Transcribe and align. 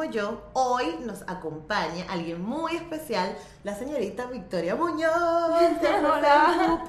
como 0.00 0.10
yo. 0.10 0.50
Hoy 0.54 0.96
nos 1.04 1.22
acompaña 1.26 2.06
alguien 2.08 2.40
muy 2.40 2.74
especial, 2.74 3.36
la 3.64 3.74
señorita 3.74 4.24
Victoria 4.26 4.74
Muñoz. 4.74 5.12
Hola. 6.02 6.84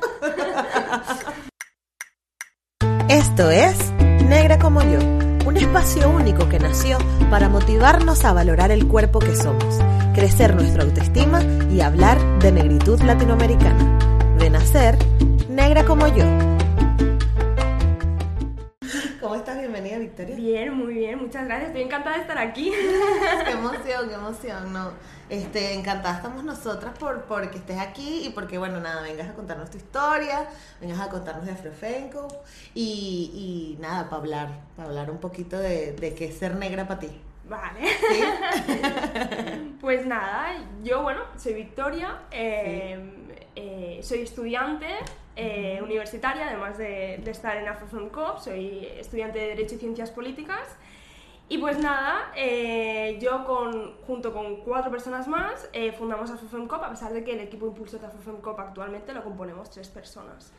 Esto 3.10 3.50
es 3.50 3.92
Negra 4.30 4.58
como 4.60 4.82
yo, 4.82 5.00
un 5.46 5.58
espacio 5.58 6.10
único 6.10 6.48
que 6.48 6.60
nació 6.60 7.00
para 7.30 7.50
motivarnos 7.50 8.24
a 8.24 8.32
valorar 8.32 8.72
el 8.72 8.88
cuerpo 8.88 9.20
que 9.20 9.36
somos, 9.36 9.80
crecer 10.14 10.56
nuestra 10.56 10.84
autoestima 10.84 11.42
y 11.70 11.82
hablar 11.82 12.18
de 12.40 12.54
negritud 12.54 13.02
latinoamericana. 13.02 14.00
De 14.38 14.50
nacer, 14.50 14.98
negra 15.50 15.84
como 15.84 16.08
yo. 16.08 16.61
¿Cómo 19.32 19.40
estás? 19.40 19.60
Bienvenida, 19.60 19.98
Victoria. 19.98 20.36
Bien, 20.36 20.74
muy 20.74 20.94
bien, 20.94 21.18
muchas 21.18 21.46
gracias. 21.46 21.70
Estoy 21.70 21.84
encantada 21.84 22.18
de 22.18 22.22
estar 22.24 22.38
aquí. 22.38 22.70
qué 23.46 23.52
emoción, 23.52 24.10
qué 24.10 24.16
emoción, 24.16 24.74
no. 24.74 24.92
Este, 25.30 25.74
encantada 25.74 26.18
estamos 26.18 26.44
nosotras 26.44 26.98
por 27.00 27.24
porque 27.24 27.60
estés 27.60 27.80
aquí 27.80 28.28
y 28.28 28.32
porque, 28.32 28.58
bueno, 28.58 28.82
nada, 28.82 29.02
vengas 29.04 29.30
a 29.30 29.34
contarnos 29.34 29.70
tu 29.70 29.78
historia, 29.78 30.50
vengas 30.82 31.00
a 31.00 31.08
contarnos 31.08 31.46
de 31.46 31.54
Afrofenco 31.54 32.28
y, 32.74 33.78
y 33.78 33.82
nada, 33.82 34.10
para 34.10 34.18
hablar, 34.18 34.50
para 34.76 34.90
hablar 34.90 35.10
un 35.10 35.20
poquito 35.20 35.58
de, 35.58 35.94
de 35.94 36.14
qué 36.14 36.26
es 36.26 36.38
ser 36.38 36.56
negra 36.56 36.86
para 36.86 37.00
ti. 37.00 37.22
Vale. 37.48 37.88
pues 39.80 40.06
nada, 40.06 40.58
yo, 40.84 41.04
bueno, 41.04 41.22
soy 41.38 41.54
Victoria, 41.54 42.20
eh, 42.32 43.00
eh, 43.56 44.02
soy 44.04 44.24
estudiante 44.24 44.88
eh, 45.36 45.80
universitaria, 45.82 46.48
además 46.48 46.78
de, 46.78 47.16
estar 47.30 47.58
en 47.58 47.68
AfroFemCop, 47.68 48.40
soy 48.40 48.88
estudiante 48.98 49.40
de 49.40 49.48
Derecho 49.48 49.76
y 49.76 49.78
Ciencias 49.80 50.12
Políticas. 50.12 50.78
Y 51.48 51.58
pues 51.58 51.80
nada, 51.80 52.32
eh, 52.36 53.18
yo 53.22 53.44
con, 53.44 53.98
junto 54.08 54.32
con 54.32 54.62
cuatro 54.62 54.90
personas 54.90 55.28
más 55.28 55.70
eh, 55.74 55.92
fundamos 55.92 56.32
AfroFemCop, 56.32 56.82
a 56.82 56.90
pesar 56.92 57.12
de 57.12 57.26
que 57.26 57.34
el 57.34 57.42
equipo 57.42 57.68
impulso 57.68 58.00
de 58.00 58.06
AfroFemCop 58.06 58.58
actualmente 58.58 59.12
lo 59.14 59.22
componemos 59.22 59.70
tres 59.70 59.90
personas. 59.90 60.54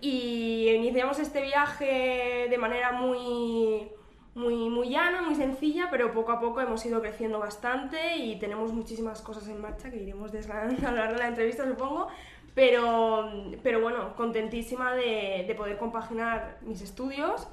Y 0.00 0.68
iniciamos 0.68 1.18
este 1.18 1.42
viaje 1.42 2.46
de 2.48 2.58
manera 2.58 2.92
muy, 2.92 3.90
muy, 4.34 4.70
muy 4.70 4.90
llana, 4.90 5.22
muy 5.22 5.34
sencilla, 5.34 5.88
pero 5.90 6.12
poco 6.12 6.32
a 6.32 6.40
poco 6.40 6.60
hemos 6.60 6.84
ido 6.86 7.00
creciendo 7.00 7.38
bastante 7.38 8.16
y 8.16 8.38
tenemos 8.38 8.72
muchísimas 8.72 9.20
cosas 9.22 9.48
en 9.48 9.60
marcha 9.60 9.90
que 9.90 9.96
iremos 9.96 10.32
desgranando 10.32 10.86
a 10.86 10.90
lo 10.92 10.98
largo 10.98 11.14
de 11.14 11.18
la 11.18 11.28
entrevista, 11.28 11.66
supongo. 11.66 12.08
Pero, 12.54 13.30
pero 13.62 13.80
bueno, 13.80 14.14
contentísima 14.14 14.94
de, 14.94 15.44
de 15.46 15.54
poder 15.54 15.78
compaginar 15.78 16.58
mis 16.62 16.82
estudios 16.82 17.48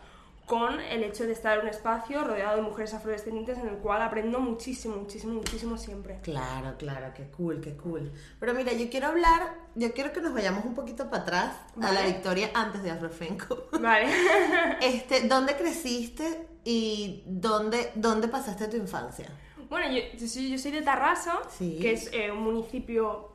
con 0.50 0.80
el 0.80 1.04
hecho 1.04 1.28
de 1.28 1.34
estar 1.34 1.60
en 1.60 1.66
un 1.66 1.70
espacio 1.70 2.24
rodeado 2.24 2.56
de 2.56 2.64
mujeres 2.64 2.96
afrodescendientes 2.96 3.60
en 3.60 3.68
el 3.68 3.76
cual 3.76 4.02
aprendo 4.02 4.40
muchísimo, 4.40 4.96
muchísimo, 4.96 5.36
muchísimo 5.36 5.78
siempre. 5.78 6.18
Claro, 6.24 6.76
claro, 6.76 7.14
qué 7.16 7.26
cool, 7.26 7.62
qué 7.62 7.78
cool. 7.78 8.12
Pero 8.40 8.56
mira, 8.56 8.74
yo 8.74 8.90
quiero 8.90 9.10
hablar, 9.10 9.54
yo 9.76 9.94
quiero 9.94 10.12
que 10.12 10.22
nos 10.22 10.34
vayamos 10.34 10.66
un 10.66 10.74
poquito 10.74 11.08
para 11.12 11.22
atrás 11.22 11.56
a 11.80 11.92
la 11.92 12.02
victoria 12.02 12.50
antes 12.56 12.82
de 12.82 12.90
Afrofenco. 12.90 13.68
Vale. 13.80 14.08
este, 14.82 15.28
¿Dónde 15.28 15.56
creciste 15.56 16.48
y 16.64 17.22
dónde, 17.28 17.92
dónde 17.94 18.28
pasaste 18.28 18.68
tu 18.70 18.78
infancia? 18.78 19.28
Bueno, 19.70 19.96
yo, 19.96 20.02
yo, 20.18 20.28
soy, 20.28 20.50
yo 20.50 20.58
soy, 20.58 20.72
de 20.72 20.82
Tarrasa, 20.82 21.42
que 21.60 21.92
es 21.92 22.10
eh, 22.12 22.32
un 22.32 22.42
municipio 22.42 23.30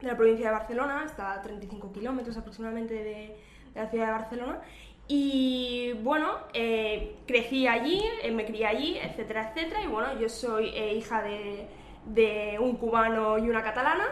de 0.00 0.06
la 0.06 0.16
provincia 0.16 0.46
de 0.46 0.52
Barcelona, 0.52 1.02
está 1.06 1.32
a 1.32 1.42
35 1.42 1.92
kilómetros 1.92 2.36
aproximadamente 2.36 2.94
de, 2.94 3.04
de, 3.04 3.36
la 3.74 3.90
ciudad 3.90 4.06
de 4.06 4.12
Barcelona. 4.12 4.60
Y 5.06 5.92
bueno, 6.02 6.30
eh, 6.54 7.16
crecí 7.26 7.66
allí, 7.66 8.02
eh, 8.22 8.30
me 8.30 8.46
crié 8.46 8.66
allí, 8.66 8.98
etcétera, 8.98 9.50
etcétera. 9.50 9.82
Y 9.82 9.86
bueno, 9.86 10.18
yo 10.18 10.28
soy 10.28 10.68
eh, 10.68 10.94
hija 10.94 11.22
de, 11.22 11.66
de, 12.06 12.58
un 12.58 12.76
cubano 12.76 13.38
y 13.38 13.50
una 13.50 13.62
catalana. 13.62 14.08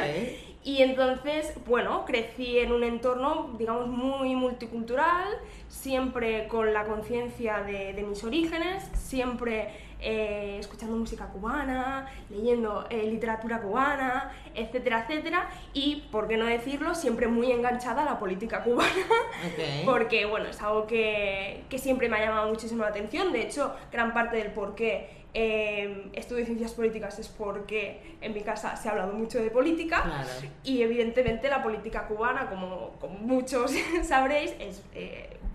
y 0.64 0.82
entonces, 0.82 1.54
bueno, 1.66 2.04
crecí 2.04 2.58
en 2.58 2.72
un 2.72 2.84
entorno, 2.84 3.54
digamos, 3.56 3.88
muy 3.88 4.34
multicultural, 4.34 5.38
siempre 5.68 6.48
con 6.48 6.74
la 6.74 6.84
conciencia 6.84 7.62
de, 7.62 7.94
de 7.94 8.02
mis 8.02 8.22
orígenes, 8.22 8.84
siempre 8.92 9.85
eh, 10.08 10.58
escuchando 10.60 10.96
música 10.96 11.26
cubana, 11.26 12.06
leyendo 12.30 12.86
eh, 12.90 13.10
literatura 13.10 13.60
cubana, 13.60 14.30
etcétera, 14.54 15.00
etcétera, 15.00 15.50
y, 15.72 16.06
por 16.12 16.28
qué 16.28 16.36
no 16.36 16.44
decirlo, 16.46 16.94
siempre 16.94 17.26
muy 17.26 17.50
enganchada 17.50 18.02
a 18.02 18.04
la 18.04 18.16
política 18.20 18.62
cubana, 18.62 18.92
porque, 19.84 20.24
bueno, 20.24 20.46
es 20.46 20.62
algo 20.62 20.86
que, 20.86 21.64
que, 21.68 21.78
siempre 21.78 22.08
me 22.08 22.18
ha 22.18 22.20
llamado 22.20 22.48
muchísimo 22.48 22.84
la 22.84 22.90
atención, 22.90 23.32
de 23.32 23.42
hecho, 23.42 23.74
gran 23.90 24.14
parte 24.14 24.36
del 24.36 24.52
por 24.52 24.76
qué 24.76 25.10
eh, 25.34 26.08
estudio 26.12 26.44
ciencias 26.44 26.72
políticas 26.72 27.18
es 27.18 27.26
porque 27.26 28.16
en 28.20 28.32
mi 28.32 28.42
casa 28.42 28.76
se 28.76 28.88
ha 28.88 28.92
hablado 28.92 29.12
mucho 29.12 29.42
de 29.42 29.50
política. 29.50 30.24
Y 30.62 30.82
evidentemente 30.82 31.50
la 31.50 31.64
política 31.64 32.06
cubana, 32.06 32.48
como, 32.48 32.92
como 33.00 33.18
muchos 33.18 33.72
sabréis, 34.04 34.54
es, 34.60 34.84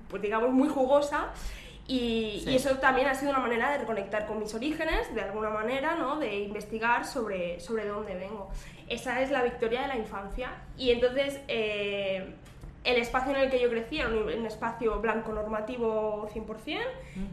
pues 0.09 0.21
digamos, 0.21 0.51
muy 0.51 0.67
jugosa 0.67 1.29
y, 1.87 2.43
eso 2.55 2.77
también 2.77 3.07
ha 3.07 3.15
sido 3.15 3.31
una 3.31 3.39
manera 3.39 3.71
de 3.71 3.79
reconectar 3.79 4.25
con 4.25 4.39
mis 4.39 4.53
orígenes, 4.53 5.13
de 5.13 5.21
alguna 5.21 5.49
manera, 5.49 5.95
¿no? 5.95 6.17
de 6.17 6.39
investigar 6.39 7.05
sobre, 7.05 7.59
sobre 7.59 7.85
dónde 7.85 8.15
vengo. 8.15 8.49
Esa 8.87 9.21
es 9.21 9.31
la 9.31 9.43
victoria 9.43 9.81
de 9.81 9.87
la 9.87 9.97
infancia. 9.97 10.51
Y 10.77 10.91
entonces, 10.91 11.41
eh, 11.47 12.33
el 12.83 12.97
espacio 12.97 13.35
en 13.35 13.41
el 13.41 13.49
que 13.49 13.59
yo 13.59 13.69
crecí 13.69 13.99
era 13.99 14.09
un, 14.09 14.45
espacio 14.45 14.99
blanco 14.99 15.33
normativo 15.33 16.29
100%, 16.33 16.79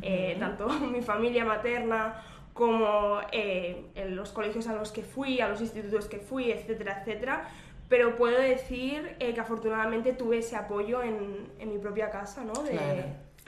eh, 0.02 0.36
tanto 0.38 0.68
mi 0.92 1.02
familia 1.02 1.44
materna 1.44 2.22
como 2.52 3.20
eh, 3.30 3.86
en 3.94 4.16
los 4.16 4.30
colegios 4.32 4.66
a 4.66 4.74
los 4.74 4.90
que 4.90 5.02
fui, 5.02 5.40
a 5.40 5.48
los 5.48 5.60
institutos 5.60 6.06
que 6.06 6.18
fui, 6.18 6.50
etcétera, 6.50 7.00
etcétera. 7.00 7.48
Pero 7.88 8.16
puedo 8.16 8.38
decir 8.38 9.16
que 9.18 9.40
afortunadamente 9.40 10.12
tuve 10.12 10.38
ese 10.38 10.56
apoyo 10.56 11.02
en, 11.02 11.48
en 11.58 11.72
mi 11.72 11.78
propia 11.78 12.10
casa, 12.10 12.44
¿no? 12.44 12.52
De, 12.62 12.78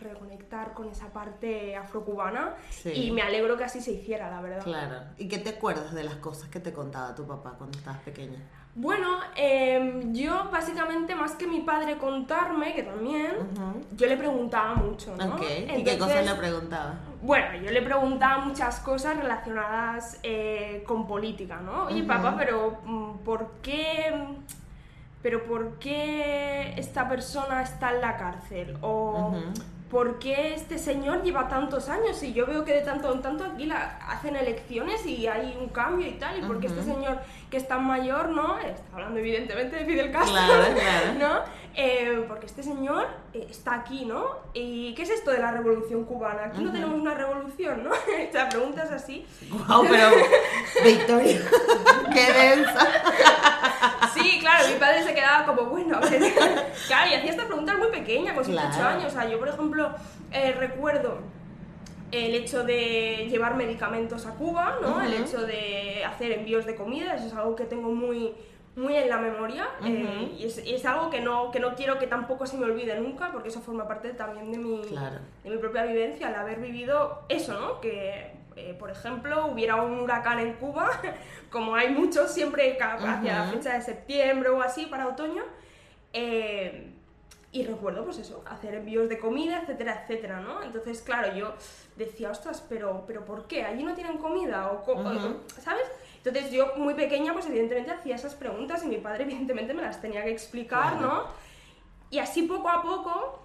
reconectar 0.00 0.72
con 0.74 0.88
esa 0.88 1.12
parte 1.12 1.76
afrocubana 1.76 2.54
y 2.84 3.10
me 3.10 3.22
alegro 3.22 3.56
que 3.56 3.64
así 3.64 3.80
se 3.80 3.92
hiciera, 3.92 4.30
la 4.30 4.40
verdad. 4.40 4.64
Claro. 4.64 4.96
¿Y 5.18 5.28
qué 5.28 5.38
te 5.38 5.50
acuerdas 5.50 5.94
de 5.94 6.04
las 6.04 6.16
cosas 6.16 6.48
que 6.48 6.60
te 6.60 6.72
contaba 6.72 7.14
tu 7.14 7.26
papá 7.26 7.54
cuando 7.56 7.78
estabas 7.78 8.00
pequeña? 8.00 8.38
Bueno, 8.74 9.18
em, 9.34 10.14
yo 10.14 10.48
básicamente 10.50 11.14
más 11.16 11.32
que 11.32 11.46
mi 11.46 11.60
padre 11.60 11.98
contarme, 11.98 12.72
que 12.72 12.84
también, 12.84 13.32
yo 13.96 14.06
le 14.06 14.16
preguntaba 14.16 14.74
mucho, 14.74 15.16
¿no? 15.16 15.36
¿Y 15.76 15.82
qué 15.82 15.98
cosas 15.98 16.24
le 16.24 16.34
preguntaba? 16.34 16.94
Bueno, 17.20 17.56
yo 17.56 17.70
le 17.70 17.82
preguntaba 17.82 18.44
muchas 18.44 18.78
cosas 18.80 19.16
relacionadas 19.16 20.18
eh, 20.22 20.84
con 20.86 21.06
política, 21.06 21.60
¿no? 21.60 21.86
Oye, 21.86 22.04
papá, 22.04 22.36
pero 22.38 22.78
mm, 22.84 23.18
¿por 23.18 23.50
qué 23.60 24.14
pero 25.22 25.44
¿por 25.44 25.78
qué 25.78 26.74
esta 26.78 27.08
persona 27.08 27.62
está 27.62 27.94
en 27.94 28.00
la 28.00 28.16
cárcel? 28.16 28.78
O 28.80 29.34
¿por 29.90 30.18
qué 30.18 30.54
este 30.54 30.78
señor 30.78 31.22
lleva 31.22 31.48
tantos 31.48 31.88
años? 31.88 32.22
Y 32.22 32.32
yo 32.32 32.46
veo 32.46 32.64
que 32.64 32.74
de 32.74 32.80
tanto 32.82 33.12
en 33.12 33.20
tanto 33.20 33.44
aquí 33.44 33.66
la, 33.66 33.98
hacen 34.08 34.36
elecciones 34.36 35.04
y 35.04 35.26
hay 35.26 35.56
un 35.60 35.68
cambio 35.68 36.06
y 36.06 36.12
tal. 36.12 36.38
¿Y 36.38 36.42
por 36.42 36.60
qué 36.60 36.68
este 36.68 36.82
señor 36.82 37.18
que 37.50 37.56
es 37.56 37.66
tan 37.66 37.84
mayor, 37.84 38.28
no? 38.28 38.58
Está 38.58 38.82
hablando 38.94 39.18
evidentemente 39.18 39.76
de 39.76 39.84
Fidel 39.84 40.12
Castro, 40.12 40.32
claro, 40.32 40.64
claro. 40.74 41.12
¿no? 41.18 41.60
Eh, 41.74 42.24
porque 42.28 42.46
este 42.46 42.62
señor 42.62 43.08
eh, 43.34 43.46
está 43.50 43.74
aquí, 43.74 44.04
¿no? 44.04 44.38
¿Y 44.54 44.94
qué 44.94 45.02
es 45.02 45.10
esto 45.10 45.32
de 45.32 45.38
la 45.38 45.50
revolución 45.50 46.04
cubana? 46.04 46.46
Aquí 46.46 46.62
no 46.62 46.70
tenemos 46.72 46.94
una 46.94 47.14
revolución, 47.14 47.82
¿no? 47.82 47.90
o 48.28 48.32
sea, 48.32 48.48
preguntas 48.48 48.92
así. 48.92 49.26
¡Wow! 49.50 49.86
Pero, 49.88 50.10
Victoria, 50.84 51.40
¡qué 52.12 52.32
densa! 52.32 52.88
Sí, 54.22 54.38
claro, 54.40 54.68
mi 54.68 54.74
padre 54.78 55.02
se 55.02 55.14
quedaba 55.14 55.46
como, 55.46 55.70
bueno, 55.70 55.96
a 55.96 56.00
ver. 56.00 56.20
claro, 56.86 57.10
y 57.10 57.14
hacía 57.14 57.30
estas 57.30 57.46
preguntas 57.46 57.78
muy 57.78 57.88
pequeñas, 57.88 58.34
con 58.34 58.58
8 58.58 58.84
años. 58.84 59.04
O 59.06 59.10
sea, 59.10 59.28
yo, 59.28 59.38
por 59.38 59.48
ejemplo, 59.48 59.90
eh, 60.32 60.52
recuerdo 60.52 61.18
el 62.12 62.34
hecho 62.34 62.64
de 62.64 63.28
llevar 63.30 63.54
medicamentos 63.54 64.26
a 64.26 64.34
Cuba, 64.34 64.78
¿no? 64.82 65.00
El 65.00 65.14
hecho 65.14 65.42
de 65.42 66.04
hacer 66.04 66.32
envíos 66.32 66.66
de 66.66 66.74
comida, 66.74 67.14
eso 67.14 67.26
es 67.26 67.34
algo 67.34 67.54
que 67.54 67.64
tengo 67.64 67.90
muy 67.90 68.34
muy 68.76 68.94
en 68.94 69.08
la 69.08 69.18
memoria 69.18 69.68
eh, 69.84 70.36
y, 70.38 70.44
es, 70.46 70.86
algo 70.86 71.10
que 71.10 71.20
no, 71.20 71.50
que 71.50 71.58
no 71.58 71.74
quiero 71.74 71.98
que 71.98 72.06
tampoco 72.06 72.46
se 72.46 72.56
me 72.56 72.64
olvide 72.64 72.98
nunca 72.98 73.32
porque 73.32 73.48
eso 73.48 73.60
forma 73.60 73.88
parte 73.88 74.10
también 74.10 74.52
de 74.52 74.58
mi, 74.58 74.82
de 75.44 75.50
mi 75.50 75.56
propia 75.58 75.82
vivencia, 75.84 76.28
el 76.28 76.36
haber 76.36 76.60
vivido 76.60 77.22
eso, 77.28 77.58
¿no? 77.60 77.80
Que, 77.80 78.39
eh, 78.68 78.74
por 78.74 78.90
ejemplo, 78.90 79.46
hubiera 79.46 79.76
un 79.76 80.00
huracán 80.00 80.38
en 80.38 80.54
Cuba, 80.54 80.90
como 81.50 81.74
hay 81.74 81.90
muchos 81.90 82.32
siempre 82.32 82.76
hacia 82.80 83.38
la 83.38 83.44
fecha 83.44 83.74
de 83.74 83.82
septiembre 83.82 84.50
o 84.50 84.60
así 84.60 84.86
para 84.86 85.08
otoño. 85.08 85.42
Eh, 86.12 86.92
y 87.52 87.64
recuerdo, 87.64 88.04
pues 88.04 88.18
eso, 88.18 88.44
hacer 88.46 88.74
envíos 88.74 89.08
de 89.08 89.18
comida, 89.18 89.60
etcétera, 89.60 90.02
etcétera, 90.02 90.40
¿no? 90.40 90.62
Entonces, 90.62 91.02
claro, 91.02 91.34
yo 91.34 91.54
decía, 91.96 92.30
ostras, 92.30 92.64
pero, 92.68 93.04
pero 93.08 93.24
¿por 93.24 93.48
qué? 93.48 93.64
¿Allí 93.64 93.82
no 93.82 93.94
tienen 93.94 94.18
comida? 94.18 94.70
O, 94.70 94.84
¿Sabes? 95.60 95.90
Entonces 96.22 96.52
yo 96.52 96.74
muy 96.76 96.94
pequeña 96.94 97.32
pues 97.32 97.46
evidentemente 97.46 97.90
hacía 97.90 98.14
esas 98.14 98.34
preguntas 98.34 98.84
y 98.84 98.88
mi 98.88 98.98
padre 98.98 99.24
evidentemente 99.24 99.74
me 99.74 99.82
las 99.82 100.00
tenía 100.00 100.22
que 100.22 100.30
explicar, 100.30 101.00
¿no? 101.00 101.24
Y 102.10 102.18
así 102.18 102.42
poco 102.42 102.68
a 102.68 102.82
poco 102.82 103.40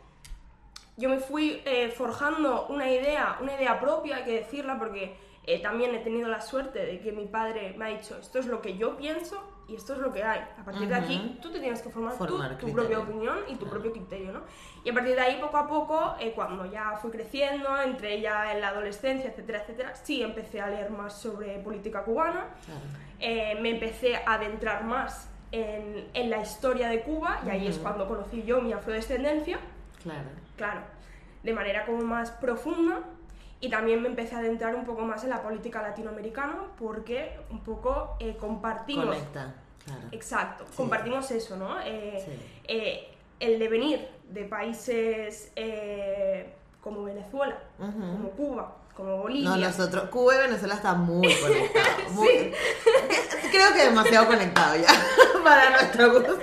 yo 0.97 1.09
me 1.09 1.19
fui 1.19 1.61
eh, 1.65 1.89
forjando 1.89 2.67
una 2.67 2.89
idea, 2.89 3.37
una 3.41 3.55
idea 3.55 3.79
propia, 3.79 4.17
hay 4.17 4.23
que 4.23 4.39
decirla, 4.39 4.79
porque 4.79 5.17
eh, 5.47 5.61
también 5.61 5.93
he 5.93 5.99
tenido 5.99 6.29
la 6.29 6.41
suerte 6.41 6.85
de 6.85 6.99
que 6.99 7.11
mi 7.11 7.25
padre 7.25 7.75
me 7.77 7.85
ha 7.85 7.87
dicho, 7.89 8.17
esto 8.17 8.39
es 8.39 8.47
lo 8.47 8.61
que 8.61 8.77
yo 8.77 8.97
pienso 8.97 9.43
y 9.67 9.75
esto 9.75 9.93
es 9.93 9.99
lo 9.99 10.13
que 10.13 10.23
hay. 10.23 10.39
A 10.59 10.63
partir 10.63 10.87
de 10.87 10.95
aquí, 10.95 11.37
tú 11.41 11.51
te 11.51 11.59
tienes 11.59 11.81
que 11.81 11.89
formar, 11.89 12.15
tu, 12.17 12.71
propia 12.71 12.99
opinión 12.99 13.39
y 13.47 13.55
tu 13.55 13.67
propio 13.67 13.91
criterio, 13.91 14.31
¿no? 14.31 14.41
Y 14.83 14.89
a 14.89 14.93
partir 14.93 15.15
de 15.15 15.21
ahí, 15.21 15.39
poco 15.41 15.57
a 15.57 15.67
poco, 15.67 16.15
eh, 16.19 16.31
cuando 16.33 16.65
ya 16.65 16.97
fui 17.01 17.11
creciendo, 17.11 17.79
entre 17.81 18.21
ya 18.21 18.53
en 18.53 18.61
la 18.61 18.69
adolescencia, 18.69 19.29
etcétera, 19.29 19.61
etcétera, 19.63 19.95
sí 19.95 20.21
empecé 20.21 20.61
a 20.61 20.67
leer 20.67 20.91
más 20.91 21.19
sobre 21.19 21.59
política 21.59 22.03
cubana, 22.03 22.47
eh, 23.19 23.57
me 23.61 23.71
empecé 23.71 24.15
a 24.17 24.35
adentrar 24.35 24.83
más 24.83 25.29
en, 25.51 26.09
en, 26.13 26.29
la 26.29 26.41
historia 26.41 26.89
de 26.89 27.01
Cuba 27.01 27.41
y 27.45 27.49
ahí 27.49 27.67
es 27.67 27.77
cuando 27.77 28.07
conocí 28.07 28.43
yo 28.43 28.61
mi 28.61 28.73
afrodescendencia. 28.73 29.59
Claro. 30.03 30.44
Claro, 30.55 30.81
de 31.43 31.53
manera 31.53 31.85
como 31.85 32.03
más 32.03 32.31
profunda. 32.31 32.99
Y 33.61 33.69
también 33.69 34.01
me 34.01 34.09
empecé 34.09 34.35
a 34.35 34.39
adentrar 34.39 34.75
un 34.75 34.85
poco 34.85 35.03
más 35.03 35.23
en 35.23 35.29
la 35.29 35.41
política 35.41 35.81
latinoamericana 35.81 36.57
porque 36.77 37.39
un 37.49 37.61
poco 37.63 38.15
eh, 38.19 38.35
compartimos... 38.37 39.05
Conecta, 39.05 39.55
claro. 39.83 40.01
Exacto, 40.11 40.65
compartimos 40.75 41.31
eso, 41.31 41.55
¿no? 41.55 41.79
Eh, 41.81 42.23
eh, 42.67 43.07
el 43.39 43.57
devenir 43.57 44.07
de 44.29 44.43
países 44.43 45.51
como 46.81 47.03
Venezuela, 47.05 47.57
como 47.77 48.29
Cuba, 48.31 48.75
como 48.93 49.17
Bolivia. 49.17 49.49
No, 49.49 49.57
nosotros, 49.57 50.09
Cuba 50.09 50.35
y 50.35 50.37
Venezuela 50.39 50.75
están 50.75 51.01
muy 51.01 51.33
conectados. 51.41 52.11
sí. 52.21 52.51
Creo 53.51 53.73
que 53.73 53.83
demasiado 53.83 54.27
conectados 54.27 54.81
ya, 54.81 54.87
para 55.43 55.69
nuestro 55.69 56.11
gusto. 56.13 56.37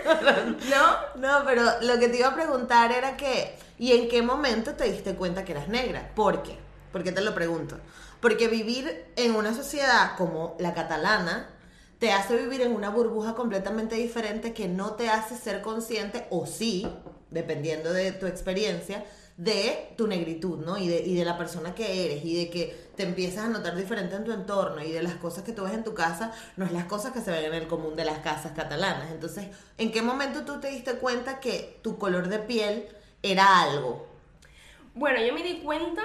¿No? 0.71 1.21
No, 1.21 1.45
pero 1.45 1.63
lo 1.83 1.99
que 1.99 2.09
te 2.09 2.19
iba 2.19 2.29
a 2.29 2.35
preguntar 2.35 2.91
era 2.91 3.17
que, 3.17 3.55
¿y 3.83 3.91
en 3.91 4.09
qué 4.09 4.23
momento 4.23 4.77
te 4.77 4.85
diste 4.85 5.17
cuenta 5.17 5.45
que 5.45 5.51
eras 5.51 5.67
negra? 5.67 6.13
¿Por 6.15 6.45
qué? 6.45 6.57
¿Por 6.93 7.03
qué 7.03 7.11
te 7.11 7.21
lo 7.21 7.35
pregunto? 7.35 7.81
Porque 8.21 8.47
vivir 8.47 9.07
en 9.17 9.35
una 9.35 9.55
sociedad 9.55 10.13
como 10.17 10.55
la 10.61 10.73
catalana 10.73 11.51
te 11.99 12.13
hace 12.13 12.37
vivir 12.37 12.61
en 12.61 12.77
una 12.77 12.91
burbuja 12.91 13.35
completamente 13.35 13.97
diferente 13.97 14.55
que 14.55 14.69
no 14.69 14.93
te 14.93 15.09
hace 15.09 15.37
ser 15.37 15.63
consciente, 15.63 16.29
o 16.31 16.47
sí, 16.47 16.87
dependiendo 17.33 17.93
de 17.93 18.13
tu 18.13 18.27
experiencia, 18.27 19.05
de 19.37 19.93
tu 19.97 20.07
negritud, 20.07 20.65
¿no? 20.65 20.79
Y 20.79 20.87
de, 20.87 21.01
y 21.01 21.17
de 21.17 21.25
la 21.25 21.37
persona 21.37 21.75
que 21.75 22.05
eres, 22.05 22.25
y 22.25 22.37
de 22.37 22.51
que 22.51 22.93
te 22.95 23.03
empiezas 23.03 23.47
a 23.47 23.49
notar 23.49 23.75
diferente 23.75 24.15
en 24.15 24.23
tu 24.23 24.31
entorno, 24.31 24.81
y 24.81 24.93
de 24.93 25.03
las 25.03 25.17
cosas 25.17 25.43
que 25.43 25.51
tú 25.51 25.65
ves 25.65 25.75
en 25.75 25.83
tu 25.83 25.93
casa, 25.93 26.31
no 26.57 26.65
es 26.65 26.71
las 26.71 26.85
cosas 26.85 27.11
que 27.13 27.21
se 27.21 27.33
ven 27.33 27.47
en 27.47 27.55
el 27.55 27.67
común 27.67 27.97
de 27.97 28.05
las 28.05 28.21
casas 28.21 28.53
catalanas. 28.55 29.11
Entonces, 29.11 29.49
¿en 29.77 29.91
qué 29.91 30.03
momento 30.03 30.45
tú 30.45 30.61
te 30.61 30.69
diste 30.69 30.93
cuenta 30.99 31.41
que 31.41 31.81
tu 31.83 31.99
color 31.99 32.29
de 32.29 32.39
piel 32.39 32.89
era 33.23 33.63
algo? 33.63 34.07
Bueno, 34.95 35.21
yo 35.25 35.33
me 35.33 35.43
di 35.43 35.61
cuenta 35.61 36.03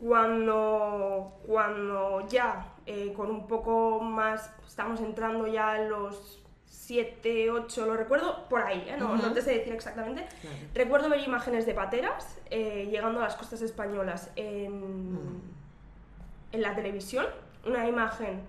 cuando, 0.00 1.40
cuando 1.46 2.26
ya 2.28 2.72
eh, 2.86 3.12
con 3.14 3.30
un 3.30 3.46
poco 3.46 4.00
más, 4.00 4.50
estamos 4.66 5.00
entrando 5.00 5.46
ya 5.46 5.80
en 5.80 5.90
los 5.90 6.40
7, 6.66 7.50
8, 7.50 7.86
lo 7.86 7.96
recuerdo 7.96 8.48
por 8.48 8.62
ahí, 8.62 8.84
¿eh? 8.88 8.96
no, 8.98 9.16
no, 9.16 9.32
te 9.32 9.40
sé 9.40 9.58
decir 9.58 9.72
exactamente. 9.72 10.26
Recuerdo 10.74 11.08
ver 11.08 11.20
imágenes 11.20 11.64
de 11.64 11.74
pateras 11.74 12.38
eh, 12.50 12.88
llegando 12.90 13.20
a 13.20 13.24
las 13.24 13.36
costas 13.36 13.62
españolas 13.62 14.30
en, 14.34 15.12
mm. 15.12 15.42
en 16.52 16.62
la 16.62 16.74
televisión, 16.74 17.26
una 17.64 17.86
imagen 17.86 18.42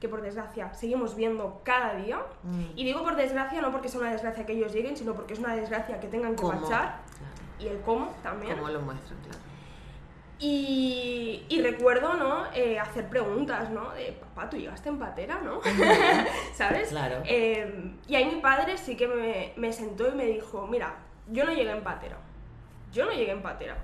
que 0.00 0.08
por 0.08 0.22
desgracia 0.22 0.72
seguimos 0.74 1.16
viendo 1.16 1.60
cada 1.64 1.94
día. 1.94 2.20
Mm. 2.42 2.64
Y 2.76 2.84
digo 2.84 3.02
por 3.02 3.16
desgracia 3.16 3.60
no 3.60 3.72
porque 3.72 3.88
sea 3.88 4.00
una 4.00 4.12
desgracia 4.12 4.46
que 4.46 4.52
ellos 4.52 4.72
lleguen, 4.72 4.96
sino 4.96 5.14
porque 5.14 5.34
es 5.34 5.40
una 5.40 5.54
desgracia 5.54 5.98
que 5.98 6.08
tengan 6.08 6.36
que 6.36 6.44
marchar. 6.44 7.00
Y 7.58 7.66
el 7.66 7.80
cómo 7.80 8.14
también. 8.22 8.56
Cómo 8.56 8.68
lo 8.68 8.80
muestran, 8.80 9.18
claro. 9.20 9.38
Y, 10.40 11.60
recuerdo, 11.62 12.14
¿no? 12.14 12.44
Eh, 12.54 12.78
hacer 12.78 13.08
preguntas, 13.08 13.70
¿no? 13.70 13.90
De, 13.90 14.12
papá, 14.12 14.48
tú 14.48 14.56
llegaste 14.56 14.88
en 14.88 14.98
patera, 14.98 15.40
¿no? 15.42 15.60
¿Sabes? 16.54 16.90
Claro. 16.90 17.22
Eh, 17.24 17.96
y 18.06 18.14
ahí 18.14 18.24
mi 18.26 18.40
padre 18.40 18.78
sí 18.78 18.96
que 18.96 19.08
me, 19.08 19.52
me, 19.56 19.72
sentó 19.72 20.08
y 20.08 20.12
me 20.12 20.26
dijo, 20.26 20.68
mira, 20.68 20.94
yo 21.28 21.44
no 21.44 21.52
llegué 21.52 21.72
en 21.72 21.82
patera. 21.82 22.18
Yo 22.92 23.04
no 23.06 23.10
llegué 23.10 23.32
en 23.32 23.42
patera. 23.42 23.76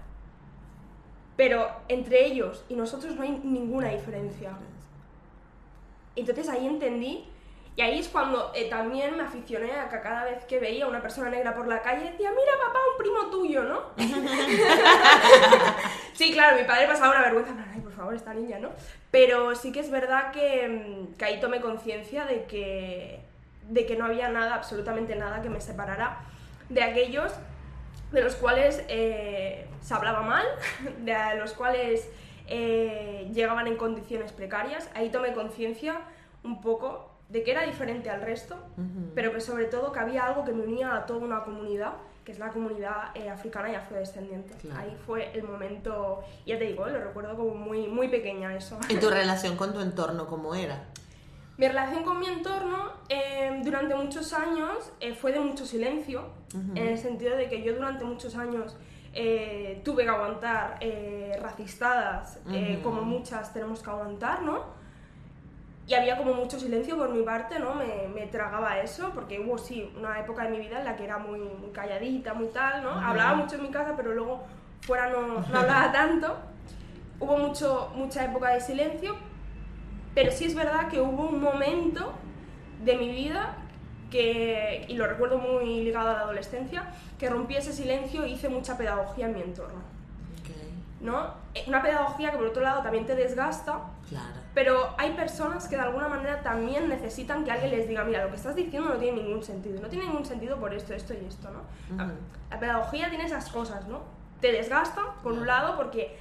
Pero 1.36 1.68
entre 1.88 2.24
ellos 2.24 2.64
y 2.68 2.76
nosotros 2.76 3.16
no 3.16 3.22
hay 3.22 3.32
ninguna 3.42 3.88
diferencia. 3.88 4.56
Entonces 6.16 6.48
ahí 6.48 6.66
entendí 6.66 7.24
y 7.76 7.82
ahí 7.82 7.98
es 7.98 8.08
cuando 8.08 8.52
eh, 8.54 8.70
también 8.70 9.16
me 9.16 9.24
aficioné 9.24 9.72
a 9.72 9.88
que 9.88 10.00
cada 10.00 10.24
vez 10.24 10.44
que 10.44 10.60
veía 10.60 10.84
a 10.84 10.88
una 10.88 11.02
persona 11.02 11.28
negra 11.28 11.56
por 11.56 11.66
la 11.66 11.82
calle 11.82 12.12
decía, 12.12 12.30
mira 12.30 12.52
papá, 12.64 12.78
un 12.92 12.98
primo 12.98 13.26
tuyo, 13.30 13.64
¿no? 13.64 13.82
sí, 16.12 16.32
claro, 16.32 16.56
mi 16.56 16.62
padre 16.64 16.86
pasaba 16.86 17.10
una 17.10 17.22
vergüenza, 17.22 17.52
ay, 17.72 17.80
por 17.80 17.90
favor, 17.92 18.14
esta 18.14 18.32
niña, 18.32 18.60
¿no? 18.60 18.70
Pero 19.10 19.56
sí 19.56 19.72
que 19.72 19.80
es 19.80 19.90
verdad 19.90 20.30
que, 20.30 20.68
mm, 20.68 21.14
que 21.16 21.24
ahí 21.24 21.40
tomé 21.40 21.60
conciencia 21.60 22.26
de 22.26 22.44
que, 22.44 23.18
de 23.68 23.86
que 23.86 23.96
no 23.96 24.04
había 24.04 24.28
nada, 24.28 24.54
absolutamente 24.54 25.16
nada 25.16 25.42
que 25.42 25.50
me 25.50 25.60
separara 25.60 26.20
de 26.68 26.82
aquellos 26.82 27.32
de 28.12 28.22
los 28.22 28.36
cuales 28.36 28.84
eh, 28.86 29.66
se 29.82 29.94
hablaba 29.94 30.22
mal, 30.22 30.46
de 30.98 31.34
los 31.38 31.54
cuales 31.54 32.08
eh, 32.46 33.30
llegaban 33.32 33.66
en 33.66 33.76
condiciones 33.76 34.32
precarias. 34.32 34.88
Ahí 34.94 35.10
tomé 35.10 35.32
conciencia 35.32 36.00
un 36.42 36.60
poco 36.60 37.10
de 37.28 37.42
que 37.42 37.50
era 37.50 37.62
diferente 37.62 38.10
al 38.10 38.20
resto, 38.20 38.56
pero 39.14 39.32
que 39.32 39.40
sobre 39.40 39.64
todo 39.64 39.92
que 39.92 39.98
había 39.98 40.26
algo 40.26 40.44
que 40.44 40.52
me 40.52 40.62
unía 40.62 40.94
a 40.94 41.06
toda 41.06 41.20
una 41.20 41.42
comunidad, 41.42 41.94
que 42.24 42.32
es 42.32 42.38
la 42.38 42.50
comunidad 42.50 43.14
eh, 43.14 43.28
africana 43.28 43.70
y 43.70 43.74
afrodescendiente. 43.74 44.54
Ahí 44.76 44.96
fue 45.06 45.32
el 45.32 45.42
momento, 45.42 46.22
ya 46.46 46.58
te 46.58 46.64
digo, 46.64 46.86
lo 46.86 47.02
recuerdo 47.02 47.36
como 47.36 47.54
muy, 47.54 47.88
muy 47.88 48.08
pequeña 48.08 48.54
eso. 48.54 48.78
¿Y 48.88 48.96
tu 48.96 49.10
relación 49.10 49.56
con 49.56 49.72
tu 49.72 49.80
entorno 49.80 50.26
cómo 50.26 50.54
era? 50.54 50.84
Mi 51.56 51.68
relación 51.68 52.02
con 52.04 52.18
mi 52.18 52.26
entorno 52.26 52.92
eh, 53.08 53.60
durante 53.64 53.94
muchos 53.94 54.32
años 54.32 54.92
eh, 55.00 55.14
fue 55.14 55.32
de 55.32 55.40
mucho 55.40 55.64
silencio, 55.66 56.28
en 56.52 56.86
el 56.86 56.98
sentido 56.98 57.36
de 57.36 57.48
que 57.48 57.62
yo 57.62 57.74
durante 57.74 58.04
muchos 58.04 58.36
años 58.36 58.76
tuve 59.84 60.04
que 60.04 60.08
aguantar 60.08 60.78
racistadas, 61.40 62.40
como 62.82 63.02
muchas 63.02 63.52
tenemos 63.52 63.82
que 63.82 63.90
aguantar, 63.90 64.42
¿no? 64.42 64.84
y 65.86 65.94
había 65.94 66.16
como 66.16 66.32
mucho 66.34 66.58
silencio 66.58 66.96
por 66.96 67.10
mi 67.10 67.22
parte, 67.22 67.58
¿no? 67.58 67.74
Me, 67.74 68.08
me, 68.08 68.26
tragaba 68.26 68.80
eso, 68.80 69.10
porque 69.14 69.38
hubo 69.40 69.58
sí 69.58 69.92
una 69.96 70.18
época 70.18 70.44
de 70.44 70.50
mi 70.50 70.58
vida 70.58 70.78
en 70.78 70.84
la 70.84 70.96
que 70.96 71.04
era 71.04 71.18
muy, 71.18 71.40
calladita, 71.72 72.32
muy 72.32 72.48
tal, 72.48 72.82
¿no? 72.82 72.90
Hablaba 72.90 73.34
mucho 73.34 73.56
en 73.56 73.62
mi 73.62 73.68
casa, 73.68 73.92
pero 73.94 74.14
luego 74.14 74.44
fuera 74.80 75.10
no, 75.10 75.40
no 75.40 75.58
hablaba 75.58 75.92
tanto. 75.92 76.36
Hubo 77.20 77.36
mucho, 77.36 77.92
mucha 77.94 78.24
época 78.24 78.50
de 78.50 78.60
silencio, 78.60 79.14
pero 80.14 80.32
sí 80.32 80.46
es 80.46 80.54
verdad 80.54 80.88
que 80.88 81.00
hubo 81.00 81.28
un 81.28 81.40
momento 81.40 82.14
de 82.82 82.96
mi 82.96 83.10
vida 83.10 83.56
que, 84.14 84.84
y 84.86 84.94
lo 84.94 85.08
recuerdo 85.08 85.38
muy 85.38 85.82
ligado 85.82 86.10
a 86.10 86.12
la 86.12 86.20
adolescencia, 86.20 86.84
que 87.18 87.28
rompí 87.28 87.56
ese 87.56 87.72
silencio 87.72 88.24
y 88.24 88.34
hice 88.34 88.48
mucha 88.48 88.78
pedagogía 88.78 89.26
en 89.26 89.34
mi 89.34 89.42
entorno. 89.42 89.80
¿no? 91.00 91.34
Eh, 91.52 91.64
una 91.66 91.82
pedagogía 91.82 92.30
que 92.30 92.36
por 92.36 92.46
otro 92.46 92.62
lado 92.62 92.80
también 92.80 93.06
te 93.06 93.16
desgasta, 93.16 93.80
claro. 94.08 94.36
pero 94.54 94.94
hay 94.98 95.14
personas 95.14 95.66
que 95.66 95.74
de 95.74 95.82
alguna 95.82 96.06
manera 96.06 96.42
también 96.42 96.88
necesitan 96.88 97.44
que 97.44 97.50
alguien 97.50 97.72
les 97.72 97.88
diga, 97.88 98.04
mira, 98.04 98.22
lo 98.22 98.30
que 98.30 98.36
estás 98.36 98.54
diciendo 98.54 98.88
no 98.88 98.98
tiene 98.98 99.20
ningún 99.20 99.42
sentido, 99.42 99.82
no 99.82 99.88
tiene 99.88 100.06
ningún 100.06 100.24
sentido 100.24 100.58
por 100.58 100.72
esto, 100.72 100.94
esto 100.94 101.12
y 101.12 101.26
esto, 101.26 101.48
¿no? 101.50 102.06
La 102.50 102.60
pedagogía 102.60 103.08
tiene 103.08 103.24
esas 103.24 103.50
cosas, 103.50 103.88
¿no? 103.88 104.02
Te 104.40 104.52
desgasta, 104.52 105.16
por 105.24 105.32
un 105.32 105.44
lado, 105.44 105.76
porque 105.76 106.16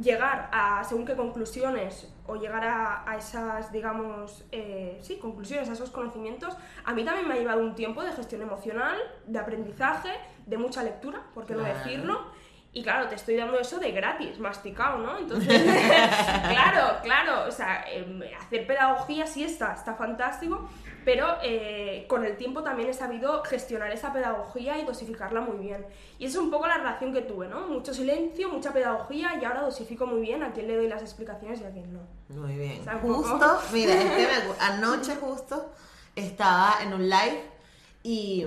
llegar 0.00 0.48
a 0.52 0.82
según 0.84 1.04
qué 1.04 1.14
conclusiones 1.14 2.12
o 2.26 2.36
llegar 2.36 2.64
a, 2.64 3.16
esas, 3.16 3.70
digamos, 3.70 4.44
eh, 4.50 4.98
sí, 5.02 5.18
conclusiones, 5.18 5.68
a 5.68 5.74
esos 5.74 5.90
conocimientos, 5.90 6.56
a 6.84 6.94
mí 6.94 7.04
también 7.04 7.28
me 7.28 7.34
ha 7.34 7.36
llevado 7.36 7.60
un 7.60 7.74
tiempo 7.74 8.02
de 8.02 8.12
gestión 8.12 8.42
emocional, 8.42 8.96
de 9.26 9.38
aprendizaje, 9.38 10.10
de 10.46 10.58
mucha 10.58 10.82
lectura, 10.82 11.22
por 11.34 11.46
qué 11.46 11.54
no 11.54 11.62
decirlo, 11.62 12.20
Y 12.76 12.82
claro, 12.82 13.08
te 13.08 13.14
estoy 13.14 13.36
dando 13.36 13.56
eso 13.58 13.78
de 13.78 13.92
gratis, 13.92 14.40
masticado, 14.40 14.98
¿no? 14.98 15.16
Entonces, 15.16 15.62
claro, 15.62 16.98
claro, 17.04 17.48
o 17.48 17.52
sea, 17.52 17.84
em, 17.88 18.20
hacer 18.36 18.66
pedagogía 18.66 19.28
sí 19.28 19.44
está, 19.44 19.74
está 19.74 19.94
fantástico, 19.94 20.68
pero 21.04 21.36
eh, 21.44 22.04
con 22.08 22.24
el 22.24 22.36
tiempo 22.36 22.64
también 22.64 22.88
he 22.88 22.92
sabido 22.92 23.44
gestionar 23.44 23.92
esa 23.92 24.12
pedagogía 24.12 24.76
y 24.76 24.84
dosificarla 24.84 25.40
muy 25.40 25.58
bien. 25.58 25.86
Y 26.18 26.26
es 26.26 26.34
un 26.34 26.50
poco 26.50 26.66
la 26.66 26.78
relación 26.78 27.12
que 27.12 27.22
tuve, 27.22 27.46
¿no? 27.46 27.68
Mucho 27.68 27.94
silencio, 27.94 28.48
mucha 28.48 28.72
pedagogía 28.72 29.38
y 29.40 29.44
ahora 29.44 29.62
dosifico 29.62 30.06
muy 30.06 30.20
bien 30.20 30.42
a 30.42 30.52
quién 30.52 30.66
le 30.66 30.74
doy 30.74 30.88
las 30.88 31.02
explicaciones 31.02 31.60
y 31.60 31.64
a 31.64 31.70
quién 31.70 31.92
no. 31.92 32.00
Muy 32.28 32.56
bien. 32.56 32.84
justo, 33.02 33.60
mira, 33.72 33.94
anoche 34.58 35.14
justo 35.14 35.70
estaba 36.16 36.78
en 36.82 36.92
un 36.92 37.08
live 37.08 37.53
y, 38.06 38.46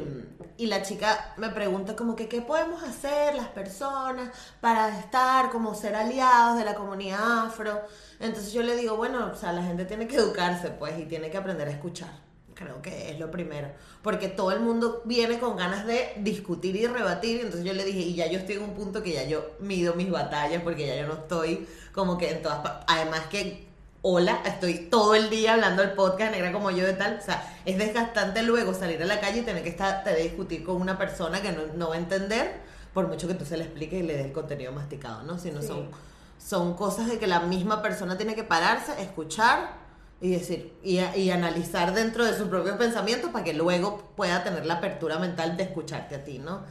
la 0.60 0.84
chica 0.84 1.34
me 1.38 1.50
pregunta 1.50 1.96
como 1.96 2.16
que 2.16 2.28
qué 2.28 2.42
podemos 2.42 2.84
hacer 2.84 3.34
las 3.34 3.48
personas 3.48 4.30
para 4.62 5.00
estar 5.00 5.50
como 5.50 5.74
ser 5.74 5.96
aliados 5.96 6.60
de 6.60 6.64
la 6.66 6.76
comunidad 6.76 7.48
afro. 7.48 7.82
Entonces 8.20 8.54
yo 8.54 8.62
le 8.62 8.76
digo, 8.76 8.96
bueno, 8.98 9.32
o 9.34 9.36
sea, 9.36 9.54
la 9.54 9.64
gente 9.64 9.86
tiene 9.86 10.08
que 10.08 10.18
educarse 10.18 10.70
pues 10.70 11.00
y 11.00 11.06
tiene 11.06 11.32
que 11.32 11.38
aprender 11.38 11.68
a 11.68 11.72
escuchar. 11.72 12.10
Creo 12.54 12.82
que 12.84 13.12
es 13.12 13.20
lo 13.20 13.32
primero. 13.32 13.70
Porque 14.04 14.28
todo 14.28 14.52
el 14.52 14.60
mundo 14.60 15.02
viene 15.06 15.40
con 15.40 15.58
ganas 15.58 15.88
de 15.88 16.14
discutir 16.18 16.76
y 16.76 16.86
rebatir. 16.86 17.42
Entonces 17.42 17.66
yo 17.66 17.74
le 17.74 17.84
dije, 17.84 18.00
y 18.00 18.14
ya 18.14 18.28
yo 18.28 18.38
estoy 18.38 18.56
en 18.56 18.64
un 18.64 18.76
punto 18.76 19.02
que 19.02 19.14
ya 19.14 19.24
yo 19.24 19.56
mido 19.60 19.96
mis 19.96 20.12
batallas 20.12 20.62
porque 20.62 20.86
ya 20.86 20.96
yo 20.96 21.08
no 21.08 21.14
estoy 21.16 21.68
como 21.94 22.18
que 22.18 22.30
en 22.32 22.44
todas 22.44 22.84
Además 22.88 23.22
que 23.32 23.67
hola, 24.10 24.42
estoy 24.46 24.88
todo 24.90 25.16
el 25.16 25.30
día 25.30 25.56
hablando 25.56 25.82
del 25.82 25.92
podcast 25.92 26.32
negra 26.32 26.54
como 26.54 26.72
yo 26.72 26.86
de 26.86 26.94
tal. 26.94 27.18
O 27.18 27.22
sea, 27.22 27.44
es 27.66 27.78
desgastante 27.78 28.42
luego 28.42 28.74
salir 28.74 29.04
a 29.04 29.06
la 29.06 29.20
calle 29.20 29.40
y 29.40 29.42
tener 29.42 29.64
que 29.64 29.70
estar, 29.70 30.06
te 30.06 30.16
discutir 30.16 30.64
con 30.64 30.78
una 30.78 30.98
persona 30.98 31.42
que 31.42 31.52
no, 31.52 31.90
va 31.90 31.96
a 31.96 31.98
entender, 31.98 32.62
por 32.94 33.10
mucho 33.10 33.28
que 33.28 33.34
tú 33.34 33.44
se 33.44 33.58
le 33.58 33.66
explique 33.66 33.98
y 33.98 34.04
le 34.04 34.16
des 34.16 34.28
el 34.28 34.32
contenido 34.32 34.72
masticado, 34.72 35.24
¿no? 35.24 35.38
Sino 35.38 35.62
son, 35.62 35.90
son 36.38 36.76
cosas 36.76 37.08
de 37.08 37.20
que 37.20 37.28
la 37.28 37.42
misma 37.42 37.82
persona 37.82 38.16
tiene 38.16 38.34
que 38.34 38.46
pararse, 38.46 38.94
escuchar 39.02 39.74
y 40.22 40.32
decir, 40.32 40.74
y, 40.84 41.00
y 41.00 41.30
analizar 41.30 41.94
dentro 41.94 42.24
de 42.24 42.34
sus 42.34 42.48
propios 42.48 42.78
pensamientos 42.78 43.32
para 43.32 43.44
que 43.44 43.54
luego 43.54 44.14
pueda 44.16 44.42
tener 44.42 44.66
la 44.66 44.76
apertura 44.76 45.20
mental 45.20 45.58
de 45.58 45.64
escucharte 45.64 46.16
a 46.16 46.24
ti, 46.24 46.40
¿no? 46.40 46.62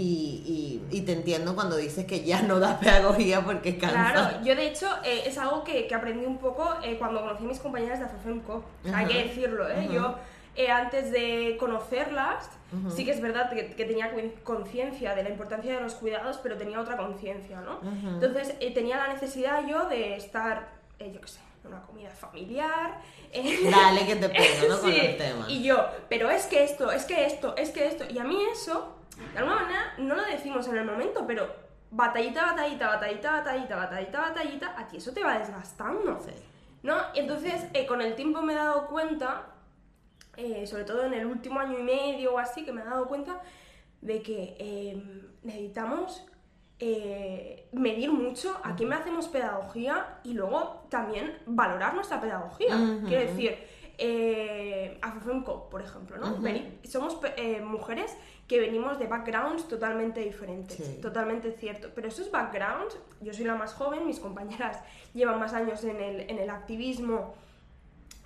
Y, 0.00 0.80
y, 0.92 1.00
te 1.00 1.12
entiendo 1.12 1.56
cuando 1.56 1.76
dices 1.76 2.04
que 2.04 2.22
ya 2.22 2.42
no 2.42 2.60
da 2.60 2.78
pedagogía 2.80 3.44
porque 3.44 3.78
cansa. 3.78 4.12
Claro, 4.12 4.44
yo 4.44 4.54
de 4.54 4.68
hecho 4.68 4.86
eh, 5.04 5.24
es 5.26 5.36
algo 5.38 5.64
que, 5.64 5.88
que, 5.88 5.94
aprendí 5.94 6.24
un 6.24 6.38
poco 6.38 6.72
eh, 6.84 6.96
cuando 6.98 7.20
conocí 7.20 7.44
a 7.44 7.48
mis 7.48 7.58
compañeras 7.58 7.98
de 7.98 8.04
AFEFEMCO. 8.04 8.64
Hay 8.94 9.06
que 9.06 9.24
decirlo, 9.24 9.68
¿eh? 9.68 9.88
Yo 9.92 10.14
eh, 10.54 10.70
antes 10.70 11.10
de 11.10 11.56
conocerlas, 11.58 12.48
sí 12.94 13.04
que 13.04 13.10
es 13.10 13.20
verdad 13.20 13.50
que, 13.50 13.74
que 13.74 13.84
tenía 13.84 14.12
conciencia 14.44 15.16
de 15.16 15.24
la 15.24 15.30
importancia 15.30 15.74
de 15.74 15.80
los 15.80 15.94
cuidados, 15.94 16.38
pero 16.42 16.56
tenía 16.56 16.80
otra 16.80 16.96
conciencia, 16.96 17.60
¿no? 17.60 17.80
Entonces 17.82 18.56
tenía 18.72 18.98
la 18.98 19.12
necesidad 19.12 19.66
yo 19.66 19.88
de 19.88 20.14
estar, 20.14 20.68
yo 21.00 21.20
qué 21.20 21.28
sé, 21.28 21.40
en 21.64 21.72
una 21.72 21.82
comida 21.82 22.10
familiar. 22.10 23.00
Dale 23.70 24.06
que 24.06 24.14
te 24.14 24.28
pego, 24.28 24.68
¿no? 24.68 24.78
Con 24.80 24.92
el 24.92 25.16
tema. 25.16 25.46
Y 25.48 25.64
yo, 25.64 25.84
pero 26.08 26.30
es 26.30 26.46
que 26.46 26.62
esto, 26.62 26.92
es 26.92 27.04
que 27.04 27.26
esto, 27.26 27.56
es 27.56 27.70
que 27.70 27.86
esto. 27.86 28.04
Y 28.08 28.18
a 28.18 28.24
mí 28.24 28.38
eso 28.52 28.97
de 29.32 29.38
alguna 29.38 29.62
manera 29.62 29.94
no 29.98 30.14
lo 30.14 30.24
decimos 30.24 30.66
en 30.68 30.76
el 30.76 30.84
momento, 30.84 31.26
pero 31.26 31.68
batallita, 31.90 32.46
batallita, 32.46 32.88
batallita, 32.88 33.32
batallita, 33.32 33.76
batallita, 33.76 34.20
batallita, 34.20 34.74
a 34.78 34.86
ti 34.86 34.96
eso 34.98 35.12
te 35.12 35.22
va 35.22 35.38
desgastando. 35.38 36.18
¿No? 36.82 36.96
Entonces, 37.14 37.66
eh, 37.74 37.86
con 37.86 38.00
el 38.00 38.14
tiempo 38.14 38.40
me 38.40 38.52
he 38.52 38.56
dado 38.56 38.86
cuenta, 38.86 39.46
eh, 40.36 40.66
sobre 40.66 40.84
todo 40.84 41.04
en 41.04 41.14
el 41.14 41.26
último 41.26 41.58
año 41.58 41.78
y 41.78 41.82
medio 41.82 42.34
o 42.34 42.38
así, 42.38 42.64
que 42.64 42.72
me 42.72 42.82
he 42.82 42.84
dado 42.84 43.08
cuenta 43.08 43.42
de 44.00 44.22
que 44.22 44.56
em, 44.60 45.22
necesitamos 45.42 46.24
eh, 46.78 47.68
medir 47.72 48.12
mucho 48.12 48.56
a 48.62 48.76
quién 48.76 48.90
me 48.90 48.94
hacemos 48.94 49.26
pedagogía 49.26 50.20
y 50.22 50.34
luego 50.34 50.86
también 50.88 51.36
valorar 51.46 51.94
nuestra 51.94 52.20
pedagogía. 52.20 52.76
Quiero 53.08 53.28
decir, 53.28 53.58
eh, 53.98 55.00
por 55.68 55.82
ejemplo, 55.82 56.16
¿no? 56.18 56.40
Somos 56.84 57.18
mujeres 57.64 58.16
que 58.48 58.58
venimos 58.58 58.98
de 58.98 59.06
backgrounds 59.06 59.68
totalmente 59.68 60.20
diferentes, 60.20 61.00
totalmente 61.02 61.52
cierto. 61.52 61.90
Pero 61.94 62.08
esos 62.08 62.30
backgrounds, 62.30 62.96
yo 63.20 63.34
soy 63.34 63.44
la 63.44 63.54
más 63.54 63.74
joven, 63.74 64.06
mis 64.06 64.18
compañeras 64.18 64.82
llevan 65.14 65.38
más 65.38 65.52
años 65.52 65.84
en 65.84 66.00
el, 66.00 66.20
en 66.22 66.38
el 66.38 66.48
activismo 66.48 67.34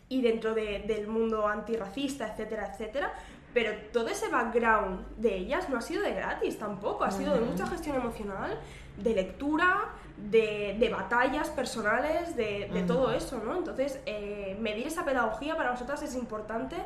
y 0.09 0.23
dentro 0.23 0.55
del 0.55 1.09
mundo 1.09 1.49
antirracista, 1.49 2.29
etcétera, 2.29 2.71
etcétera. 2.73 3.12
Pero 3.52 3.73
todo 3.93 4.09
ese 4.09 4.29
background 4.29 5.07
de 5.17 5.37
ellas 5.37 5.69
no 5.69 5.76
ha 5.76 5.81
sido 5.81 6.02
de 6.02 6.14
gratis 6.14 6.59
tampoco, 6.59 7.05
ha 7.05 7.11
sido 7.11 7.35
de 7.35 7.41
mucha 7.41 7.67
gestión 7.67 7.97
emocional, 7.97 8.59
de 8.97 9.14
lectura, 9.14 9.91
de, 10.17 10.76
de 10.79 10.88
batallas 10.88 11.50
personales, 11.50 12.37
de, 12.37 12.71
de 12.73 12.83
todo 12.83 13.12
eso, 13.12 13.43
¿no? 13.45 13.57
Entonces, 13.57 14.00
eh, 14.07 14.57
medir 14.61 14.87
esa 14.87 15.05
pedagogía 15.05 15.57
para 15.57 15.71
nosotras 15.71 16.02
es 16.02 16.14
importante, 16.14 16.76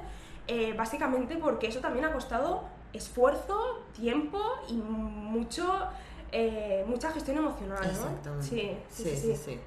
eh, 0.49 0.75
básicamente 0.76 1.37
porque 1.37 1.66
eso 1.66 1.81
también 1.81 2.05
ha 2.05 2.12
costado 2.12 2.64
esfuerzo, 2.93 3.83
tiempo 3.95 4.40
y 4.69 4.75
mucho, 4.75 5.66
eh, 6.33 6.85
mucha 6.87 7.11
gestión 7.12 7.38
emocional. 7.38 7.81
¿no? 7.83 7.88
Exactamente. 7.88 8.47
Sí 8.47 9.05
sí 9.05 9.16
sí, 9.16 9.37
sí 9.37 9.61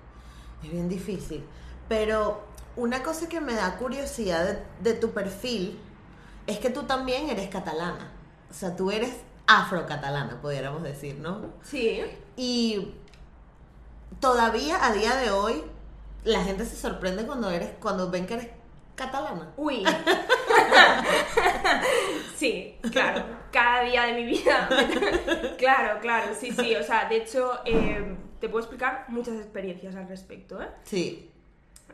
Es 0.64 0.72
bien 0.72 0.90
difícil. 0.90 1.44
Pero 1.88 2.44
una 2.76 3.04
cosa 3.04 3.28
que 3.28 3.42
me 3.42 3.54
da 3.54 3.78
curiosidad 3.78 4.60
de, 4.82 4.94
tu 4.94 5.12
perfil 5.12 5.80
es 6.48 6.60
que 6.60 6.70
tú 6.70 6.84
también 6.84 7.30
eres 7.30 7.50
catalana. 7.50 8.12
O 8.50 8.54
sea, 8.54 8.76
tú 8.76 8.92
eres 8.92 9.14
afrocatalana, 9.48 10.42
pudiéramos 10.42 10.84
decir, 10.84 11.20
¿no? 11.20 11.42
Sí. 11.64 12.02
Y 12.38 12.94
todavía 14.20 14.86
a 14.86 14.94
día 14.94 15.16
de 15.16 15.32
hoy 15.32 15.64
la 16.24 16.44
gente 16.44 16.66
se 16.66 16.76
sorprende 16.76 17.26
cuando 17.26 17.50
eres 17.50 17.72
cuando 17.80 18.10
ven 18.10 18.28
que 18.28 18.36
eres 18.36 18.50
catalana. 18.96 19.52
Uy. 19.58 19.84
sí, 22.40 22.78
claro. 22.92 23.26
Cada 23.52 23.84
día 23.84 24.04
de 24.04 24.14
mi 24.14 24.24
vida. 24.24 24.70
claro, 25.58 26.00
claro, 26.00 26.34
sí, 26.34 26.52
sí. 26.52 26.76
O 26.76 26.84
sea, 26.84 27.10
de 27.10 27.18
hecho, 27.18 27.60
eh, 27.66 28.16
te 28.40 28.48
puedo 28.48 28.64
explicar 28.64 29.06
muchas 29.10 29.36
experiencias 29.36 29.96
al 29.96 30.08
respecto, 30.08 30.62
¿eh? 30.62 30.70
Sí. 30.84 31.30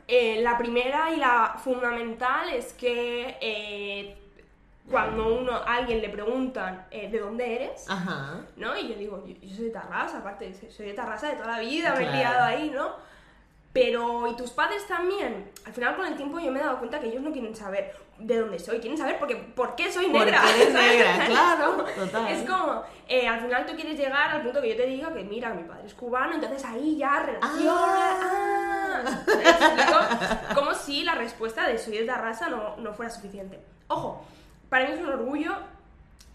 Eh, 0.07 0.41
la 0.41 0.57
primera 0.57 1.11
y 1.11 1.17
la 1.17 1.55
fundamental 1.57 2.49
es 2.49 2.73
que 2.73 3.37
eh, 3.41 4.15
cuando 4.89 5.35
uno, 5.39 5.53
a 5.53 5.75
alguien 5.77 6.01
le 6.01 6.09
preguntan 6.09 6.85
de 6.91 7.19
dónde 7.19 7.55
eres, 7.55 7.87
¿no? 8.55 8.77
Y 8.77 8.89
yo 8.89 8.95
digo, 8.95 9.25
yo, 9.25 9.55
soy 9.55 9.65
de 9.65 9.71
Tarrasa, 9.71 10.19
aparte, 10.19 10.53
soy 10.69 10.85
de 10.85 10.93
Tarrasa 10.93 11.29
de 11.29 11.37
toda 11.37 11.57
la 11.57 11.59
vida, 11.59 11.95
me 11.95 12.03
he 12.03 12.07
criado 12.07 12.43
ahí, 12.43 12.69
¿no? 12.69 12.93
Pero, 13.75 14.25
¿y 14.25 14.37
tus 14.37 14.51
padres 14.51 14.87
también? 14.87 15.51
Al 15.65 15.73
final, 15.73 15.97
con 15.97 16.05
el 16.05 16.15
tiempo, 16.15 16.39
yo 16.39 16.49
me 16.49 16.61
he 16.61 16.63
dado 16.63 16.77
cuenta 16.77 16.97
que 16.97 17.07
ellos 17.07 17.21
no 17.21 17.33
quieren 17.33 17.53
saber 17.53 17.93
de 18.17 18.39
dónde 18.39 18.57
soy, 18.57 18.79
quieren 18.79 18.97
saber 18.97 19.19
porque, 19.19 19.35
por 19.35 19.75
qué 19.75 19.91
soy 19.91 20.07
negra. 20.07 20.41
Porque 20.43 20.61
eres 20.61 20.73
negra, 20.97 21.25
claro, 21.25 21.85
total. 21.95 22.27
Es 22.29 22.49
como, 22.49 22.83
eh, 23.09 23.27
al 23.27 23.41
final 23.41 23.65
tú 23.65 23.75
quieres 23.75 23.97
llegar 23.99 24.31
al 24.31 24.43
punto 24.43 24.61
que 24.61 24.69
yo 24.69 24.77
te 24.77 24.85
diga 24.85 25.13
que, 25.13 25.25
mira, 25.25 25.53
mi 25.53 25.63
padre 25.63 25.87
es 25.87 25.93
cubano, 25.93 26.35
entonces 26.35 26.63
ahí 26.63 26.95
ya 26.95 27.19
relaciona. 27.19 27.73
Ah. 27.73 29.03
ah. 29.45 30.53
como 30.55 30.73
si 30.73 31.03
la 31.03 31.15
respuesta 31.15 31.67
de 31.67 31.77
soy 31.77 31.97
de 31.97 32.15
raza 32.15 32.47
no, 32.47 32.77
no 32.77 32.93
fuera 32.93 33.11
suficiente. 33.11 33.59
Ojo, 33.89 34.23
para 34.69 34.85
mí 34.85 34.93
es 34.93 35.01
un 35.01 35.09
orgullo 35.09 35.53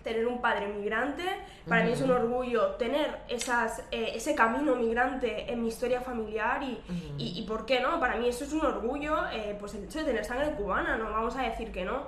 tener 0.02 0.26
un 0.26 0.40
padre 0.40 0.68
migrante. 0.68 1.24
Para 1.68 1.84
mí 1.84 1.92
es 1.92 2.00
un 2.00 2.10
orgullo 2.10 2.74
tener 2.76 3.18
esas, 3.28 3.80
eh, 3.90 4.12
ese 4.14 4.34
camino 4.34 4.76
migrante 4.76 5.50
en 5.50 5.62
mi 5.62 5.68
historia 5.68 6.00
familiar 6.00 6.62
y, 6.62 6.80
y, 7.18 7.42
¿por 7.46 7.66
qué 7.66 7.80
no? 7.80 8.00
Para 8.00 8.16
mí 8.16 8.28
eso 8.28 8.44
es 8.44 8.52
un 8.52 8.64
orgullo, 8.64 9.16
eh, 9.32 9.56
pues 9.58 9.74
el 9.74 9.84
hecho 9.84 10.00
de 10.00 10.06
tener 10.06 10.24
sangre 10.24 10.52
cubana, 10.52 10.96
no 10.96 11.10
vamos 11.10 11.36
a 11.36 11.42
decir 11.42 11.72
que 11.72 11.84
no. 11.84 12.04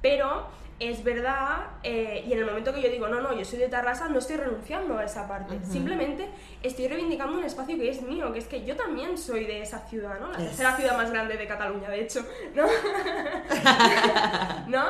Pero 0.00 0.46
es 0.82 1.04
verdad, 1.04 1.66
eh, 1.84 2.24
y 2.26 2.32
en 2.32 2.40
el 2.40 2.44
momento 2.44 2.74
que 2.74 2.82
yo 2.82 2.88
digo, 2.88 3.06
no, 3.06 3.20
no, 3.20 3.38
yo 3.38 3.44
soy 3.44 3.60
de 3.60 3.68
Tarrasa, 3.68 4.08
no 4.08 4.18
estoy 4.18 4.36
renunciando 4.36 4.98
a 4.98 5.04
esa 5.04 5.28
parte. 5.28 5.60
Simplemente 5.64 6.28
estoy 6.60 6.88
reivindicando 6.88 7.38
un 7.38 7.44
espacio 7.44 7.76
que 7.76 7.88
es 7.88 8.02
mío, 8.02 8.32
que 8.32 8.40
es 8.40 8.46
que 8.46 8.64
yo 8.64 8.74
también 8.74 9.16
soy 9.16 9.44
de 9.44 9.62
esa 9.62 9.78
ciudad, 9.86 10.18
¿no? 10.18 10.32
La 10.32 10.38
tercera 10.38 10.76
ciudad 10.76 10.96
más 10.96 11.12
grande 11.12 11.36
de 11.36 11.46
Cataluña, 11.46 11.88
de 11.88 12.00
hecho, 12.00 12.26
¿no? 12.56 12.66
¿No? 14.66 14.86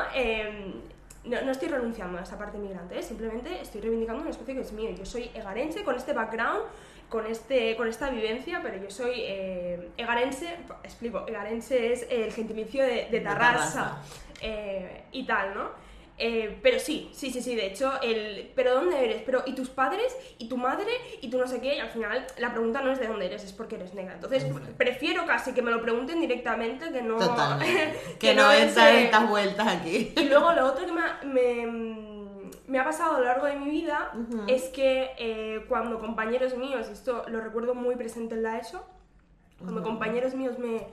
No, 1.25 1.41
no, 1.41 1.51
estoy 1.51 1.69
renunciando 1.69 2.17
a 2.17 2.21
esa 2.21 2.37
parte 2.37 2.57
migrante, 2.57 2.99
¿eh? 2.99 3.03
simplemente 3.03 3.61
estoy 3.61 3.79
reivindicando 3.79 4.21
un 4.21 4.27
espacio 4.27 4.55
que 4.55 4.61
es 4.61 4.73
mío. 4.73 4.89
Yo 4.91 5.05
soy 5.05 5.31
egarense 5.33 5.83
con 5.83 5.95
este 5.95 6.11
background, 6.11 6.63
con, 7.07 7.25
este, 7.27 7.77
con 7.77 7.87
esta 7.87 8.09
vivencia, 8.09 8.59
pero 8.61 8.77
yo 8.77 8.89
soy 8.89 9.13
eh, 9.17 9.91
egarense, 9.95 10.57
explico, 10.83 11.25
egarense 11.25 11.93
es 11.93 12.07
el 12.09 12.33
gentilicio 12.33 12.83
de, 12.83 13.07
de 13.09 13.21
Tarrasa, 13.21 14.01
eh, 14.41 15.05
y 15.13 15.25
tal, 15.25 15.53
¿no? 15.53 15.82
Eh, 16.17 16.59
pero 16.61 16.79
sí, 16.79 17.09
sí, 17.11 17.31
sí, 17.31 17.41
sí, 17.41 17.55
de 17.55 17.65
hecho, 17.65 17.91
el 18.01 18.51
¿pero 18.55 18.75
dónde 18.75 19.03
eres? 19.03 19.23
Pero 19.25 19.43
¿y 19.47 19.53
tus 19.53 19.69
padres? 19.69 20.15
¿Y 20.37 20.47
tu 20.47 20.57
madre? 20.57 20.91
¿Y 21.21 21.29
tú 21.29 21.37
no 21.37 21.47
sé 21.47 21.59
qué? 21.59 21.75
Y 21.75 21.79
al 21.79 21.89
final 21.89 22.25
la 22.37 22.51
pregunta 22.51 22.81
no 22.81 22.91
es 22.91 22.99
de 22.99 23.07
dónde 23.07 23.25
eres, 23.25 23.43
es 23.43 23.53
porque 23.53 23.75
eres 23.75 23.93
negra. 23.93 24.13
Entonces, 24.13 24.45
prefiero 24.77 25.25
casi 25.25 25.53
que 25.53 25.61
me 25.61 25.71
lo 25.71 25.81
pregunten 25.81 26.21
directamente 26.21 26.91
que 26.91 27.01
no... 27.01 27.17
que, 28.19 28.35
no, 28.35 28.43
no 28.43 28.51
estas 28.51 29.29
vueltas 29.29 29.67
aquí. 29.67 30.13
Y 30.23 30.29
luego 30.29 30.53
lo 30.53 30.67
otro 30.67 30.85
que 30.85 30.91
me, 31.25 31.65
me 32.67 32.79
ha 32.79 32.83
pasado 32.83 33.15
a 33.15 33.19
lo 33.19 33.25
largo 33.25 33.45
de 33.45 33.55
mi 33.55 33.69
vida 33.69 34.13
es 34.47 34.63
que 34.69 35.11
eh, 35.17 35.65
cuando 35.67 35.99
compañeros 35.99 36.55
míos, 36.55 36.87
esto 36.89 37.23
lo 37.27 37.41
recuerdo 37.41 37.75
muy 37.75 37.95
presente 37.95 38.35
en 38.35 38.43
la 38.43 38.57
ESO, 38.57 38.85
cuando 39.59 39.83
compañeros 39.83 40.33
míos 40.33 40.57
me 40.57 40.87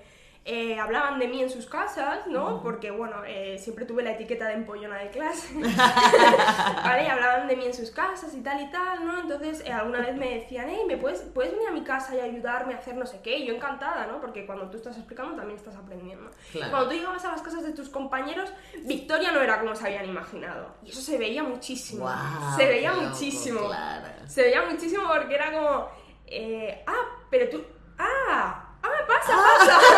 eh, 0.47 0.81
hablaban 0.81 1.19
de 1.19 1.29
mí 1.29 1.43
en 1.43 1.51
sus 1.51 1.67
casas, 1.67 2.27
¿no? 2.27 2.63
Porque, 2.63 2.91
bueno, 2.91 3.23
eh, 3.27 3.59
siempre 3.59 3.85
tuve 3.85 4.03
la 4.03 4.13
etiqueta 4.13 4.47
de 4.49 4.55
empollona 4.55 4.97
de 4.97 5.11
clase, 5.11 5.55
¿vale? 6.83 7.05
Y 7.05 7.07
hablaban 7.09 7.47
de 7.47 7.57
mí 7.57 7.67
en 7.67 7.75
sus 7.75 7.91
casas 7.91 8.35
y 8.35 8.41
tal 8.41 8.59
y 8.63 8.71
tal, 8.71 9.05
¿no? 9.05 9.21
Entonces, 9.21 9.63
eh, 9.67 9.71
alguna 9.71 10.01
vez 10.01 10.17
me 10.17 10.39
decían, 10.39 10.67
hey, 10.71 10.81
¿me 10.89 10.97
puedes, 10.97 11.21
puedes 11.21 11.53
venir 11.53 11.69
a 11.69 11.73
mi 11.73 11.83
casa 11.83 12.17
y 12.17 12.21
ayudarme 12.21 12.73
a 12.73 12.79
hacer 12.79 12.97
no 12.97 13.05
sé 13.05 13.21
qué? 13.23 13.37
Y 13.37 13.47
yo 13.47 13.55
encantada, 13.55 14.07
¿no? 14.07 14.19
Porque 14.19 14.47
cuando 14.47 14.71
tú 14.71 14.79
estás 14.79 14.97
explicando 14.97 15.37
también 15.37 15.59
estás 15.59 15.77
aprendiendo. 15.77 16.31
Cuando 16.71 16.89
tú 16.89 16.95
llegabas 16.95 17.25
a 17.27 17.33
las 17.33 17.43
casas 17.43 17.63
de 17.63 17.73
tus 17.73 17.91
compañeros, 17.91 18.51
Victoria 18.85 19.33
no 19.33 19.43
era 19.43 19.61
como 19.61 19.77
se 19.77 19.89
habían 19.89 20.07
imaginado. 20.07 20.75
Y 20.83 20.89
eso 20.89 21.03
se 21.03 21.19
veía 21.19 21.43
muchísimo. 21.43 22.11
se 22.57 22.65
veía 22.67 22.95
muchísimo. 22.95 23.71
Se 24.27 24.43
veía 24.43 24.63
muchísimo 24.63 25.05
porque 25.07 25.35
era 25.35 25.53
como, 25.53 25.89
ah, 26.87 27.05
pero 27.29 27.51
tú, 27.51 27.63
ah, 27.99 28.70
¡Ah, 28.83 28.89
pasa, 29.07 29.37
pasa! 29.59 29.79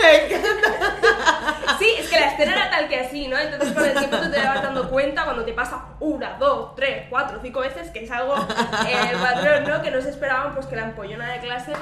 Me 0.00 0.26
encanta. 0.26 1.76
Sí, 1.78 1.88
es 1.98 2.08
que 2.08 2.20
la 2.20 2.32
escena 2.32 2.52
era 2.52 2.70
tal 2.70 2.88
que 2.88 3.00
así, 3.00 3.28
¿no? 3.28 3.38
Entonces 3.38 3.72
con 3.72 3.84
el 3.84 3.96
tiempo 3.96 4.16
tú 4.18 4.30
te 4.30 4.38
vas 4.38 4.62
dando 4.62 4.88
cuenta 4.88 5.24
cuando 5.24 5.44
te 5.44 5.52
pasa 5.52 5.84
una, 6.00 6.36
dos, 6.38 6.74
tres, 6.76 7.06
cuatro, 7.10 7.40
cinco 7.42 7.60
veces 7.60 7.90
que 7.90 8.04
es 8.04 8.10
algo 8.10 8.34
eh, 8.36 9.12
patrón, 9.20 9.64
¿no? 9.64 9.82
Que 9.82 9.90
no 9.90 10.00
se 10.00 10.10
esperaban 10.10 10.54
pues 10.54 10.66
que 10.66 10.76
la 10.76 10.88
empollona 10.88 11.32
de 11.32 11.40
clase 11.40 11.72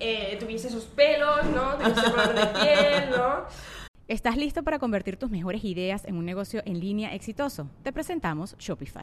eh, 0.00 0.36
tuviese 0.38 0.68
esos 0.68 0.84
pelos, 0.84 1.44
¿no? 1.46 1.76
Tuviese 1.76 2.10
color 2.10 2.34
de 2.34 2.46
piel, 2.46 3.10
¿no? 3.10 3.46
¿Estás 4.08 4.36
listo 4.36 4.62
para 4.62 4.78
convertir 4.78 5.16
tus 5.16 5.30
mejores 5.30 5.64
ideas 5.64 6.04
en 6.04 6.16
un 6.16 6.24
negocio 6.24 6.62
en 6.64 6.78
línea 6.78 7.14
exitoso? 7.14 7.68
Te 7.82 7.92
presentamos 7.92 8.56
Shopify. 8.58 9.02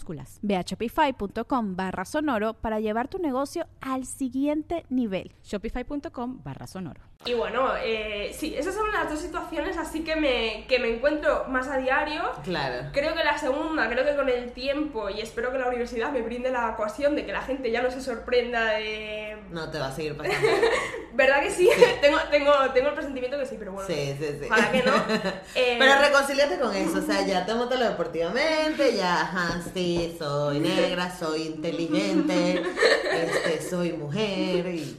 Ve 0.41 0.55
a 0.55 0.61
shopify.com 0.61 1.75
barra 1.75 2.05
sonoro 2.05 2.53
para 2.53 2.79
llevar 2.79 3.07
tu 3.07 3.19
negocio 3.19 3.67
al 3.81 4.05
siguiente 4.05 4.85
nivel. 4.89 5.31
Shopify.com 5.43 6.41
barra 6.43 6.67
sonoro. 6.67 7.01
Y 7.23 7.35
bueno, 7.35 7.73
eh, 7.83 8.35
sí, 8.35 8.55
esas 8.57 8.73
son 8.73 8.91
las 8.91 9.07
dos 9.07 9.19
situaciones 9.19 9.77
así 9.77 10.03
que 10.03 10.15
me, 10.15 10.65
que 10.67 10.79
me 10.79 10.95
encuentro 10.95 11.45
más 11.49 11.67
a 11.67 11.77
diario. 11.77 12.23
Claro. 12.43 12.89
Creo 12.93 13.13
que 13.13 13.23
la 13.23 13.37
segunda, 13.37 13.87
creo 13.89 14.03
que 14.03 14.15
con 14.15 14.27
el 14.27 14.51
tiempo, 14.53 15.07
y 15.07 15.21
espero 15.21 15.51
que 15.51 15.59
la 15.59 15.67
universidad 15.67 16.11
me 16.11 16.23
brinde 16.23 16.49
la 16.49 16.71
ecuación 16.71 17.15
de 17.15 17.23
que 17.23 17.31
la 17.31 17.43
gente 17.43 17.69
ya 17.69 17.83
no 17.83 17.91
se 17.91 18.01
sorprenda 18.01 18.71
de... 18.71 19.37
No 19.51 19.69
te 19.69 19.77
va 19.77 19.87
a 19.87 19.91
seguir 19.91 20.17
pasando. 20.17 20.47
¿Verdad 21.13 21.41
que 21.43 21.51
sí? 21.51 21.69
tengo, 22.01 22.17
tengo, 22.31 22.53
tengo 22.73 22.89
el 22.89 22.95
presentimiento 22.95 23.37
que 23.37 23.45
sí, 23.45 23.55
pero 23.59 23.73
bueno. 23.73 23.87
Sí, 23.87 24.15
sí, 24.19 24.37
sí. 24.41 24.47
Para 24.47 24.71
que 24.71 24.81
no. 24.81 24.91
Eh, 25.53 25.75
pero 25.77 25.99
reconciliate 25.99 26.59
con 26.59 26.73
eso, 26.73 26.99
o 26.99 27.01
sea, 27.01 27.25
ya 27.25 27.45
tómatelo 27.45 27.85
deportivamente, 27.85 28.95
ya, 28.95 29.21
ajá, 29.21 29.61
sí, 29.73 29.90
soy 30.17 30.59
negra, 30.59 31.15
soy 31.17 31.43
inteligente, 31.43 32.63
este, 33.11 33.69
soy 33.69 33.93
mujer 33.93 34.67
y 34.67 34.97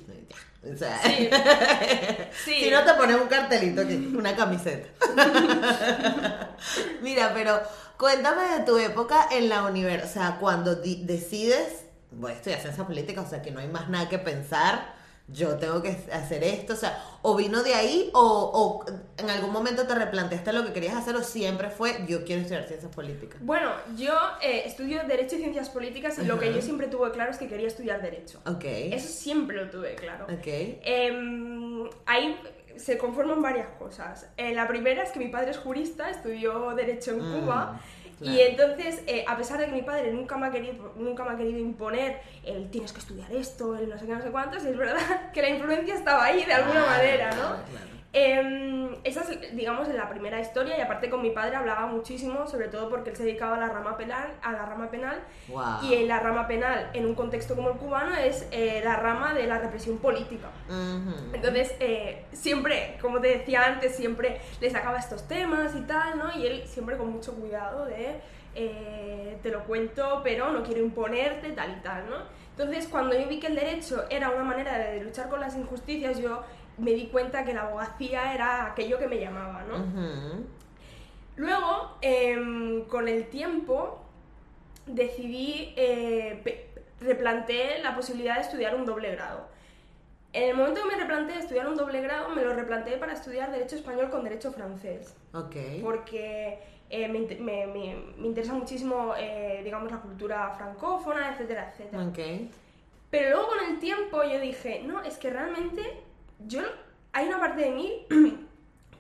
o 0.65 0.77
sea, 0.77 0.97
si 2.45 2.71
no 2.71 2.85
te 2.85 2.95
pones 2.95 3.17
un 3.17 3.27
cartelito 3.27 3.83
una 4.17 4.37
camiseta. 4.37 4.89
Mira, 7.03 7.33
pero 7.35 7.61
cuéntame 7.99 8.59
de 8.59 8.65
tu 8.65 8.79
época 8.79 9.27
en 9.33 9.49
la 9.49 9.65
universidad, 9.65 10.09
o 10.09 10.13
sea, 10.13 10.37
cuando 10.39 10.77
decides, 10.77 11.87
voy 12.13 12.31
a 12.31 12.35
estudiar 12.37 12.61
ciencia 12.61 12.87
política, 12.87 13.23
o 13.23 13.29
sea, 13.29 13.43
que 13.43 13.51
no 13.51 13.59
hay 13.59 13.67
más 13.67 13.89
nada 13.89 14.09
que 14.09 14.21
pensar 14.21 14.92
yo 15.29 15.57
tengo 15.57 15.83
que 15.83 15.91
hacer 16.13 16.45
esto, 16.45 16.75
o 16.75 16.77
sea, 16.77 17.03
o 17.23 17.37
vino 17.37 17.63
de 17.63 17.75
ahí 17.75 18.11
o, 18.13 18.85
en 19.17 19.31
algún 19.31 19.53
momento 19.53 19.87
te 19.87 19.95
replanteaste 19.95 20.53
lo 20.53 20.65
que 20.67 20.73
querías 20.73 20.95
hacer 20.95 21.15
o 21.17 21.23
siempre 21.23 21.71
fue 21.71 22.05
yo 22.07 22.25
quiero 22.25 22.43
estudiar 22.43 22.67
ciencias 22.67 22.95
políticas. 22.95 23.41
Bueno, 23.43 23.71
yo 23.97 24.15
eh, 24.43 24.63
estudio 24.67 25.03
Derecho 25.07 25.37
y 25.37 25.39
Ciencias 25.39 25.71
Políticas 25.71 26.19
y 26.19 26.25
lo 26.25 26.39
que 26.39 26.53
yo 26.53 26.61
siempre 26.61 26.89
tuve 26.89 27.11
claro 27.13 27.31
es 27.31 27.39
que 27.39 27.49
quería 27.49 27.69
estudiar 27.69 28.03
Derecho. 28.03 28.41
Ok. 28.47 28.65
Eso 28.65 29.09
siempre 29.09 29.57
lo 29.57 29.71
tuve 29.71 29.95
claro. 29.95 30.25
Ok. 30.25 30.47
Em, 30.47 31.89
ahí 32.07 32.39
se 32.77 32.99
conforman 32.99 33.41
varias 33.43 33.69
cosas. 33.79 34.29
Eh, 34.37 34.55
la 34.55 34.67
primera 34.67 35.03
es 35.03 35.11
que 35.11 35.19
mi 35.19 35.29
padre 35.29 35.51
es 35.51 35.59
jurista, 35.59 36.11
estudió 36.11 36.75
Derecho 36.75 37.13
en 37.13 37.19
mm. 37.19 37.41
Cuba. 37.41 37.81
Y 38.21 38.41
entonces, 38.41 39.03
eh, 39.07 39.25
a 39.27 39.37
pesar 39.37 39.59
de 39.59 39.67
que 39.67 39.73
mi 39.73 39.83
padre 39.83 40.13
nunca 40.13 40.37
me 40.37 40.47
ha 40.47 40.51
querido, 40.51 40.93
nunca 40.97 41.25
me 41.25 41.33
ha 41.33 41.37
querido 41.37 41.59
imponer 41.59 42.21
el 42.45 42.71
tienes 42.71 42.93
que 42.93 43.01
estudiar 43.01 43.33
esto, 43.33 43.77
el 43.77 43.89
no 43.89 43.99
sé 43.99 44.07
qué, 44.07 44.13
no 44.13 44.23
sé 44.23 44.31
cuántos, 44.31 44.65
es 44.65 44.77
verdad 44.77 45.31
que 45.33 45.43
la 45.43 45.49
influencia 45.51 45.95
estaba 45.95 46.25
ahí 46.25 46.45
de 46.45 46.53
alguna 46.53 46.87
manera, 46.87 47.35
¿no? 47.35 47.57
Eh, 48.15 48.99
esa 49.05 49.23
es, 49.23 49.57
digamos, 49.57 49.89
la 49.89 50.09
primera 50.09 50.39
historia 50.41 50.77
y 50.77 50.81
aparte 50.81 51.09
con 51.09 51.23
mi 51.23 51.31
padre 51.31 51.57
hablaba 51.57 51.87
muchísimo, 51.87 52.47
sobre 52.47 52.69
todo 52.69 52.89
porque 52.91 53.11
él 53.11 53.17
se 53.17 53.25
dedicaba 53.25 53.57
a 53.57 53.61
la 53.61 53.69
rama 53.69 53.97
penal, 53.97 54.35
a 54.43 54.53
la 54.53 54.67
rama 54.67 54.91
penal 54.91 55.23
y 55.83 55.95
en 55.95 56.09
la 56.09 56.21
rama 56.21 56.47
penal, 56.47 56.91
en 56.93 57.07
un 57.07 57.15
contexto 57.15 57.57
como 57.57 57.71
el 57.71 57.77
cubano, 57.77 58.15
es 58.15 58.47
eh, 58.51 58.81
la 58.85 58.97
rama 58.97 59.35
de 59.35 59.47
la 59.47 59.59
represión 59.59 59.99
política. 59.99 60.49
Entonces, 61.33 61.75
eh, 61.81 62.27
siempre, 62.33 62.99
como 63.01 63.21
te 63.21 63.29
decía 63.39 63.65
antes, 63.65 63.97
siempre 63.97 64.41
le 64.61 64.71
sacaba 64.71 64.99
estos 64.99 65.27
temas 65.27 65.75
y 65.75 65.81
tal, 65.83 66.19
¿no? 66.19 66.37
Y 66.37 66.47
él 66.47 66.63
siempre 66.67 66.97
con 66.97 67.11
mucho 67.11 67.35
cuidado 67.35 67.87
de, 67.87 68.21
eh, 68.55 69.39
te 69.43 69.51
lo 69.51 69.65
cuento, 69.65 70.21
pero 70.23 70.53
no 70.53 70.63
quiero 70.63 70.81
imponerte, 70.81 71.51
tal 71.53 71.79
y 71.79 71.81
tal, 71.83 72.09
¿no? 72.11 72.17
Entonces, 72.51 72.87
cuando 72.87 73.19
yo 73.19 73.27
vi 73.27 73.41
que 73.41 73.47
el 73.47 73.55
derecho 73.55 74.05
era 74.11 74.29
una 74.29 74.45
manera 74.45 74.77
de 74.77 75.03
luchar 75.03 75.31
con 75.31 75.41
las 75.41 75.57
injusticias, 75.57 76.19
yo 76.19 76.43
me 76.79 76.93
di 76.93 77.07
cuenta 77.07 77.45
que 77.45 77.55
la 77.55 77.63
abogacía 77.63 78.35
era 78.35 78.67
aquello 78.67 78.99
que 78.99 79.07
me 79.07 79.21
llamaba, 79.21 79.65
¿no? 79.65 79.85
Luego, 81.37 81.97
em, 82.01 82.85
con 82.85 83.09
el 83.09 83.29
tiempo, 83.29 84.03
decidí, 84.87 85.73
eh, 85.77 86.69
replanteé 87.01 87.83
la 87.83 87.95
posibilidad 87.95 88.37
de 88.37 88.43
estudiar 88.43 88.75
un 88.75 88.85
doble 88.85 89.11
grado. 89.13 89.49
En 90.33 90.51
el 90.51 90.57
momento 90.57 90.83
que 90.83 90.97
me 90.97 91.01
replanteé 91.01 91.39
estudiar 91.39 91.69
un 91.69 91.77
doble 91.77 92.01
grado, 92.01 92.31
me 92.31 92.43
lo 92.43 92.55
replanteé 92.55 92.97
para 92.97 93.13
estudiar 93.13 93.53
Derecho 93.53 93.77
Español 93.77 94.09
con 94.09 94.25
Derecho 94.25 94.51
Francés. 94.53 95.15
Ok. 95.35 95.57
Porque 95.83 96.59
eh, 96.89 97.09
me, 97.09 97.21
me, 97.37 97.67
me, 97.67 98.27
interesa 98.27 98.55
muchísimo, 98.55 99.15
eh, 99.19 99.61
digamos, 99.63 99.91
la 99.91 100.01
cultura 100.01 100.55
francófona, 100.57 101.33
etcétera, 101.33 101.71
etcétera. 101.71 102.05
Okay. 102.09 102.51
Pero 103.11 103.31
luego 103.31 103.49
con 103.49 103.59
el 103.71 103.79
tiempo 103.79 104.23
yo 104.25 104.41
dije, 104.41 104.83
no, 104.87 105.03
es 105.03 105.19
que 105.19 105.29
realmente 105.29 105.83
yo, 106.47 106.63
hay 107.13 107.27
una 107.27 107.39
parte 107.39 107.63
de 107.63 107.71
mí, 107.71 108.07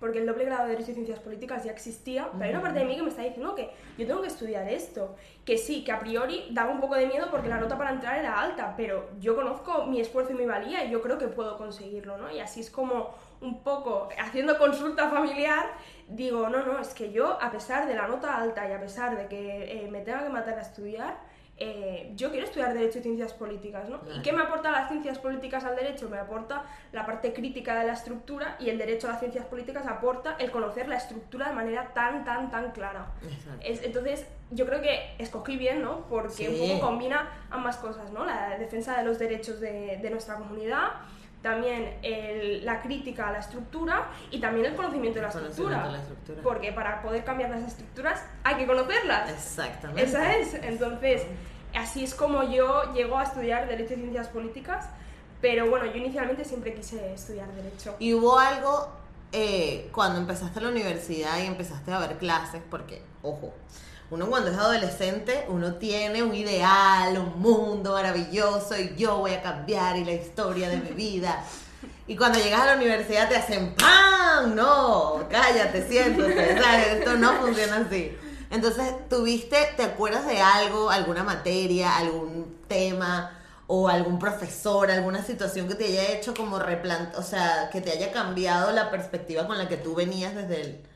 porque 0.00 0.18
el 0.18 0.26
doble 0.26 0.44
grado 0.46 0.64
de 0.64 0.70
Derecho 0.70 0.90
y 0.90 0.94
Ciencias 0.94 1.20
Políticas 1.20 1.62
ya 1.62 1.70
existía, 1.70 2.28
pero 2.32 2.44
hay 2.44 2.50
una 2.50 2.60
parte 2.60 2.80
de 2.80 2.84
mí 2.86 2.96
que 2.96 3.02
me 3.02 3.08
está 3.08 3.22
diciendo 3.22 3.54
que 3.54 3.70
yo 3.96 4.04
tengo 4.04 4.20
que 4.20 4.26
estudiar 4.26 4.68
esto. 4.68 5.14
Que 5.44 5.56
sí, 5.56 5.84
que 5.84 5.92
a 5.92 6.00
priori 6.00 6.48
daba 6.50 6.72
un 6.72 6.80
poco 6.80 6.96
de 6.96 7.06
miedo 7.06 7.28
porque 7.30 7.48
la 7.48 7.60
nota 7.60 7.78
para 7.78 7.92
entrar 7.92 8.18
era 8.18 8.40
alta, 8.40 8.74
pero 8.76 9.10
yo 9.20 9.36
conozco 9.36 9.86
mi 9.86 10.00
esfuerzo 10.00 10.32
y 10.32 10.34
mi 10.34 10.46
valía 10.46 10.84
y 10.84 10.90
yo 10.90 11.00
creo 11.02 11.18
que 11.18 11.28
puedo 11.28 11.56
conseguirlo, 11.56 12.18
¿no? 12.18 12.32
Y 12.32 12.40
así 12.40 12.60
es 12.60 12.70
como 12.70 13.14
un 13.40 13.62
poco 13.62 14.08
haciendo 14.18 14.58
consulta 14.58 15.08
familiar, 15.08 15.66
digo, 16.08 16.48
no, 16.48 16.64
no, 16.64 16.80
es 16.80 16.94
que 16.94 17.12
yo, 17.12 17.40
a 17.40 17.50
pesar 17.50 17.86
de 17.86 17.94
la 17.94 18.08
nota 18.08 18.36
alta 18.36 18.68
y 18.68 18.72
a 18.72 18.80
pesar 18.80 19.16
de 19.16 19.26
que 19.26 19.84
eh, 19.84 19.88
me 19.88 20.00
tenga 20.00 20.24
que 20.24 20.30
matar 20.30 20.58
a 20.58 20.62
estudiar, 20.62 21.16
eh, 21.64 22.10
yo 22.16 22.32
quiero 22.32 22.44
estudiar 22.44 22.74
Derecho 22.74 22.98
y 22.98 23.02
Ciencias 23.02 23.32
Políticas, 23.34 23.88
¿no? 23.88 24.00
¿Y 24.16 24.20
qué 24.20 24.32
me 24.32 24.42
aporta 24.42 24.72
las 24.72 24.88
ciencias 24.88 25.20
políticas 25.20 25.62
al 25.64 25.76
derecho? 25.76 26.08
Me 26.08 26.18
aporta 26.18 26.64
la 26.90 27.06
parte 27.06 27.32
crítica 27.32 27.78
de 27.78 27.86
la 27.86 27.92
estructura 27.92 28.56
y 28.58 28.68
el 28.68 28.78
derecho 28.78 29.06
a 29.06 29.10
las 29.10 29.20
ciencias 29.20 29.44
políticas 29.44 29.86
aporta 29.86 30.34
el 30.40 30.50
conocer 30.50 30.88
la 30.88 30.96
estructura 30.96 31.50
de 31.50 31.54
manera 31.54 31.92
tan, 31.94 32.24
tan, 32.24 32.50
tan 32.50 32.72
clara. 32.72 33.12
entonces, 33.60 34.26
yo 34.50 34.66
creo 34.66 34.82
que 34.82 35.14
escogí 35.18 35.56
bien, 35.56 35.82
¿no? 35.82 36.08
Porque 36.08 36.48
un 36.48 36.68
poco 36.68 36.80
combina 36.80 37.28
ambas 37.48 37.76
cosas, 37.76 38.10
¿no? 38.10 38.24
La 38.24 38.58
defensa 38.58 38.98
de 38.98 39.04
los 39.04 39.20
derechos 39.20 39.60
de, 39.60 39.98
de 40.02 40.10
nuestra 40.10 40.34
comunidad 40.34 40.94
también 41.42 41.96
la 42.64 42.80
crítica 42.80 43.28
a 43.28 43.32
la 43.32 43.38
estructura 43.40 44.08
y 44.30 44.40
también 44.40 44.66
el 44.66 44.74
conocimiento 44.76 45.18
de 45.18 45.22
la, 45.22 45.28
estructura, 45.28 46.00
Porque 46.42 46.72
para 46.72 47.02
poder 47.02 47.24
cambiar 47.24 47.50
las 47.50 47.64
estructuras 47.64 48.24
hay 48.44 48.54
que 48.54 48.66
conocerlas. 48.66 49.30
Exactamente. 49.30 50.04
Esa 50.04 50.36
es. 50.36 50.54
Entonces, 50.54 51.26
así 51.74 52.04
es 52.04 52.14
como 52.14 52.42
yo 52.44 52.92
llego 52.94 53.18
a 53.18 53.24
estudiar 53.24 53.68
Derecho 53.68 53.94
y 53.94 53.96
Ciencias 53.96 54.28
Políticas. 54.28 54.86
Pero 55.40 55.68
bueno, 55.68 55.86
yo 55.86 55.96
inicialmente 55.96 56.44
siempre 56.44 56.72
quise 56.72 57.12
estudiar 57.12 57.48
Derecho. 57.52 57.96
¿Y 57.98 58.14
hubo 58.14 58.38
algo 58.38 58.88
eh, 59.32 59.90
cuando 59.92 60.20
empezaste 60.20 60.60
la 60.60 60.68
universidad 60.68 61.42
y 61.42 61.46
empezaste 61.46 61.92
a 61.92 61.98
ver 61.98 62.16
clases? 62.16 62.62
Porque, 62.70 63.02
ojo, 63.22 63.52
uno 64.12 64.26
cuando 64.28 64.50
es 64.50 64.56
adolescente, 64.56 65.44
uno 65.48 65.74
tiene 65.74 66.22
un 66.22 66.34
ideal, 66.34 67.18
un 67.18 67.40
mundo 67.40 67.94
maravilloso 67.94 68.78
y 68.78 68.94
yo 68.94 69.18
voy 69.18 69.32
a 69.32 69.42
cambiar 69.42 69.96
y 69.96 70.04
la 70.04 70.12
historia 70.12 70.68
de 70.68 70.76
mi 70.76 70.90
vida. 70.94 71.42
Y 72.06 72.14
cuando 72.14 72.38
llegas 72.38 72.60
a 72.60 72.66
la 72.66 72.76
universidad 72.76 73.28
te 73.28 73.36
hacen 73.36 73.74
¡pam! 73.74 74.54
No, 74.54 75.26
cállate, 75.28 75.88
siéntate, 75.88 76.60
¿sabes? 76.60 76.86
Esto 76.98 77.14
no 77.14 77.32
funciona 77.40 77.78
así. 77.78 78.16
Entonces, 78.52 79.08
¿tuviste, 79.08 79.56
te 79.76 79.82
acuerdas 79.82 80.26
de 80.26 80.40
algo, 80.40 80.90
alguna 80.90 81.24
materia, 81.24 81.96
algún 81.96 82.58
tema 82.68 83.38
o 83.66 83.88
algún 83.88 84.18
profesor, 84.18 84.90
alguna 84.90 85.22
situación 85.22 85.66
que 85.66 85.74
te 85.74 85.86
haya 85.86 86.12
hecho 86.12 86.34
como 86.34 86.58
replant, 86.58 87.16
o 87.16 87.22
sea, 87.22 87.70
que 87.72 87.80
te 87.80 87.90
haya 87.90 88.12
cambiado 88.12 88.70
la 88.70 88.90
perspectiva 88.90 89.46
con 89.46 89.58
la 89.58 89.68
que 89.68 89.78
tú 89.78 89.94
venías 89.94 90.34
desde 90.34 90.60
el 90.60 90.92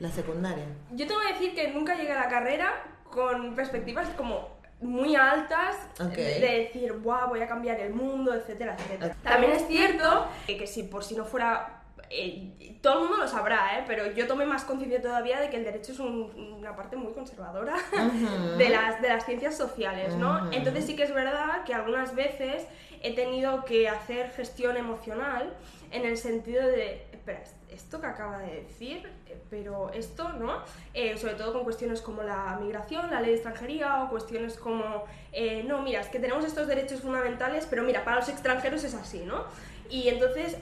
la 0.00 0.10
secundaria. 0.10 0.64
Yo 0.92 1.06
tengo 1.06 1.20
que 1.20 1.32
decir 1.34 1.54
que 1.54 1.68
nunca 1.68 1.94
llegué 1.94 2.12
a 2.12 2.20
la 2.20 2.28
carrera 2.28 2.82
con 3.10 3.54
perspectivas 3.54 4.08
como 4.16 4.48
muy 4.80 5.14
altas 5.14 5.76
de, 5.98 6.40
decir, 6.40 6.94
Buah, 6.94 7.26
voy 7.26 7.42
a 7.42 7.46
cambiar 7.46 7.78
el 7.80 7.92
mundo, 7.92 8.34
etcétera, 8.34 8.76
etcétera. 8.78 9.14
También 9.22 9.52
es 9.52 9.66
cierto 9.68 10.26
que, 10.46 10.66
si 10.66 10.84
por 10.84 11.04
si 11.04 11.14
no 11.14 11.26
fuera 11.26 11.79
eh, 12.10 12.76
todo 12.82 12.94
el 12.94 13.00
mundo 13.00 13.16
lo 13.18 13.28
sabrá, 13.28 13.78
¿eh? 13.78 13.84
pero 13.86 14.10
yo 14.12 14.26
tomé 14.26 14.44
más 14.44 14.64
conciencia 14.64 15.00
todavía 15.00 15.40
de 15.40 15.48
que 15.48 15.56
el 15.56 15.64
derecho 15.64 15.92
es 15.92 16.00
una 16.00 16.74
parte 16.74 16.96
muy 16.96 17.12
conservadora 17.12 17.76
de, 18.58 18.68
las, 18.68 19.00
de 19.00 19.08
las 19.08 19.24
ciencias 19.24 19.56
sociales, 19.56 20.16
¿no? 20.16 20.50
Entonces 20.52 20.86
sí 20.86 20.96
que 20.96 21.04
es 21.04 21.14
verdad 21.14 21.64
que 21.64 21.72
algunas 21.72 22.14
veces 22.14 22.66
he 23.02 23.14
tenido 23.14 23.64
que 23.64 23.88
hacer 23.88 24.30
gestión 24.30 24.76
emocional 24.76 25.52
en 25.90 26.04
el 26.04 26.16
sentido 26.16 26.66
de, 26.66 27.06
espera, 27.12 27.42
esto 27.70 28.00
que 28.00 28.06
acaba 28.06 28.38
de 28.38 28.62
decir, 28.62 29.08
eh, 29.28 29.38
pero 29.48 29.90
esto, 29.92 30.30
¿no? 30.30 30.62
Eh, 30.94 31.16
sobre 31.16 31.34
todo 31.34 31.52
con 31.52 31.64
cuestiones 31.64 32.00
como 32.00 32.22
la 32.22 32.58
migración, 32.60 33.10
la 33.10 33.20
ley 33.20 33.30
de 33.30 33.36
extranjería 33.36 34.02
o 34.02 34.10
cuestiones 34.10 34.56
como, 34.56 35.04
eh, 35.32 35.64
no, 35.66 35.82
mira, 35.82 36.00
es 36.00 36.08
que 36.08 36.18
tenemos 36.18 36.44
estos 36.44 36.66
derechos 36.66 37.00
fundamentales, 37.00 37.66
pero 37.68 37.82
mira, 37.82 38.04
para 38.04 38.16
los 38.16 38.28
extranjeros 38.28 38.84
es 38.84 38.94
así, 38.94 39.20
¿no? 39.20 39.44
Y 39.90 40.08
entonces, 40.08 40.56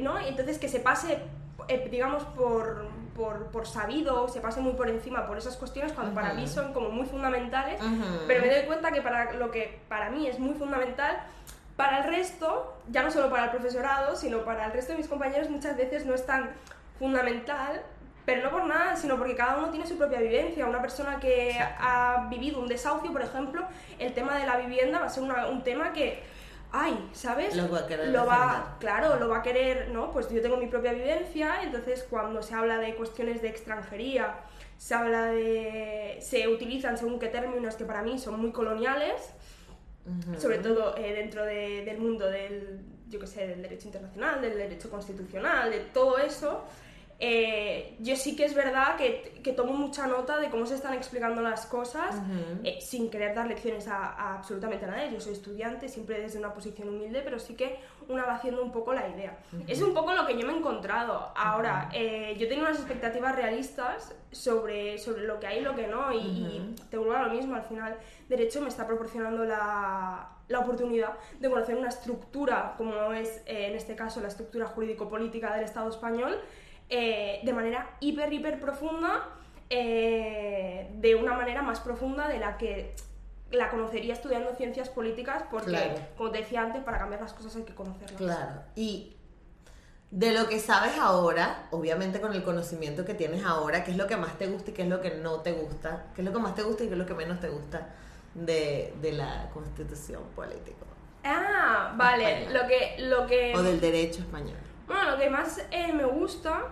¿no? 0.00 0.18
Entonces 0.18 0.58
que 0.58 0.68
se 0.68 0.80
pase, 0.80 1.18
digamos, 1.90 2.22
por, 2.36 2.86
por, 3.14 3.46
por, 3.46 3.66
sabido, 3.66 4.28
se 4.28 4.40
pase 4.40 4.60
muy 4.60 4.72
por 4.72 4.88
encima 4.88 5.26
por 5.26 5.36
esas 5.36 5.56
cuestiones 5.56 5.92
cuando 5.92 6.14
para 6.14 6.32
mí 6.34 6.46
son 6.46 6.72
como 6.72 6.90
muy 6.90 7.06
fundamentales, 7.06 7.80
pero 8.26 8.40
me 8.40 8.54
doy 8.54 8.64
cuenta 8.64 8.92
que 8.92 9.02
para 9.02 9.32
lo 9.32 9.50
que 9.50 9.80
para 9.88 10.10
mí 10.10 10.26
es 10.26 10.38
muy 10.38 10.54
fundamental, 10.54 11.18
para 11.76 11.98
el 11.98 12.04
resto, 12.04 12.76
ya 12.88 13.02
no 13.02 13.10
solo 13.10 13.30
para 13.30 13.44
el 13.44 13.50
profesorado, 13.50 14.14
sino 14.14 14.44
para 14.44 14.66
el 14.66 14.72
resto 14.72 14.92
de 14.92 14.98
mis 14.98 15.08
compañeros 15.08 15.48
muchas 15.50 15.76
veces 15.76 16.06
no 16.06 16.14
es 16.14 16.24
tan 16.24 16.50
fundamental, 16.98 17.82
pero 18.24 18.42
no 18.42 18.50
por 18.50 18.66
nada, 18.66 18.94
sino 18.96 19.16
porque 19.18 19.34
cada 19.34 19.58
uno 19.58 19.70
tiene 19.70 19.86
su 19.86 19.96
propia 19.96 20.20
vivencia. 20.20 20.66
Una 20.66 20.80
persona 20.80 21.18
que 21.18 21.58
ha 21.58 22.28
vivido 22.30 22.60
un 22.60 22.68
desahucio, 22.68 23.10
por 23.10 23.22
ejemplo, 23.22 23.66
el 23.98 24.14
tema 24.14 24.38
de 24.38 24.46
la 24.46 24.58
vivienda 24.58 25.00
va 25.00 25.06
a 25.06 25.08
ser 25.08 25.24
un 25.24 25.64
tema 25.64 25.92
que, 25.92 26.22
ay, 26.72 27.10
¿sabes? 27.12 27.54
Lo 27.54 27.70
va 27.70 27.80
a 27.80 27.86
querer. 27.86 28.08
Lo 28.08 28.26
va, 28.26 28.76
claro, 28.80 29.18
lo 29.20 29.28
va 29.28 29.38
a 29.38 29.42
querer, 29.42 29.90
¿no? 29.90 30.10
Pues 30.10 30.28
yo 30.30 30.40
tengo 30.40 30.56
mi 30.56 30.66
propia 30.66 30.92
vivencia, 30.92 31.62
entonces 31.62 32.04
cuando 32.08 32.42
se 32.42 32.54
habla 32.54 32.78
de 32.78 32.94
cuestiones 32.94 33.42
de 33.42 33.48
extranjería, 33.48 34.40
se 34.78 34.94
habla 34.94 35.26
de... 35.26 36.18
se 36.20 36.48
utilizan 36.48 36.98
según 36.98 37.18
qué 37.18 37.28
términos 37.28 37.76
que 37.76 37.84
para 37.84 38.02
mí 38.02 38.18
son 38.18 38.40
muy 38.40 38.50
coloniales, 38.50 39.30
sobre 40.38 40.58
todo 40.58 40.96
eh, 40.96 41.14
dentro 41.14 41.44
del 41.44 41.98
mundo 41.98 42.28
del, 42.28 42.80
yo 43.08 43.20
que 43.20 43.26
sé, 43.26 43.46
del 43.46 43.62
derecho 43.62 43.86
internacional, 43.86 44.40
del 44.40 44.58
derecho 44.58 44.90
constitucional, 44.90 45.70
de 45.70 45.78
todo 45.78 46.18
eso, 46.18 46.64
eh, 47.24 47.94
yo 48.00 48.16
sí 48.16 48.34
que 48.34 48.44
es 48.44 48.52
verdad 48.52 48.96
que, 48.96 49.40
que, 49.44 49.52
tomo 49.52 49.74
mucha 49.74 50.08
nota 50.08 50.40
de 50.40 50.50
cómo 50.50 50.66
se 50.66 50.74
están 50.74 50.92
explicando 50.94 51.40
las 51.40 51.66
cosas 51.66 52.16
eh, 52.64 52.80
sin 52.80 53.10
querer 53.10 53.32
dar 53.32 53.46
lecciones 53.46 53.86
a, 53.86 54.34
absolutamente 54.34 54.88
nadie. 54.88 55.12
Yo 55.12 55.20
soy 55.20 55.34
estudiante, 55.34 55.88
siempre 55.88 56.20
desde 56.20 56.40
una 56.40 56.52
posición 56.52 56.88
humilde, 56.88 57.20
pero 57.22 57.38
sí 57.38 57.54
que 57.54 57.78
una 58.08 58.24
va 58.24 58.34
haciendo 58.34 58.60
un 58.60 58.72
poco 58.72 58.92
la 58.92 59.08
idea. 59.08 59.38
Es 59.68 59.80
un 59.82 59.94
poco 59.94 60.12
lo 60.12 60.26
que 60.26 60.36
yo 60.36 60.44
me 60.44 60.52
he 60.52 60.56
encontrado. 60.56 61.30
Ahora, 61.36 61.90
eh, 61.94 62.34
yo 62.40 62.48
tengo 62.48 62.62
unas 62.62 62.78
expectativas 62.78 63.36
realistas 63.36 64.16
sobre, 64.32 64.98
sobre 64.98 65.22
lo 65.22 65.38
que 65.38 65.46
hay 65.46 65.58
y 65.60 65.62
lo 65.62 65.76
que 65.76 65.86
no, 65.86 66.12
y, 66.12 66.16
y 66.18 66.74
te 66.90 66.98
vuelvo 66.98 67.14
a 67.14 67.28
lo 67.28 67.32
mismo. 67.32 67.54
Al 67.54 67.62
final, 67.62 67.98
Derecho 68.28 68.60
me 68.60 68.68
está 68.68 68.84
proporcionando 68.84 69.44
la, 69.44 70.28
la 70.48 70.58
oportunidad 70.58 71.12
de 71.38 71.48
conocer 71.48 71.76
una 71.76 71.90
estructura, 71.90 72.74
como 72.76 73.12
es 73.12 73.44
en 73.46 73.76
este 73.76 73.94
caso 73.94 74.20
la 74.20 74.26
estructura 74.26 74.66
jurídico-política 74.66 75.54
del 75.54 75.62
Estado 75.62 75.88
español 75.88 76.40
eh, 76.94 77.40
de 77.42 77.52
manera 77.54 77.96
hiper, 78.00 78.30
hiper 78.30 78.60
profunda, 78.60 79.26
eh, 79.70 80.90
de 80.96 81.14
una 81.14 81.32
manera 81.32 81.62
más 81.62 81.80
profunda 81.80 82.28
de 82.28 82.38
la 82.38 82.58
que 82.58 82.94
la 83.50 83.70
conocería 83.70 84.12
estudiando 84.12 84.54
ciencias 84.54 84.90
políticas, 84.90 85.42
porque, 85.50 85.94
como 86.18 86.30
te 86.30 86.40
decía 86.40 86.60
antes, 86.60 86.82
para 86.82 86.98
cambiar 86.98 87.22
las 87.22 87.32
cosas 87.32 87.56
hay 87.56 87.62
que 87.62 87.74
conocerlas. 87.74 88.18
Claro, 88.18 88.62
y 88.76 89.16
de 90.10 90.32
lo 90.32 90.50
que 90.50 90.58
sabes 90.58 90.98
ahora, 90.98 91.66
obviamente 91.70 92.20
con 92.20 92.34
el 92.34 92.42
conocimiento 92.42 93.06
que 93.06 93.14
tienes 93.14 93.42
ahora, 93.42 93.84
¿qué 93.84 93.92
es 93.92 93.96
lo 93.96 94.06
que 94.06 94.18
más 94.18 94.36
te 94.36 94.48
gusta 94.48 94.70
y 94.70 94.74
qué 94.74 94.82
es 94.82 94.88
lo 94.88 95.00
que 95.00 95.12
no 95.12 95.40
te 95.40 95.52
gusta? 95.52 96.08
¿Qué 96.14 96.20
es 96.20 96.26
lo 96.26 96.32
que 96.34 96.40
más 96.40 96.54
te 96.54 96.62
gusta 96.62 96.84
y 96.84 96.88
qué 96.88 96.92
es 96.92 96.98
lo 96.98 97.06
que 97.06 97.14
menos 97.14 97.40
te 97.40 97.48
gusta 97.48 97.88
de, 98.34 98.92
la 99.14 99.48
constitución 99.54 100.24
política? 100.36 100.84
Ah, 101.24 101.94
vale, 101.96 102.50
lo 102.50 102.66
que, 102.68 102.96
lo 102.98 103.26
que... 103.26 103.54
O 103.56 103.62
del 103.62 103.80
derecho 103.80 104.20
español. 104.20 104.58
Bueno, 104.86 105.12
lo 105.12 105.16
que 105.16 105.30
más 105.30 105.58
eh, 105.70 105.90
me 105.94 106.04
gusta 106.04 106.64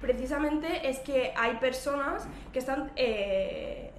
precisamente 0.00 0.88
es 0.88 0.98
que 1.00 1.32
hay 1.36 1.56
personas 1.56 2.26
que 2.52 2.58
están 2.58 2.90
eh, 2.96 3.92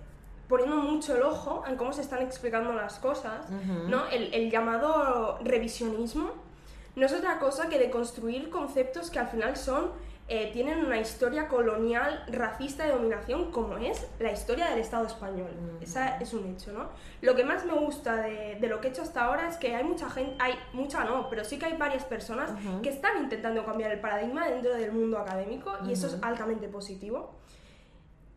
poniendo 0.48 0.78
mucho 0.78 1.16
el 1.16 1.24
ojo 1.24 1.64
en 1.68 1.76
cómo 1.76 1.94
se 1.94 2.02
están 2.02 2.22
explicando 2.22 2.74
las 2.74 3.00
cosas, 3.00 3.50
¿no? 3.88 4.08
El, 4.08 4.34
el, 4.34 4.50
llamado 4.52 5.40
revisionismo 5.44 6.32
no 6.96 7.06
es 7.06 7.14
otra 7.14 7.40
cosa 7.40 7.70
que 7.70 7.80
de 7.80 7.90
construir 7.90 8.50
conceptos 8.50 9.10
que 9.10 9.20
al 9.20 9.28
final 9.28 9.56
son 9.56 9.92
eh, 10.34 10.50
tienen 10.54 10.86
una 10.86 10.98
historia 10.98 11.50
colonial, 11.50 12.24
racista 12.32 12.86
de 12.86 12.94
dominación, 12.94 13.52
como 13.52 13.76
es 13.76 14.08
la 14.17 14.32
historia 14.32 14.70
del 14.70 14.80
Estado 14.80 15.06
español. 15.06 15.50
Esa 15.82 16.20
es 16.20 16.34
un 16.34 16.48
hecho, 16.48 16.72
¿no? 16.72 16.88
Lo 17.20 17.36
que 17.36 17.44
más 17.44 17.65
me 17.65 17.74
gusta 17.74 18.15
de, 18.15 18.58
lo 18.62 18.80
que 18.80 18.88
he 18.88 18.91
hecho 18.91 19.02
hasta 19.02 19.26
ahora 19.26 19.50
es 19.50 19.58
que 19.58 19.76
hay 19.76 19.84
mucha 19.84 20.10
gente, 20.10 20.38
hay 20.39 20.54
mucha 20.72 21.04
no, 21.04 21.30
pero 21.30 21.44
sí 21.44 21.60
que 21.60 21.65
hay 21.65 21.76
varias 21.76 22.06
personas 22.06 22.50
que 22.82 22.88
están 22.88 23.22
intentando 23.22 23.65
cambiar 23.65 23.91
el 23.91 24.00
paradigma 24.00 24.48
dentro 24.48 24.74
del 24.74 24.94
mundo 24.94 25.17
académico 25.17 25.74
y 25.86 25.91
eso 25.91 26.08
es 26.08 26.17
altamente 26.22 26.70
positivo. 26.70 27.36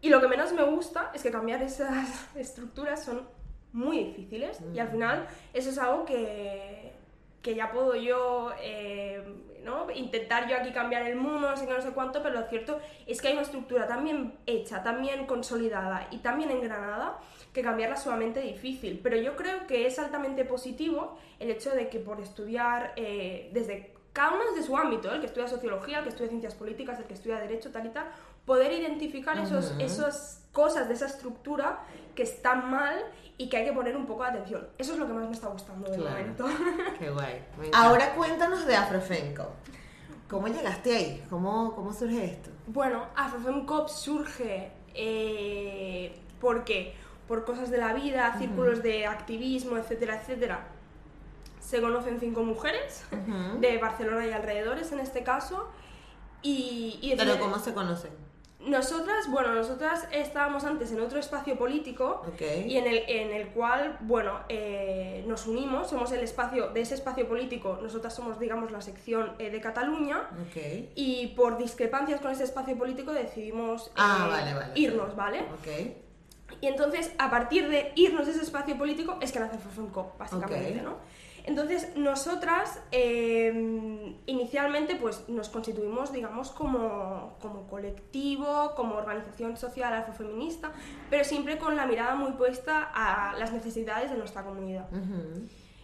Y 0.00 0.08
lo 0.08 0.20
que 0.20 0.26
menos 0.26 0.52
me 0.52 0.64
gusta 0.64 1.12
es 1.14 1.22
que 1.22 1.30
cambiar 1.30 1.62
esas 1.62 2.26
estructuras 2.34 3.04
son 3.04 3.22
muy 3.72 4.02
difíciles 4.02 4.58
y 4.74 4.80
al 4.80 4.88
final 4.88 5.28
eso 5.52 5.70
es 5.70 5.78
algo 5.78 6.04
que, 6.04 6.92
que 7.40 7.54
ya 7.54 7.70
puedo 7.70 7.94
yo 7.94 8.50
eh, 8.60 9.22
Intentar 9.94 10.48
yo 10.48 10.56
aquí 10.56 10.72
cambiar 10.72 11.02
el 11.02 11.16
mundo, 11.16 11.50
no 11.50 11.56
sé 11.56 11.66
qué, 11.66 11.72
no 11.72 11.82
sé 11.82 11.90
cuánto, 11.90 12.22
pero 12.22 12.40
lo 12.40 12.46
cierto 12.46 12.80
es 13.06 13.20
que 13.20 13.28
hay 13.28 13.34
una 13.34 13.42
estructura 13.42 13.86
también 13.86 14.34
hecha, 14.46 14.82
también 14.82 15.26
consolidada 15.26 16.08
y 16.10 16.18
también 16.18 16.50
engranada 16.50 17.18
que 17.52 17.62
cambiarla 17.62 17.96
es 17.96 18.02
sumamente 18.02 18.40
difícil. 18.40 19.00
Pero 19.02 19.16
yo 19.16 19.36
creo 19.36 19.66
que 19.66 19.86
es 19.86 19.98
altamente 19.98 20.44
positivo 20.44 21.18
el 21.38 21.50
hecho 21.50 21.70
de 21.70 21.88
que 21.88 21.98
por 22.00 22.20
estudiar 22.20 22.92
eh, 22.96 23.50
desde 23.52 23.94
cada 24.12 24.32
uno 24.34 24.44
desde 24.52 24.66
su 24.66 24.76
ámbito, 24.76 25.12
el 25.12 25.20
que 25.20 25.26
estudia 25.26 25.48
sociología, 25.48 25.98
el 25.98 26.04
que 26.04 26.10
estudia 26.10 26.28
ciencias 26.28 26.54
políticas, 26.54 26.98
el 27.00 27.04
que 27.06 27.14
estudia 27.14 27.38
derecho, 27.40 27.70
tal 27.70 27.86
y 27.86 27.90
tal, 27.90 28.06
poder 28.44 28.72
identificar 28.72 29.38
esos, 29.38 29.74
esas 29.78 30.42
cosas 30.52 30.88
de 30.88 30.94
esa 30.94 31.06
estructura 31.06 31.80
que 32.14 32.22
están 32.22 32.70
mal 32.70 32.96
y 33.36 33.48
que 33.48 33.56
hay 33.56 33.64
que 33.64 33.72
poner 33.72 33.96
un 33.96 34.06
poco 34.06 34.22
de 34.22 34.30
atención. 34.30 34.68
Eso 34.78 34.92
es 34.92 34.98
lo 34.98 35.06
que 35.06 35.12
más 35.12 35.24
me 35.24 35.32
está 35.32 35.48
gustando 35.48 35.90
de 35.90 35.98
momento. 35.98 36.46
Qué 36.98 37.10
guay. 37.10 37.44
Ahora 37.72 38.14
cuéntanos 38.14 38.64
de 38.66 38.76
Afrofemco. 38.76 39.50
¿Cómo 40.28 40.48
llegaste 40.48 40.96
ahí? 40.96 41.24
¿Cómo, 41.28 41.74
cómo 41.74 41.92
surge 41.92 42.24
esto? 42.24 42.50
Bueno, 42.66 43.06
Afrofemco 43.16 43.88
surge 43.88 44.72
eh, 44.94 46.16
porque 46.40 46.94
por 47.28 47.44
cosas 47.44 47.70
de 47.70 47.78
la 47.78 47.92
vida, 47.92 48.36
círculos 48.38 48.82
de 48.82 49.06
activismo, 49.06 49.76
etcétera, 49.76 50.20
etcétera. 50.20 50.68
Se 51.58 51.80
conocen 51.80 52.20
cinco 52.20 52.42
mujeres 52.42 53.04
de 53.58 53.78
Barcelona 53.78 54.26
y 54.26 54.32
alrededores 54.32 54.92
en 54.92 55.00
este 55.00 55.24
caso. 55.24 55.70
Y, 56.42 57.14
¿Pero 57.16 57.38
cómo 57.38 57.58
se 57.58 57.72
conocen? 57.72 58.12
Nosotras, 58.66 59.28
bueno, 59.30 59.54
nosotras 59.54 60.06
estábamos 60.12 60.64
antes 60.64 60.92
en 60.92 61.00
otro 61.00 61.18
espacio 61.18 61.56
político 61.56 62.22
y 62.38 62.76
en 62.76 62.86
el, 62.86 63.02
en 63.08 63.30
el 63.32 63.48
cual, 63.48 63.98
bueno, 64.00 64.40
eh, 64.48 65.24
nos 65.26 65.46
unimos, 65.46 65.90
somos 65.90 66.12
el 66.12 66.20
espacio, 66.20 66.68
de 66.68 66.80
ese 66.80 66.94
espacio 66.94 67.28
político, 67.28 67.78
nosotras 67.82 68.14
somos, 68.14 68.38
digamos, 68.38 68.70
la 68.70 68.80
sección 68.80 69.32
eh, 69.38 69.50
de 69.50 69.60
Cataluña 69.60 70.28
y 70.94 71.28
por 71.36 71.58
discrepancias 71.58 72.20
con 72.20 72.30
ese 72.30 72.44
espacio 72.44 72.76
político 72.76 73.12
decidimos 73.12 73.90
ah, 73.96 74.40
eh, 74.46 74.80
irnos, 74.80 75.14
¿vale? 75.16 75.44
Y 76.60 76.66
entonces, 76.66 77.12
a 77.18 77.30
partir 77.30 77.68
de 77.68 77.92
irnos 77.96 78.26
de 78.26 78.32
ese 78.32 78.42
espacio 78.42 78.78
político, 78.78 79.18
es 79.20 79.32
que 79.32 79.40
nace 79.40 79.58
FOFEMCO, 79.58 80.14
básicamente, 80.18 80.80
¿no? 80.80 80.96
Entonces, 81.44 81.94
nosotras 81.94 82.80
em, 82.90 84.16
inicialmente 84.24 84.96
pues, 84.96 85.28
nos 85.28 85.50
constituimos, 85.50 86.10
digamos, 86.10 86.50
como, 86.50 87.36
colectivo, 87.68 88.72
como 88.74 88.96
organización 88.96 89.58
social 89.58 89.92
afrofeminista, 89.92 90.72
pero 91.10 91.22
siempre 91.22 91.58
con 91.58 91.76
la 91.76 91.86
mirada 91.86 92.14
muy 92.14 92.32
puesta 92.32 92.90
a 92.94 93.34
las 93.38 93.52
necesidades 93.52 94.10
de 94.10 94.16
nuestra 94.16 94.42
comunidad. 94.42 94.88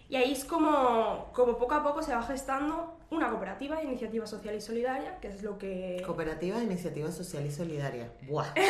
Y 0.09 0.17
ahí 0.17 0.33
es 0.33 0.45
como, 0.45 1.31
como 1.33 1.57
poco 1.57 1.75
a 1.75 1.85
poco 1.85 2.03
se 2.03 2.15
va 2.15 2.23
gestando 2.23 2.97
una 3.11 3.29
cooperativa 3.29 3.77
de 3.77 3.85
iniciativa 3.85 4.27
social 4.27 4.57
y 4.57 4.61
solidaria, 4.61 5.21
que 5.21 5.29
es 5.29 5.43
lo 5.43 5.59
que... 5.59 6.03
Cooperativa 6.05 6.57
de 6.57 6.65
iniciativa 6.65 7.13
social 7.13 7.47
y 7.47 7.51
solidaria. 7.51 8.11
¡Buah! 8.23 8.47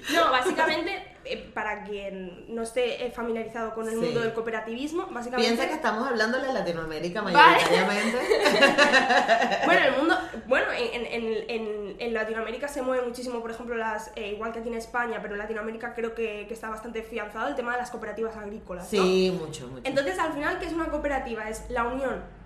No, 0.14 0.30
básicamente 0.30 1.09
eh, 1.24 1.50
para 1.52 1.84
quien 1.84 2.46
no 2.54 2.62
esté 2.62 3.06
eh, 3.06 3.10
familiarizado 3.10 3.74
con 3.74 3.88
el 3.88 3.96
mundo 3.96 4.20
del 4.20 4.32
cooperativismo, 4.32 5.06
básicamente... 5.10 5.48
Piensa 5.48 5.68
que 5.68 5.74
estamos 5.74 6.06
hablando 6.06 6.38
de 6.38 6.46
la 6.46 6.52
Latinoamérica 6.54 7.22
mayoritariamente. 7.22 8.18
bueno, 9.66 9.86
el 9.86 9.96
mundo... 9.96 10.18
Bueno, 10.46 10.66
en, 10.72 11.06
en, 11.06 11.96
en, 11.98 12.14
Latinoamérica 12.14 12.68
se 12.68 12.82
mueve 12.82 13.06
muchísimo, 13.06 13.40
por 13.40 13.50
ejemplo, 13.50 13.76
las 13.76 14.12
eh, 14.16 14.32
igual 14.32 14.52
que 14.52 14.60
aquí 14.60 14.68
en 14.68 14.74
España, 14.74 15.18
pero 15.20 15.34
en 15.34 15.38
Latinoamérica 15.38 15.94
creo 15.94 16.14
que, 16.14 16.46
que, 16.48 16.54
está 16.54 16.70
bastante 16.70 17.02
fianzado 17.02 17.48
el 17.48 17.54
tema 17.54 17.72
de 17.72 17.78
las 17.78 17.90
cooperativas 17.90 18.36
agrícolas. 18.36 18.88
Sí, 18.88 19.36
mucho, 19.38 19.68
mucho. 19.68 19.82
Entonces, 19.84 20.18
al 20.18 20.32
final, 20.32 20.58
¿qué 20.58 20.66
es 20.66 20.72
una 20.72 20.88
cooperativa? 20.88 21.48
Es 21.48 21.68
la 21.68 21.84
unión 21.84 22.39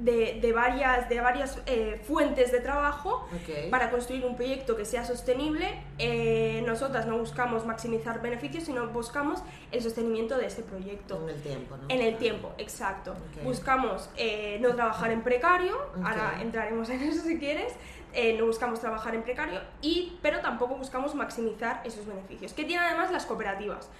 de, 0.00 0.52
varias, 0.54 1.08
de 1.08 1.20
varias 1.20 1.58
eh, 1.66 2.00
fuentes 2.04 2.50
de 2.52 2.60
trabajo 2.60 3.28
para 3.70 3.90
construir 3.90 4.24
un 4.24 4.36
proyecto 4.36 4.76
que 4.76 4.84
sea 4.84 5.04
sostenible. 5.04 5.82
Eh, 5.98 6.62
nosotras 6.66 7.06
no 7.06 7.18
buscamos 7.18 7.66
maximizar 7.66 8.22
beneficios, 8.22 8.64
sino 8.64 8.88
buscamos 8.88 9.42
el 9.70 9.82
sostenimiento 9.82 10.36
de 10.38 10.46
ese 10.46 10.62
proyecto. 10.62 11.22
En 11.22 11.34
el 11.34 11.42
tiempo, 11.42 11.76
¿no? 11.76 11.84
En 11.88 12.00
el 12.00 12.16
tiempo, 12.16 12.52
exacto. 12.58 13.14
Buscamos 13.44 14.10
eh, 14.16 14.58
no 14.60 14.74
trabajar 14.74 15.10
en 15.10 15.22
precario, 15.22 15.76
ahora 16.02 16.38
entraremos 16.40 16.88
en 16.90 17.02
eso 17.02 17.22
si 17.22 17.38
quieres. 17.38 17.74
no 18.38 18.46
buscamos 18.46 18.80
trabajar 18.80 19.14
en 19.14 19.22
precario, 19.22 19.60
y, 19.82 20.18
pero 20.22 20.40
tampoco 20.40 20.76
buscamos 20.76 21.14
maximizar 21.14 21.82
esos 21.84 22.06
beneficios. 22.06 22.52
¿Qué 22.52 22.64
tienen 22.64 22.86
además 22.86 23.10
las 23.10 23.26
cooperativas? 23.26 23.90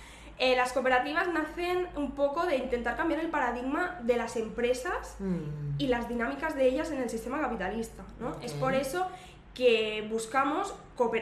Eh, 0.42 0.56
las 0.56 0.72
cooperativas 0.72 1.28
nacen 1.28 1.86
un 1.96 2.12
poco 2.12 2.46
de 2.46 2.56
intentar 2.56 2.96
cambiar 2.96 3.20
el 3.20 3.28
paradigma 3.28 4.00
de 4.02 4.16
las 4.16 4.36
empresas 4.36 5.16
mm. 5.18 5.76
y 5.76 5.88
las 5.88 6.08
dinámicas 6.08 6.56
de 6.56 6.66
ellas 6.66 6.90
en 6.90 7.02
el 7.02 7.10
sistema 7.10 7.42
capitalista. 7.42 8.04
¿no? 8.18 8.40
Es 8.40 8.54
por 8.54 8.74
eso 8.74 9.06
que 9.52 10.06
buscamos, 10.10 10.74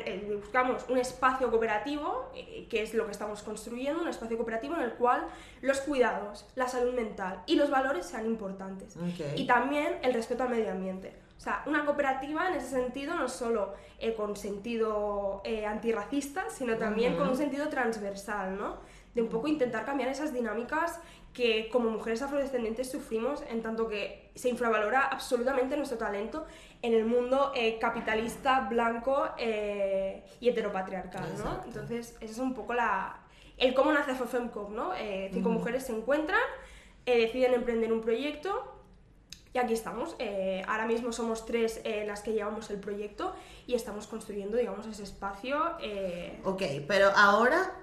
eh, 0.06 0.38
buscamos 0.40 0.84
un 0.88 0.98
espacio 0.98 1.50
cooperativo, 1.50 2.30
eh, 2.36 2.68
que 2.70 2.80
es 2.80 2.94
lo 2.94 3.06
que 3.06 3.10
estamos 3.10 3.42
construyendo, 3.42 4.02
un 4.02 4.06
espacio 4.06 4.36
cooperativo 4.36 4.76
en 4.76 4.82
el 4.82 4.92
cual 4.92 5.26
los 5.62 5.80
cuidados, 5.80 6.46
la 6.54 6.68
salud 6.68 6.94
mental 6.94 7.42
y 7.46 7.56
los 7.56 7.70
valores 7.70 8.06
sean 8.06 8.24
importantes. 8.24 8.94
Y 9.34 9.48
también 9.48 9.98
el 10.02 10.14
respeto 10.14 10.44
al 10.44 10.50
medio 10.50 10.70
ambiente. 10.70 11.12
O 11.36 11.40
sea, 11.40 11.64
una 11.66 11.84
cooperativa 11.84 12.46
en 12.48 12.54
ese 12.54 12.68
sentido 12.68 13.16
no 13.16 13.28
solo 13.28 13.74
con 14.16 14.36
sentido 14.36 15.42
antirracista, 15.66 16.50
sino 16.50 16.76
también 16.76 17.16
con 17.16 17.28
un 17.28 17.36
sentido 17.36 17.68
transversal, 17.68 18.56
¿no? 18.56 18.76
De 19.18 19.22
un 19.22 19.28
poco 19.28 19.48
intentar 19.48 19.84
cambiar 19.84 20.08
esas 20.08 20.32
dinámicas 20.32 21.00
que 21.34 21.68
como 21.70 21.90
mujeres 21.90 22.22
afrodescendientes 22.22 22.88
sufrimos 22.88 23.42
en 23.50 23.62
tanto 23.62 23.88
que 23.88 24.30
se 24.36 24.48
infravalora 24.48 25.02
absolutamente 25.02 25.76
nuestro 25.76 25.98
talento 25.98 26.46
en 26.82 26.94
el 26.94 27.04
mundo 27.04 27.50
eh, 27.56 27.78
capitalista, 27.80 28.68
blanco 28.70 29.28
eh, 29.36 30.22
y 30.38 30.48
heteropatriarcal, 30.48 31.36
¿no? 31.36 31.64
Entonces, 31.64 32.16
ese 32.20 32.32
es 32.32 32.38
un 32.38 32.54
poco 32.54 32.74
la, 32.74 33.18
el 33.56 33.74
cómo 33.74 33.92
nace 33.92 34.14
FOFEMCOP, 34.14 34.70
¿no? 34.70 34.94
Eh, 34.94 35.30
cinco 35.32 35.48
mujeres 35.50 35.84
se 35.84 35.92
encuentran, 35.92 36.40
deciden 37.04 37.54
emprender 37.54 37.92
un 37.92 38.00
proyecto 38.00 38.74
y 39.52 39.58
aquí 39.58 39.72
estamos. 39.72 40.14
ahora 40.68 40.86
mismo 40.86 41.10
somos 41.10 41.44
tres 41.44 41.82
las 42.06 42.22
que 42.22 42.32
llevamos 42.34 42.70
el 42.70 42.78
proyecto 42.78 43.34
y 43.66 43.74
estamos 43.74 44.06
construyendo, 44.06 44.56
digamos, 44.56 44.86
ese 44.86 45.02
espacio. 45.02 45.58
Ok, 46.44 46.62
pero 46.86 47.10
ahora 47.16 47.74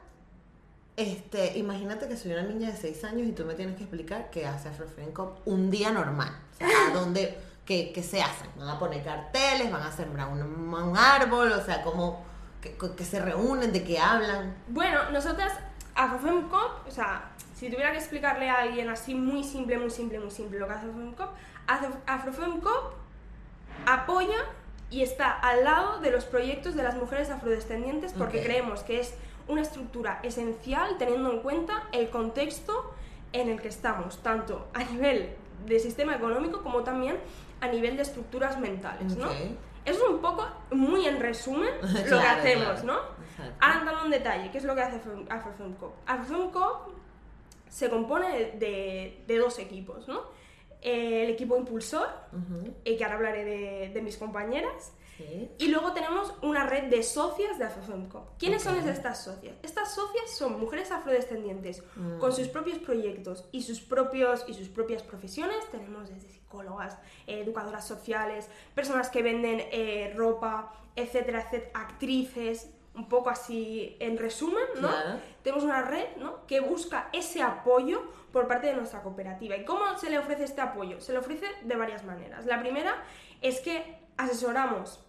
este, 0.97 1.57
imagínate 1.57 2.07
que 2.07 2.15
soy 2.15 2.31
una 2.31 2.43
niña 2.43 2.71
de 2.71 2.77
6 2.77 3.03
años 3.03 3.27
y 3.27 3.31
tú 3.31 3.45
me 3.45 3.53
tienes 3.53 3.75
que 3.75 3.83
explicar 3.83 4.29
qué 4.29 4.45
hace 4.45 4.69
Afrofencop 4.69 5.45
un 5.45 5.69
día 5.69 5.91
normal. 5.91 6.29
O 6.53 6.57
sea, 6.57 6.67
a 6.89 6.93
dónde, 6.93 7.37
qué, 7.65 7.91
qué, 7.93 8.01
se 8.01 8.21
hacen. 8.21 8.49
Van 8.57 8.69
a 8.69 8.79
poner 8.79 9.03
carteles, 9.03 9.71
van 9.71 9.83
a 9.83 9.91
sembrar 9.91 10.29
un, 10.29 10.41
un 10.41 10.97
árbol, 10.97 11.51
o 11.51 11.61
sea, 11.63 11.83
cómo, 11.83 12.23
que, 12.61 12.77
que, 12.77 13.03
se 13.03 13.19
reúnen, 13.19 13.73
de 13.73 13.83
qué 13.83 13.99
hablan. 13.99 14.55
Bueno, 14.67 15.09
nosotras, 15.11 15.53
Afrofencop, 15.95 16.87
o 16.87 16.91
sea, 16.91 17.31
si 17.55 17.69
tuviera 17.69 17.91
que 17.91 17.97
explicarle 17.97 18.49
a 18.49 18.61
alguien 18.61 18.89
así 18.89 19.15
muy 19.15 19.43
simple, 19.43 19.77
muy 19.77 19.89
simple, 19.89 20.19
muy 20.19 20.31
simple 20.31 20.59
lo 20.59 20.67
que 20.67 20.73
hace 20.73 20.87
Afrofemcop, 20.87 21.29
Afrofemcop 22.05 22.93
apoya 23.85 24.37
y 24.89 25.01
está 25.01 25.31
al 25.31 25.63
lado 25.63 25.99
de 25.99 26.11
los 26.11 26.25
proyectos 26.25 26.75
de 26.75 26.83
las 26.83 26.95
mujeres 26.95 27.29
afrodescendientes 27.29 28.13
porque 28.13 28.43
creemos 28.43 28.83
que 28.83 28.99
es 28.99 29.13
una 29.47 29.61
estructura 29.61 30.19
esencial 30.23 30.97
teniendo 30.97 31.31
en 31.31 31.39
cuenta 31.39 31.83
el 31.91 32.09
contexto 32.09 32.93
en 33.33 33.49
el 33.49 33.61
que 33.61 33.67
estamos, 33.67 34.21
tanto 34.23 34.67
a 34.73 34.83
nivel 34.83 35.35
de 35.65 35.79
sistema 35.79 36.15
económico 36.15 36.63
como 36.63 36.83
también 36.83 37.17
a 37.61 37.67
nivel 37.67 37.95
de 37.95 38.03
estructuras 38.03 38.59
mentales, 38.59 39.15
¿no? 39.17 39.29
Eso 39.31 40.03
es 40.03 40.09
un 40.09 40.19
poco, 40.19 40.47
muy 40.71 41.05
en 41.05 41.19
resumen, 41.19 41.69
lo 41.81 42.19
que 42.19 42.27
hacemos, 42.27 42.83
¿no? 42.83 42.97
Ahora 43.59 43.79
entrando 43.79 44.05
en 44.05 44.11
detalle, 44.11 44.51
¿qué 44.51 44.57
es 44.57 44.63
lo 44.63 44.73
que 44.73 44.81
hace 44.81 44.99
AfroFilmCop? 45.29 45.93
AfroFilmCop 46.07 46.89
se 47.69 47.89
compone 47.89 48.53
de, 48.57 49.23
de, 49.27 49.37
dos 49.37 49.59
equipos, 49.59 50.07
¿no? 50.07 50.21
el 50.81 51.31
equipo 51.31 51.57
impulsor, 51.57 52.07
que 52.83 53.03
ahora 53.03 53.15
hablaré 53.15 53.43
de, 53.43 53.89
de 53.89 54.01
mis 54.01 54.17
compañeras, 54.17 54.93
y 55.57 55.67
luego 55.67 55.93
tenemos 55.93 56.33
una 56.41 56.65
red 56.65 56.85
de 56.85 57.01
socias 57.03 57.57
de 57.57 57.65
Afrofemco. 57.65 58.33
¿Quiénes 58.37 58.63
son 58.63 58.75
estas 58.75 59.23
socias? 59.23 59.55
Estas 59.63 59.93
socias 59.93 60.29
son 60.29 60.59
mujeres 60.59 60.91
afrodescendientes 60.91 61.83
mm. 61.95 62.19
con 62.19 62.33
sus 62.33 62.47
propios 62.49 62.79
proyectos 62.79 63.45
y 63.51 63.63
sus, 63.63 63.79
propios, 63.79 64.43
y 64.47 64.53
sus 64.53 64.67
propias 64.67 65.03
profesiones. 65.03 65.57
Tenemos 65.71 66.09
desde 66.09 66.29
psicólogas, 66.29 66.97
educadoras 67.27 67.87
sociales, 67.87 68.49
personas 68.73 69.09
que 69.09 69.23
venden 69.23 69.61
eh, 69.71 70.13
ropa, 70.15 70.73
etcétera, 70.95 71.41
etcétera, 71.41 71.71
actrices, 71.73 72.69
un 72.95 73.09
poco 73.09 73.29
así 73.29 73.97
en 73.99 74.17
resumen, 74.17 74.63
¿no? 74.79 74.89
Tenemos 75.43 75.63
una 75.63 75.81
red 75.81 76.15
¿no? 76.17 76.45
que 76.47 76.61
busca 76.61 77.09
ese 77.11 77.41
apoyo 77.41 78.01
por 78.31 78.47
parte 78.47 78.67
de 78.67 78.73
nuestra 78.73 79.01
cooperativa. 79.01 79.55
¿Y 79.57 79.65
cómo 79.65 79.97
se 79.97 80.09
le 80.09 80.17
ofrece 80.17 80.45
este 80.45 80.61
apoyo? 80.61 81.01
Se 81.01 81.11
le 81.11 81.19
ofrece 81.19 81.45
de 81.63 81.75
varias 81.75 82.03
maneras. 82.05 82.45
La 82.45 82.59
primera 82.59 83.03
es 83.41 83.59
que 83.59 83.99
asesoramos 84.17 85.04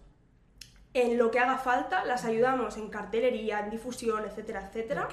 en 1.02 1.18
lo 1.18 1.30
que 1.30 1.38
haga 1.38 1.59
falta, 1.59 2.04
las 2.04 2.24
ayudamos 2.24 2.76
en 2.76 2.88
cartelería, 2.88 3.61
en 3.61 3.70
difusión, 3.70 4.24
etcétera, 4.24 4.66
etcétera. 4.68 5.09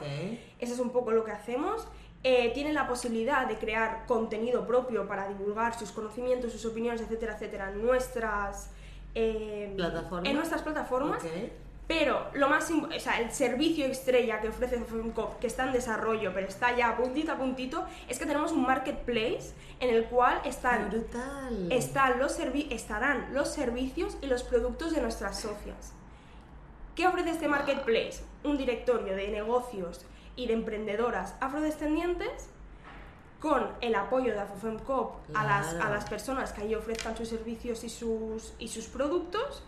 Eso 0.59 0.73
es 0.73 0.79
un 0.79 0.91
poco 0.91 1.11
lo 1.11 1.23
que 1.23 1.31
hacemos. 1.31 1.87
Eh, 2.23 2.51
tienen 2.53 2.73
la 2.73 2.87
posibilidad 2.87 3.47
de 3.47 3.57
crear 3.57 4.05
contenido 4.05 4.65
propio 4.65 5.07
para 5.07 5.27
divulgar 5.27 5.77
sus 5.77 5.91
conocimientos, 5.91 6.53
sus 6.53 6.65
opiniones, 6.65 7.01
etcétera, 7.01 7.33
etcétera, 7.33 7.69
en 7.71 7.85
nuestras, 7.85 8.69
eh, 9.13 9.75
en 10.23 10.35
nuestras 10.35 10.61
plataformas. 10.61 11.21
Pero 11.99 12.25
lo 12.33 12.49
más 12.49 12.71
o 12.71 12.99
sea, 12.99 13.19
el 13.19 13.31
servicio 13.31 13.85
estrella 13.85 14.41
que 14.41 14.49
ofrece 14.49 14.79
FEMCOP, 14.79 15.39
que 15.39 15.45
está 15.45 15.65
en 15.65 15.73
desarrollo, 15.73 16.31
pero 16.33 16.47
está 16.47 16.75
ya 16.75 16.97
puntito 16.97 17.31
a 17.31 17.37
puntito, 17.37 17.85
es 18.09 18.17
que 18.17 18.25
tenemos 18.25 18.51
un 18.51 18.63
marketplace 18.63 19.53
en 19.79 19.93
el 19.93 20.05
cual 20.05 20.41
están, 20.43 20.91
están 21.69 22.17
los 22.17 22.39
estarán 22.71 23.31
los 23.35 23.49
servicios 23.49 24.17
y 24.23 24.25
los 24.25 24.41
productos 24.41 24.91
de 24.91 25.01
nuestras 25.01 25.39
socias. 25.39 25.93
¿Qué 26.95 27.05
ofrece 27.05 27.29
este 27.29 27.47
marketplace? 27.47 28.23
Un 28.43 28.57
directorio 28.57 29.15
de 29.15 29.27
negocios 29.27 30.03
y 30.35 30.47
de 30.47 30.53
emprendedoras 30.53 31.35
afrodescendientes 31.41 32.49
con 33.39 33.69
el 33.81 33.93
apoyo 33.93 34.33
de 34.33 34.39
AFOFEMCOP 34.39 35.35
a, 35.35 35.43
las, 35.43 35.75
a 35.75 35.91
las 35.91 36.09
personas 36.09 36.53
que 36.53 36.61
ahí 36.63 36.73
ofrezcan 36.73 37.15
sus 37.15 37.29
servicios 37.29 37.83
y 37.83 37.89
sus, 37.89 38.55
y 38.57 38.69
sus 38.69 38.87
productos 38.87 39.61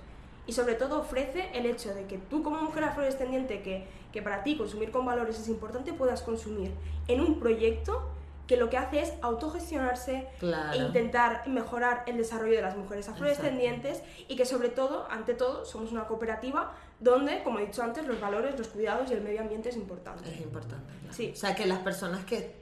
y 0.48 0.54
sobre 0.54 0.76
todo 0.76 1.00
ofrece 1.00 1.50
el 1.54 1.66
hecho 1.66 1.94
de 1.94 2.06
que 2.06 2.18
tú 2.18 2.44
como 2.44 2.62
mujer 2.62 2.84
afrodescendiente 2.84 3.62
que, 3.62 3.86
que 4.12 4.22
para 4.22 4.44
ti 4.44 4.58
consumir 4.58 4.92
con 4.92 5.06
valores 5.06 5.40
es 5.40 5.48
importante 5.48 5.94
puedas 5.94 6.22
consumir 6.22 6.72
en 7.08 7.22
un 7.22 7.40
proyecto 7.40 8.10
que 8.48 8.58
lo 8.58 8.70
que 8.70 8.78
hace 8.78 9.02
es 9.02 9.14
autogestionarse 9.22 10.28
e 10.42 10.78
intentar 10.78 11.48
mejorar 11.48 12.04
el 12.06 12.18
desarrollo 12.18 12.56
de 12.56 12.62
las 12.62 12.78
mujeres 12.78 13.10
afrodescendientes 13.10 14.04
y 14.28 14.36
que 14.36 14.46
sobre 14.46 14.70
todo, 14.70 15.08
ante 15.10 15.34
todo, 15.34 15.66
somos 15.66 15.92
una 15.92 16.06
cooperativa 16.06 16.76
donde, 17.00 17.44
como 17.44 17.60
he 17.60 17.66
dicho 17.66 17.82
antes, 17.82 18.06
los 18.06 18.20
valores, 18.22 18.58
los 18.58 18.68
cuidados 18.68 19.10
y 19.10 19.14
el 19.14 19.22
medio 19.22 19.42
ambiente 19.42 19.70
es 19.70 19.76
importante. 19.76 20.32
Es 20.32 20.42
importante. 20.42 20.94
Sí. 21.12 21.32
O 21.34 21.36
sea, 21.36 21.56
que 21.56 21.66
las 21.66 21.80
personas 21.80 22.24
que 22.26 22.54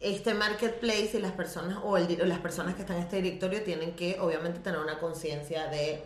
este 0.00 0.34
marketplace 0.34 1.10
y 1.14 1.20
las 1.20 1.32
personas 1.32 1.78
o, 1.82 1.96
el, 1.96 2.28
las 2.28 2.38
personas 2.38 2.74
que 2.74 2.82
están 2.82 2.98
en 2.98 3.02
este 3.04 3.16
directorio 3.16 3.62
tienen 3.62 3.96
que 3.96 4.20
obviamente 4.20 4.60
tener 4.60 4.78
una 4.78 4.98
conciencia 4.98 5.66
de 5.68 6.02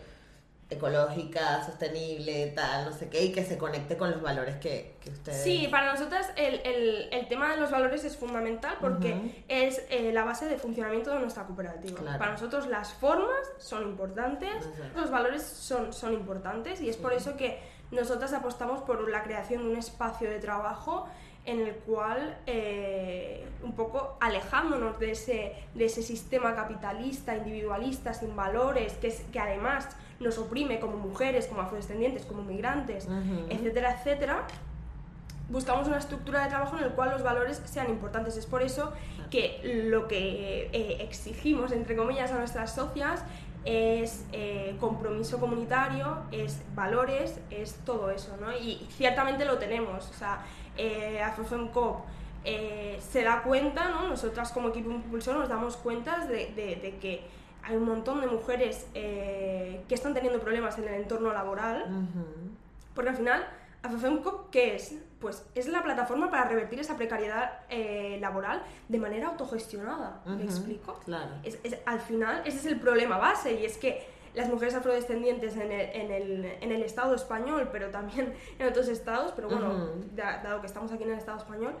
ecológica, 0.69 1.65
sostenible, 1.65 2.47
tal, 2.55 2.85
no 2.85 2.93
sé 2.93 3.09
qué, 3.09 3.25
y 3.25 3.31
que 3.31 3.43
se 3.43 3.57
conecte 3.57 3.97
con 3.97 4.11
los 4.11 4.21
valores 4.21 4.57
que, 4.57 4.97
que 5.01 5.09
ustedes... 5.09 5.43
Sí, 5.43 5.67
para 5.71 5.91
nosotras 5.91 6.31
el, 6.35 6.61
el, 6.63 7.09
el, 7.11 7.27
tema 7.27 7.49
de 7.49 7.57
los 7.57 7.71
valores 7.71 8.03
es 8.03 8.15
fundamental 8.15 8.77
porque 8.79 9.43
es 9.47 9.81
eh, 9.89 10.11
la 10.13 10.23
base 10.23 10.45
de 10.45 10.59
funcionamiento 10.59 11.11
de 11.11 11.19
nuestra 11.19 11.45
cooperativa. 11.45 12.17
Para 12.19 12.33
nosotros 12.33 12.67
las 12.67 12.93
formas 12.93 13.51
son 13.57 13.83
importantes, 13.83 14.69
los 14.95 15.09
valores 15.09 15.41
son, 15.41 15.91
son 15.91 16.13
importantes 16.13 16.81
y 16.81 16.89
es 16.89 16.97
por 16.97 17.13
eso 17.13 17.35
que 17.35 17.59
nosotras 17.89 18.33
apostamos 18.33 18.83
por 18.83 19.09
la 19.09 19.23
creación 19.23 19.63
de 19.63 19.69
un 19.69 19.77
espacio 19.77 20.29
de 20.29 20.37
trabajo 20.37 21.07
en 21.45 21.61
el 21.61 21.73
cual 21.73 22.37
eh, 22.45 23.47
un 23.63 23.73
poco 23.73 24.17
alejándonos 24.19 24.99
de 24.99 25.11
ese, 25.11 25.55
de 25.73 25.85
ese 25.85 26.03
sistema 26.03 26.53
capitalista, 26.53 27.35
individualista, 27.35 28.13
sin 28.13 28.35
valores, 28.35 28.93
que, 28.97 29.07
es, 29.07 29.21
que 29.31 29.39
además 29.39 29.89
nos 30.19 30.37
oprime 30.37 30.79
como 30.79 30.97
mujeres, 30.97 31.47
como 31.47 31.61
afrodescendientes, 31.61 32.25
como 32.25 32.43
migrantes, 32.43 33.07
etcétera, 33.49 33.95
etcétera, 33.97 34.47
buscamos 35.49 35.87
una 35.87 35.97
estructura 35.97 36.43
de 36.43 36.49
trabajo 36.49 36.77
en 36.77 36.83
el 36.83 36.91
cual 36.91 37.11
los 37.11 37.23
valores 37.23 37.61
sean 37.65 37.89
importantes. 37.89 38.37
Es 38.37 38.45
por 38.45 38.61
eso 38.61 38.93
que 39.29 39.85
lo 39.89 40.07
que 40.07 40.69
eh, 40.71 40.97
exigimos, 41.01 41.71
entre 41.71 41.95
comillas, 41.95 42.31
a 42.31 42.37
nuestras 42.37 42.73
socias 42.75 43.23
es 43.65 44.25
eh, 44.31 44.75
compromiso 44.79 45.39
comunitario, 45.39 46.19
es 46.31 46.61
valores, 46.75 47.39
es 47.49 47.75
todo 47.85 48.09
eso, 48.09 48.37
¿no? 48.39 48.51
Y 48.51 48.87
ciertamente 48.91 49.45
lo 49.45 49.57
tenemos, 49.57 50.09
o 50.09 50.13
sea, 50.13 50.45
eh, 50.77 51.21
Afrofemcop 51.21 52.05
eh, 52.45 52.97
se 53.01 53.23
da 53.23 53.43
cuenta, 53.43 53.89
¿no? 53.89 54.07
Nosotras 54.07 54.51
como 54.51 54.69
equipo 54.69 54.91
impulsor 54.91 55.35
nos 55.35 55.49
damos 55.49 55.75
cuenta 55.75 56.25
de, 56.25 56.53
de 56.55 56.97
que 57.01 57.21
hay 57.69 57.75
un 57.75 57.85
montón 57.85 58.19
de 58.19 58.27
mujeres 58.27 58.87
eh, 58.95 59.83
que 59.87 59.93
están 59.93 60.15
teniendo 60.15 60.39
problemas 60.39 60.77
en 60.79 60.87
el 60.87 60.95
entorno 60.95 61.31
laboral, 61.31 61.85
porque 62.95 63.11
al 63.11 63.15
final, 63.15 63.47
AFFEMCO, 63.83 64.49
¿qué 64.51 64.75
es? 64.75 64.95
Pues 65.19 65.45
es 65.53 65.67
la 65.67 65.83
plataforma 65.83 66.31
para 66.31 66.45
revertir 66.45 66.79
esa 66.79 66.97
precariedad 66.97 67.59
eh, 67.69 68.17
laboral 68.19 68.63
de 68.87 68.97
manera 68.97 69.27
autogestionada, 69.27 70.21
¿me 70.25 70.43
explico? 70.43 70.99
Claro. 71.05 71.29
Es, 71.43 71.59
al 71.85 71.99
final, 71.99 72.41
ese 72.45 72.57
es 72.57 72.65
el 72.65 72.79
problema 72.79 73.17
base, 73.19 73.53
y 73.53 73.65
es 73.65 73.77
que 73.77 74.07
las 74.33 74.49
mujeres 74.49 74.73
afrodescendientes 74.73 75.55
en 75.55 75.71
el, 75.71 75.89
en 75.93 76.11
el, 76.11 76.45
en 76.61 76.71
el 76.71 76.81
Estado 76.81 77.13
español, 77.13 77.69
pero 77.71 77.91
también 77.91 78.33
en 78.59 78.67
otros 78.67 78.87
estados, 78.87 79.31
pero 79.35 79.47
bueno, 79.47 79.89
dado 80.15 80.59
que 80.59 80.67
estamos 80.67 80.91
aquí 80.91 81.03
en 81.03 81.11
el 81.11 81.19
Estado 81.19 81.37
español, 81.37 81.73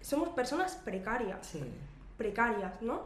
somos 0.00 0.30
personas 0.30 0.76
precarias. 0.76 1.46
Sí. 1.46 1.62
Precarias, 2.16 2.80
¿no? 2.80 3.02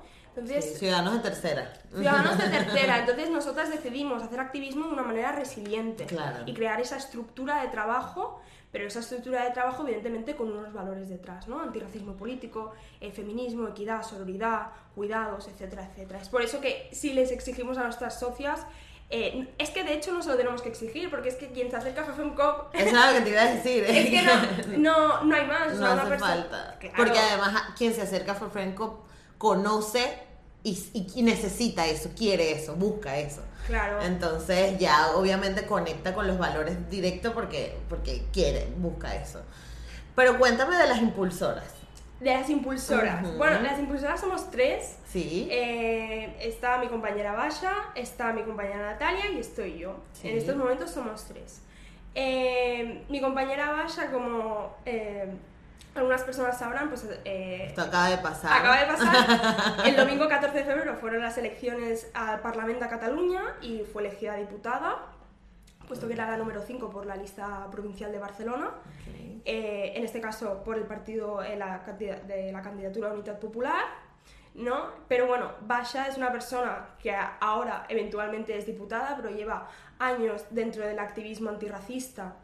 Ciudadanos 0.79 1.14
de 1.14 1.18
tercera. 1.21 1.73
Ciudadanos 1.90 2.38
de 2.38 2.49
tercera. 2.59 2.99
Entonces 3.01 3.31
nosotras 3.31 3.71
decidimos 3.71 4.23
hacer 4.23 4.40
activismo 4.40 4.87
de 4.87 4.92
una 4.92 5.03
manera 5.03 5.33
resiliente 5.33 6.07
claro. 6.07 6.45
y 6.47 6.55
crear 6.55 6.81
esa 6.81 6.97
estructura 6.97 7.62
de 7.62 7.68
trabajo, 7.68 8.40
pero 8.71 8.87
esa 8.87 9.01
estructura 9.01 9.45
de 9.45 9.51
trabajo 9.51 9.83
evidentemente 9.83 10.35
con 10.35 10.51
unos 10.51 10.73
valores 10.73 11.09
detrás, 11.09 11.49
¿no? 11.49 11.61
Antirracismo 11.61 12.14
político, 12.14 12.73
eh, 13.01 13.12
feminismo, 13.12 13.68
equidad, 13.68 14.03
sororidad, 14.03 14.68
cuidados, 14.95 15.49
etcétera, 15.49 15.88
etcétera. 15.90 16.21
Es 16.21 16.29
por 16.29 16.42
eso 16.42 16.61
que 16.61 16.88
si 16.92 17.12
les 17.12 17.31
exigimos 17.31 17.77
a 17.79 17.85
nuestras 17.85 18.18
socias 18.18 18.66
eh, 19.14 19.47
es 19.59 19.68
que 19.68 19.85
de 19.85 19.92
hecho 19.92 20.11
no 20.14 20.23
se 20.23 20.31
lo 20.31 20.37
tenemos 20.38 20.62
que 20.62 20.71
exigir, 20.71 21.11
porque 21.11 21.29
es 21.29 21.35
que 21.35 21.49
quien 21.49 21.71
se 21.71 21.77
acerca 21.77 22.01
a 22.01 22.05
FEFEMCOP... 22.05 22.75
Es 22.75 22.95
algo 22.95 23.18
que 23.18 23.25
te 23.25 23.31
iba 23.31 23.42
a 23.42 23.53
decir. 23.53 23.85
es 23.87 24.09
que 24.09 24.79
no, 24.79 25.23
no, 25.23 25.37
hay 25.37 25.47
más. 25.47 25.75
No 25.75 25.87
hace 25.87 26.18
falta. 26.18 26.79
Porque 26.97 27.18
además 27.18 27.62
quien 27.77 27.92
se 27.92 28.01
acerca 28.01 28.33
a 28.33 28.37
FEFEMCOP 28.37 29.12
conoce 29.43 30.17
y, 30.63 31.21
necesita 31.25 31.85
eso, 31.87 32.11
quiere 32.17 32.53
eso, 32.53 32.77
busca 32.77 33.19
eso. 33.19 33.43
Claro. 33.67 34.01
Entonces 34.01 34.79
ya 34.79 35.17
obviamente 35.17 35.67
conecta 35.67 36.15
con 36.15 36.29
los 36.29 36.39
valores 36.39 36.89
directos 36.89 37.33
porque, 37.33 37.77
porque 37.89 38.23
quiere, 38.33 38.69
busca 38.77 39.17
eso. 39.17 39.43
Pero 40.15 40.39
cuéntame 40.39 40.77
de 40.77 40.87
las 40.87 41.03
impulsoras. 41.03 41.75
De 42.21 42.33
las 42.33 42.49
impulsoras. 42.51 43.37
Bueno, 43.37 43.63
las 43.63 43.81
impulsoras 43.81 44.21
somos 44.21 44.49
tres. 44.53 44.99
Sí. 45.09 45.49
Eh, 45.51 46.37
está 46.39 46.79
mi 46.79 46.87
compañera 46.87 47.33
Basha, 47.33 47.73
está 47.97 48.33
mi 48.33 48.45
compañera 48.45 48.93
Natalia 48.93 49.29
y 49.33 49.41
estoy 49.41 49.77
yo. 49.77 49.97
En 50.23 50.39
estos 50.39 50.55
momentos 50.55 50.93
somos 50.93 51.25
tres. 51.25 51.63
Eh, 52.15 53.03
mi 53.09 53.21
compañera 53.21 53.73
Basha, 53.73 54.13
como 54.13 54.77
eh, 54.87 55.35
algunas 55.95 56.23
personas 56.23 56.59
sabrán, 56.59 56.89
pues... 56.89 57.07
Eh, 57.25 57.67
Esto 57.69 57.83
acaba 57.83 58.09
de 58.09 58.19
pasar. 58.19 58.53
Acaba 58.53 58.81
de 58.81 58.87
pasar. 58.87 59.87
El 59.87 59.97
domingo 59.97 60.29
14 60.29 60.59
de 60.59 60.65
febrero 60.65 60.97
fueron 60.97 61.21
las 61.21 61.37
elecciones 61.37 62.11
al 62.15 62.41
Parlamento 62.41 62.85
de 62.85 62.91
Cataluña 62.91 63.43
y 63.61 63.81
fue 63.81 64.07
elegida 64.07 64.37
diputada, 64.37 65.07
puesto 65.87 66.07
que 66.07 66.15
era 66.15 66.31
la 66.31 66.39
número 66.39 66.63
5 66.63 66.91
por 66.91 67.05
la 67.05 67.17
lista 67.17 67.69
provincial 67.71 68.11
de 68.11 68.19
Barcelona. 68.19 68.71
Eh, 69.45 69.93
en 69.97 70.05
este 70.05 70.21
caso 70.21 70.63
por 70.63 70.77
el 70.77 70.85
partido 70.85 71.43
eh, 71.43 71.57
la, 71.57 71.79
de 71.79 72.53
la 72.53 72.63
candidatura 72.63 73.13
Unidad 73.13 73.39
Popular. 73.39 73.85
¿no? 74.55 74.91
Pero 75.09 75.27
bueno, 75.27 75.53
Basha 75.63 76.09
es 76.09 76.17
una 76.17 76.31
persona 76.31 76.91
que 77.03 77.15
ahora 77.41 77.87
eventualmente 77.89 78.57
es 78.57 78.67
diputada, 78.67 79.17
pero 79.17 79.31
lleva 79.31 79.69
años 79.99 80.45
dentro 80.51 80.87
del 80.87 80.99
activismo 80.99 81.51
antirracista 81.51 82.35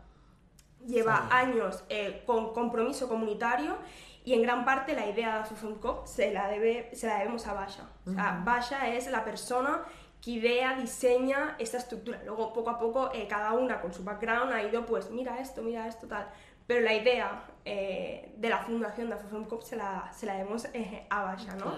lleva 0.88 1.28
años 1.30 1.84
eh, 1.88 2.22
con 2.26 2.52
compromiso 2.52 3.08
comunitario 3.08 3.76
y 4.24 4.34
en 4.34 4.42
gran 4.42 4.64
parte 4.64 4.94
la 4.94 5.06
idea 5.06 5.38
de 5.38 5.44
FUFUNCOP 5.44 6.06
se 6.06 6.32
la, 6.32 6.48
debe, 6.48 6.90
se 6.94 7.06
la 7.06 7.18
debemos 7.18 7.46
a 7.46 7.54
Basha. 7.54 7.88
O 8.06 8.10
sea, 8.10 8.42
Basha 8.44 8.88
es 8.88 9.10
la 9.10 9.24
persona 9.24 9.82
que 10.20 10.32
idea, 10.32 10.74
diseña 10.74 11.56
esta 11.58 11.78
estructura. 11.78 12.20
Luego, 12.24 12.52
poco 12.52 12.70
a 12.70 12.78
poco, 12.78 13.10
eh, 13.14 13.26
cada 13.28 13.52
una 13.52 13.80
con 13.80 13.94
su 13.94 14.04
background 14.04 14.52
ha 14.52 14.62
ido, 14.62 14.84
pues, 14.84 15.10
mira 15.10 15.38
esto, 15.38 15.62
mira 15.62 15.86
esto, 15.86 16.08
tal. 16.08 16.28
Pero 16.66 16.80
la 16.82 16.92
idea 16.92 17.44
eh, 17.64 18.34
de 18.36 18.48
la 18.48 18.58
fundación 18.58 19.08
de 19.08 19.16
FUFUNCOP 19.16 19.62
se 19.62 19.76
la, 19.76 20.10
se 20.12 20.26
la 20.26 20.34
debemos 20.34 20.66
a 21.08 21.22
Basha, 21.22 21.54
¿no? 21.54 21.72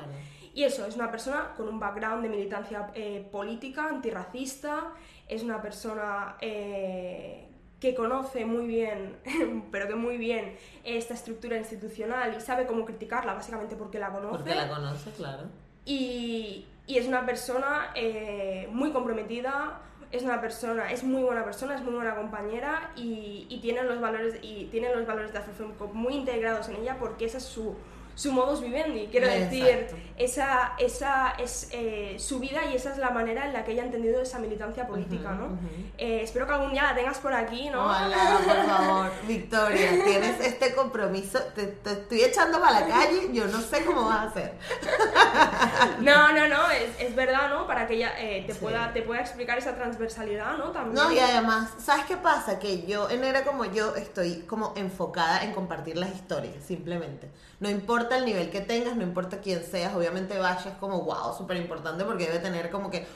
Y 0.53 0.65
eso, 0.65 0.85
es 0.87 0.97
una 0.97 1.11
persona 1.11 1.53
con 1.57 1.69
un 1.69 1.79
background 1.79 2.23
de 2.25 2.29
militancia 2.29 2.91
política, 3.31 3.87
antirracista, 3.87 4.95
es 5.29 5.45
una 5.45 5.63
persona 5.63 6.37
que 7.81 7.95
conoce 7.95 8.45
muy 8.45 8.67
bien, 8.67 9.17
pero 9.73 9.89
que 9.89 9.95
muy 9.95 10.19
bien, 10.19 10.57
esta 10.85 11.15
estructura 11.15 11.57
institucional 11.57 12.35
y 12.37 12.41
sabe 12.41 12.67
cómo 12.67 12.85
criticarla, 12.85 13.33
básicamente 13.33 13.75
porque 13.75 13.99
la 13.99 14.13
conoce. 14.13 14.37
Porque 14.37 14.55
la 14.55 14.69
conoce, 14.69 15.11
claro. 15.13 15.45
Y, 15.87 16.67
y 16.87 16.99
es 16.99 17.07
una 17.09 17.25
persona 17.25 17.91
eh, 17.95 18.69
muy 18.71 18.91
comprometida, 18.91 19.81
es 20.13 20.23
una 20.23 20.41
persona, 20.41 20.93
es 20.93 21.05
muy 21.05 21.23
buena 21.23 21.45
persona, 21.45 21.75
es 21.75 21.83
muy 21.83 21.95
buena 21.95 22.15
compañera 22.15 22.91
y, 22.97 23.47
y 23.49 23.61
tiene 23.61 23.83
los 23.85 24.01
valores 24.01 24.39
y 24.43 24.67
tiene 24.67 24.95
los 24.95 25.07
valores 25.07 25.33
de 25.33 25.39
Afrofemco 25.39 25.89
muy 25.89 26.15
integrados 26.15 26.69
en 26.69 26.77
ella 26.77 26.99
porque 26.99 27.25
esa 27.25 27.39
es 27.39 27.45
su 27.45 27.77
su 28.15 28.33
modus 28.33 28.61
vivendi, 28.61 29.09
quiero 29.11 29.29
decir, 29.29 29.89
esa, 30.17 30.75
esa 30.79 31.31
es 31.39 31.69
eh, 31.73 32.17
su 32.19 32.39
vida 32.39 32.61
y 32.71 32.77
esa 32.77 32.93
es 32.93 32.99
la 32.99 33.11
manera 33.11 33.47
en 33.47 33.55
la 33.55 33.65
que 33.65 33.73
ella 33.73 33.83
ha 33.83 33.87
entendido 33.87 34.21
esa 34.21 34.39
militancia 34.39 34.87
política, 34.87 35.33
¿no? 35.33 35.59
Eh, 35.97 36.21
espero 36.23 36.47
que 36.47 36.53
algún 36.53 36.73
día 36.73 36.83
la 36.83 36.95
tengas 36.95 37.19
por 37.19 37.33
aquí, 37.33 37.71
¿no? 37.71 37.85
Hola, 37.87 38.41
por 38.45 38.67
favor, 38.67 39.13
Victoria, 39.27 40.05
tienes 40.05 40.41
este 40.41 40.75
compromiso, 40.75 41.39
te, 41.55 41.79
estoy 41.85 42.23
echando 42.23 42.61
para 42.61 42.81
la 42.81 42.87
calle, 42.87 43.31
yo 43.33 43.47
no 43.47 43.61
sé 43.61 43.85
cómo 43.85 44.05
vas 44.05 44.19
a 44.19 44.23
hacer. 44.25 44.55
no, 46.01 46.33
no, 46.33 46.49
no, 46.49 46.71
es, 46.71 46.91
es, 46.99 47.15
verdad, 47.15 47.49
¿no? 47.49 47.67
Para 47.67 47.87
que 47.87 47.95
ella 47.95 48.13
eh, 48.19 48.45
te, 48.47 48.55
pueda, 48.55 48.93
te 48.93 49.01
pueda 49.03 49.21
explicar 49.21 49.57
esa 49.57 49.75
transversalidad, 49.75 50.59
¿no? 50.59 50.71
También. 50.73 50.95
No, 50.95 51.11
y 51.11 51.19
además, 51.19 51.71
¿sabes 51.79 52.05
qué 52.05 52.19
pasa? 52.19 52.59
Que 52.59 52.83
yo, 52.83 53.09
en 53.09 53.25
era 53.25 53.45
como 53.45 53.65
yo, 53.65 53.97
estoy 53.97 54.41
como 54.43 54.75
enfocada 54.77 55.45
en 55.45 55.53
compartir 55.53 55.97
las 55.97 56.15
historias, 56.15 56.63
simplemente. 56.65 57.31
No 57.61 57.69
importa 57.69 58.10
el 58.19 58.25
nivel 58.25 58.51
que 58.51 58.61
tengas, 58.61 58.97
no 58.97 59.03
importa 59.03 59.41
quién 59.41 59.65
seas, 59.65 59.95
obviamente 59.95 60.39
Basha 60.39 60.71
es 60.71 60.77
como, 60.77 61.03
wow, 61.03 61.37
súper 61.37 61.57
importante 61.57 62.05
porque 62.05 62.27
debe 62.27 62.39
tener 62.39 62.71
como 62.71 62.91
que 62.91 63.07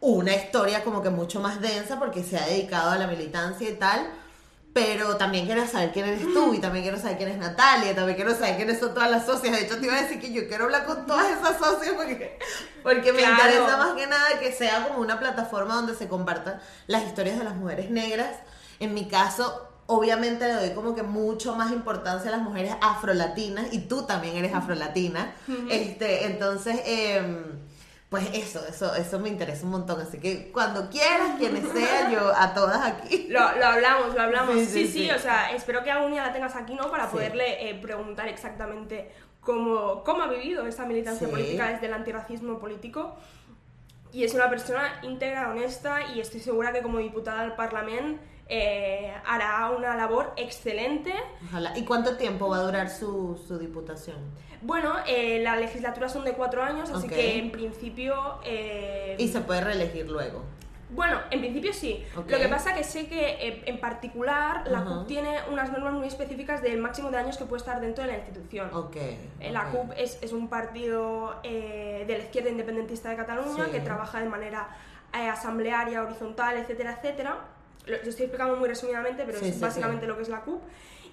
una 0.00 0.34
historia 0.34 0.84
como 0.84 1.02
que 1.02 1.10
mucho 1.10 1.40
más 1.40 1.60
densa 1.60 1.98
porque 1.98 2.22
se 2.22 2.38
ha 2.38 2.46
dedicado 2.46 2.90
a 2.90 2.98
la 2.98 3.06
militancia 3.06 3.68
y 3.68 3.74
tal. 3.74 4.08
Pero 4.74 5.16
también 5.16 5.46
quiero 5.46 5.66
saber 5.66 5.90
quién 5.92 6.06
eres 6.06 6.22
tú 6.32 6.54
y 6.54 6.58
también 6.58 6.84
quiero 6.84 6.98
saber 6.98 7.16
quién 7.16 7.30
es 7.30 7.38
Natalia, 7.38 7.96
también 7.96 8.14
quiero 8.14 8.32
saber 8.34 8.56
quiénes 8.56 8.78
son 8.78 8.94
todas 8.94 9.10
las 9.10 9.26
socias. 9.26 9.56
De 9.56 9.64
hecho, 9.64 9.78
te 9.78 9.86
iba 9.86 9.96
a 9.96 10.02
decir 10.02 10.20
que 10.20 10.32
yo 10.32 10.46
quiero 10.46 10.64
hablar 10.64 10.84
con 10.84 11.04
todas 11.06 11.26
esas 11.26 11.58
socias 11.58 11.94
porque, 11.96 12.38
porque 12.82 13.12
me 13.12 13.22
interesa 13.22 13.76
más 13.76 13.94
que 13.94 14.06
nada 14.06 14.38
que 14.38 14.52
sea 14.52 14.86
como 14.86 15.00
una 15.00 15.18
plataforma 15.18 15.74
donde 15.74 15.96
se 15.96 16.06
compartan 16.06 16.60
las 16.86 17.02
historias 17.02 17.38
de 17.38 17.44
las 17.44 17.56
mujeres 17.56 17.90
negras. 17.90 18.36
En 18.78 18.94
mi 18.94 19.08
caso, 19.08 19.67
obviamente 19.88 20.46
le 20.46 20.54
doy 20.54 20.70
como 20.70 20.94
que 20.94 21.02
mucho 21.02 21.56
más 21.56 21.72
importancia 21.72 22.28
a 22.28 22.36
las 22.36 22.42
mujeres 22.42 22.74
afrolatinas 22.80 23.72
y 23.72 23.80
tú 23.80 24.02
también 24.04 24.36
eres 24.36 24.54
afrolatina. 24.54 25.34
este, 25.70 26.26
entonces, 26.26 26.82
em, 26.84 27.58
pues 28.10 28.28
eso, 28.34 28.60
eso, 28.68 28.94
eso 28.94 29.18
me 29.18 29.30
interesa 29.30 29.64
un 29.64 29.72
montón. 29.72 29.98
Así 30.00 30.18
que 30.18 30.52
cuando 30.52 30.90
quieras, 30.90 31.36
quienes 31.38 31.66
sean, 31.72 32.12
yo 32.12 32.32
a 32.36 32.52
todas 32.52 32.84
aquí. 32.84 33.28
Lo, 33.30 33.40
hablamos, 33.40 34.14
lo 34.14 34.20
hablamos. 34.20 34.56
Sí 34.66 34.86
sí, 34.86 35.10
o 35.10 35.18
sea, 35.18 35.52
espero 35.52 35.82
que 35.82 35.90
algún 35.90 36.12
día 36.12 36.26
la 36.26 36.34
tengas 36.34 36.54
aquí, 36.54 36.74
¿no? 36.74 36.90
Para 36.90 37.10
poderle 37.10 37.70
eh, 37.70 37.74
preguntar 37.74 38.28
exactamente 38.28 39.10
cómo, 39.40 40.04
cómo 40.04 40.22
ha 40.22 40.28
vivido 40.28 40.66
esa 40.66 40.84
militancia 40.84 41.28
política 41.28 41.68
desde 41.68 41.86
el 41.86 41.94
antirracismo 41.94 42.58
político. 42.58 43.16
Y 44.12 44.24
es 44.24 44.34
una 44.34 44.50
persona 44.50 45.00
íntegra, 45.02 45.50
honesta 45.50 46.02
y 46.14 46.20
estoy 46.20 46.40
segura 46.40 46.72
que 46.72 46.82
como 46.82 46.98
diputada 46.98 47.40
al 47.40 47.56
Parlamento 47.56 48.22
eh, 48.48 49.12
hará 49.26 49.70
una 49.70 49.94
labor 49.96 50.32
excelente. 50.36 51.12
Ojalá. 51.48 51.76
¿Y 51.76 51.84
cuánto 51.84 52.16
tiempo 52.16 52.48
va 52.48 52.58
a 52.58 52.62
durar 52.62 52.90
su, 52.90 53.40
su 53.46 53.58
diputación? 53.58 54.16
Bueno, 54.60 54.94
eh, 55.06 55.40
la 55.42 55.56
legislatura 55.56 56.08
son 56.08 56.24
de 56.24 56.32
cuatro 56.32 56.62
años, 56.62 56.90
así 56.90 57.08
que 57.08 57.38
en 57.38 57.50
principio... 57.50 58.40
Eh, 58.44 59.16
¿Y 59.18 59.28
se 59.28 59.40
puede 59.40 59.60
reelegir 59.60 60.08
luego? 60.08 60.42
Bueno, 60.90 61.18
en 61.30 61.40
principio 61.40 61.72
sí. 61.74 62.02
Lo 62.16 62.24
que 62.24 62.48
pasa 62.48 62.74
que 62.74 62.82
sé 62.82 63.08
que 63.08 63.36
eh, 63.46 63.62
en 63.66 63.78
particular 63.78 64.66
la 64.68 64.84
CUP 64.84 65.06
tiene 65.06 65.36
unas 65.50 65.70
normas 65.70 65.92
muy 65.92 66.08
específicas 66.08 66.62
del 66.62 66.78
máximo 66.78 67.10
de 67.10 67.18
años 67.18 67.36
que 67.36 67.44
puede 67.44 67.60
estar 67.60 67.78
dentro 67.80 68.04
de 68.04 68.12
la 68.12 68.16
institución. 68.16 68.70
Okay, 68.72 69.18
La 69.52 69.66
CUP 69.66 69.92
es, 69.98 70.18
es, 70.22 70.32
un 70.32 70.48
partido 70.48 71.40
de 71.42 72.06
la 72.08 72.18
izquierda 72.24 72.48
independentista 72.48 73.10
de 73.10 73.16
Cataluña 73.16 73.66
que 73.70 73.80
trabaja 73.80 74.20
de 74.20 74.30
manera 74.30 74.68
asamblearia, 75.12 76.02
horizontal, 76.02 76.56
etcétera, 76.56 76.94
etcétera. 76.94 77.38
Lo, 77.86 77.96
estoy 77.96 78.24
explicando 78.24 78.56
muy 78.56 78.68
resumidamente, 78.68 79.24
pero 79.24 79.38
es 79.38 79.58
básicamente 79.60 80.06
lo 80.06 80.16
que 80.16 80.22
es 80.22 80.28
la 80.28 80.42
CUP. 80.42 80.60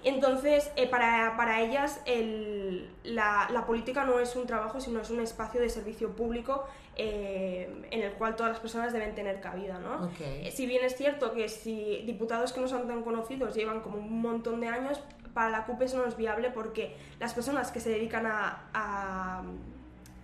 Entonces, 0.04 0.70
eh, 0.76 0.88
para, 0.88 1.36
para, 1.36 1.62
ellas 1.62 2.00
el, 2.06 2.88
la, 3.02 3.48
la, 3.50 3.66
política 3.66 4.04
no 4.04 4.20
es 4.20 4.36
un 4.36 4.46
trabajo, 4.46 4.80
sino 4.80 5.00
es 5.00 5.10
un 5.10 5.20
espacio 5.20 5.60
de 5.60 5.68
servicio 5.68 6.14
público 6.14 6.64
eh, 6.94 7.68
en 7.90 8.02
el 8.02 8.12
cual 8.12 8.36
todas 8.36 8.52
las 8.52 8.60
personas 8.60 8.92
deben 8.92 9.16
tener 9.16 9.40
cabida. 9.40 9.80
¿no? 9.80 10.08
Eh, 10.20 10.52
si 10.54 10.66
bien 10.66 10.84
es 10.84 10.96
cierto 10.96 11.32
que 11.32 11.48
si 11.48 12.02
diputados 12.06 12.52
que 12.52 12.60
no 12.60 12.68
son 12.68 12.86
tan 12.86 13.02
conocidos 13.02 13.54
llevan 13.56 13.80
como 13.80 13.98
un 13.98 14.20
montón 14.20 14.60
de 14.60 14.68
años, 14.68 15.00
para 15.34 15.50
la 15.50 15.64
CUP 15.64 15.82
eso 15.82 15.98
no 15.98 16.06
es 16.06 16.16
viable 16.16 16.50
porque 16.50 16.96
las 17.18 17.34
personas 17.34 17.72
que 17.72 17.80
se 17.80 17.90
dedican 17.90 18.26
a, 18.26 18.62
a 18.72 19.42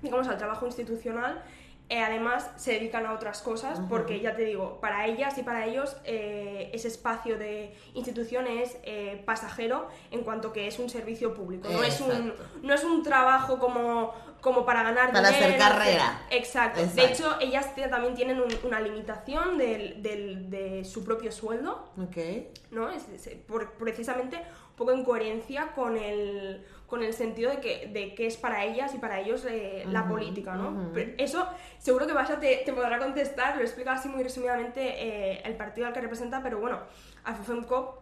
digamos, 0.01 0.29
al 0.29 0.39
trabajo 0.39 0.65
institucional 0.67 1.43
además 2.01 2.51
se 2.57 2.73
dedican 2.73 3.07
a 3.07 3.13
otras 3.13 3.43
cosas 3.43 3.81
porque 3.89 4.21
ya 4.21 4.35
te 4.35 4.45
digo, 4.45 4.81
para 4.81 5.07
ellas 5.07 5.37
y 5.39 5.43
para 5.43 5.67
ellos 5.67 5.97
eh, 6.05 6.71
ese 6.73 6.89
espacio 6.89 7.39
de 7.39 7.75
institución 7.95 8.47
es 8.47 8.79
eh, 8.83 9.23
pasajero 9.25 9.89
en 10.11 10.23
cuanto 10.23 10.53
que 10.53 10.67
es 10.67 10.79
un 10.79 10.89
servicio 10.89 11.35
público, 11.35 11.69
no 11.69 11.83
es 11.83 12.01
un, 12.01 12.35
no 12.63 12.75
es 12.75 12.85
un 12.85 13.03
trabajo 13.03 13.59
como, 13.59 14.15
como 14.41 14.65
para 14.65 14.83
ganar 14.83 15.13
para 15.13 15.29
hacer 15.29 15.59
carrera. 15.59 16.23
Exacto. 16.31 16.81
De 16.95 17.05
hecho, 17.05 17.37
ellas 17.41 17.75
también 17.91 18.15
tienen 18.15 18.43
una 18.65 18.81
limitación 18.81 19.59
del, 19.59 20.03
del, 20.03 20.51
de 20.51 20.85
su 20.85 21.05
propio 21.05 21.31
sueldo. 21.31 21.93
Ok. 21.99 22.17
¿no? 22.73 22.89
Es, 22.91 23.05
por, 23.47 23.73
precisamente 23.75 24.43
un 24.73 24.77
poco 24.77 24.93
en 24.93 25.05
coherencia 25.05 25.73
con 25.75 25.97
el 25.97 26.65
con 26.93 27.03
el 27.03 27.15
sentido 27.15 27.51
de 27.51 27.59
que, 27.59 27.87
de 27.87 28.15
que 28.15 28.27
es 28.27 28.37
para 28.37 28.67
ellas 28.67 28.95
y 28.95 28.99
para 28.99 29.19
ellos 29.19 29.47
eh, 29.49 29.83
la 29.89 30.07
política, 30.07 30.57
¿no? 30.57 30.93
eso 31.17 31.49
seguro 31.79 32.07
que 32.07 32.13
Basha 32.13 32.39
te, 32.39 32.57
te, 32.67 32.73
podrá 32.75 32.99
contestar, 32.99 33.57
lo 33.57 33.63
explica 33.63 33.93
así 33.93 34.11
muy 34.11 34.23
resumidamente 34.23 34.81
eh, 34.83 35.41
el 35.43 35.57
partido 35.57 35.87
al 35.87 35.95
que 35.95 36.03
representa, 36.03 36.43
pero 36.43 36.61
bueno, 36.61 36.81
FFMCOP 37.25 37.99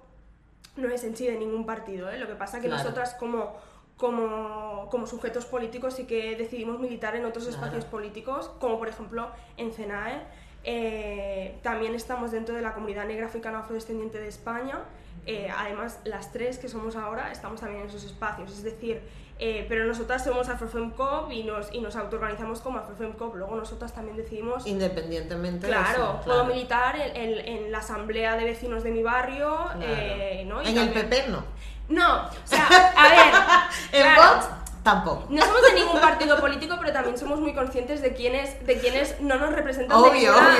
no 0.74 0.88
es 0.88 1.04
en 1.04 1.16
sí 1.16 1.24
de 1.24 1.36
ningún 1.36 1.66
partido, 1.66 2.10
¿eh? 2.10 2.18
Lo 2.18 2.26
que 2.26 2.34
pasa 2.34 2.56
es 2.56 2.64
que 2.64 2.68
nosotras 2.68 3.14
como, 3.14 3.54
como, 3.96 4.88
como, 4.90 5.06
sujetos 5.06 5.46
políticos 5.46 5.94
sí 5.94 6.06
que 6.06 6.34
decidimos 6.34 6.80
militar 6.80 7.14
en 7.14 7.24
otros 7.26 7.46
espacios 7.46 7.84
políticos, 7.84 8.50
como 8.58 8.76
por 8.76 8.88
ejemplo 8.88 9.30
en 9.56 9.72
CENAE, 9.72 10.20
eh, 10.64 11.58
también 11.62 11.94
estamos 11.94 12.32
dentro 12.32 12.56
de 12.56 12.62
la 12.62 12.74
comunidad 12.74 13.06
negra 13.06 13.26
africana 13.26 13.60
afrodescendiente 13.60 14.18
de 14.18 14.26
España 14.26 14.80
eh, 15.26 15.48
además, 15.56 16.00
las 16.04 16.32
tres 16.32 16.58
que 16.58 16.68
somos 16.68 16.96
ahora 16.96 17.30
estamos 17.30 17.60
también 17.60 17.82
en 17.82 17.88
esos 17.88 18.04
espacios, 18.04 18.50
es 18.52 18.62
decir, 18.62 19.00
eh, 19.38 19.64
pero 19.68 19.86
nosotras 19.86 20.22
somos 20.22 20.48
AfroFemCop 20.48 21.32
y 21.32 21.44
nos, 21.44 21.72
y 21.72 21.80
nos 21.80 21.96
autoorganizamos 21.96 22.60
como 22.60 22.78
AfroFemCop, 22.78 23.36
luego 23.36 23.56
nosotras 23.56 23.94
también 23.94 24.16
decidimos... 24.16 24.66
Independientemente 24.66 25.66
Claro, 25.66 26.20
puedo 26.24 26.44
militar 26.44 26.96
en, 26.96 27.38
en, 27.38 27.72
la 27.72 27.78
asamblea 27.78 28.36
de 28.36 28.44
vecinos 28.44 28.82
de 28.82 28.90
mi 28.90 29.02
barrio, 29.02 29.70
eh, 29.80 30.44
¿no? 30.46 30.60
en 30.60 30.76
el 30.76 30.90
PP 30.90 31.28
no. 31.28 31.44
No, 31.88 32.24
o 32.24 32.30
sea, 32.44 32.66
a 32.96 33.08
ver... 33.08 34.02
en 34.06 34.16
Vox 34.16 34.59
Tampoco. 34.82 35.26
No 35.28 35.42
somos 35.44 35.62
de 35.62 35.74
ningún 35.74 36.00
partido 36.00 36.40
político, 36.40 36.76
pero 36.80 36.92
también 36.92 37.18
somos 37.18 37.38
muy 37.38 37.52
conscientes 37.52 38.00
de 38.00 38.14
quiénes, 38.14 38.64
de 38.66 38.78
quienes 38.78 39.20
no 39.20 39.36
nos 39.36 39.52
representan 39.52 40.02
de, 40.02 40.10
ninguna, 40.10 40.58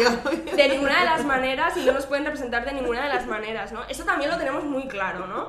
de 0.56 0.68
ninguna 0.68 0.98
de 1.00 1.04
las 1.06 1.24
maneras 1.24 1.76
y 1.76 1.84
no 1.86 1.92
nos 1.92 2.06
pueden 2.06 2.24
representar 2.24 2.64
de 2.64 2.72
ninguna 2.72 3.02
de 3.02 3.08
las 3.08 3.26
maneras, 3.26 3.72
¿no? 3.72 3.82
Eso 3.88 4.04
también 4.04 4.30
lo 4.30 4.36
tenemos 4.36 4.64
muy 4.64 4.86
claro, 4.88 5.26
¿no? 5.26 5.48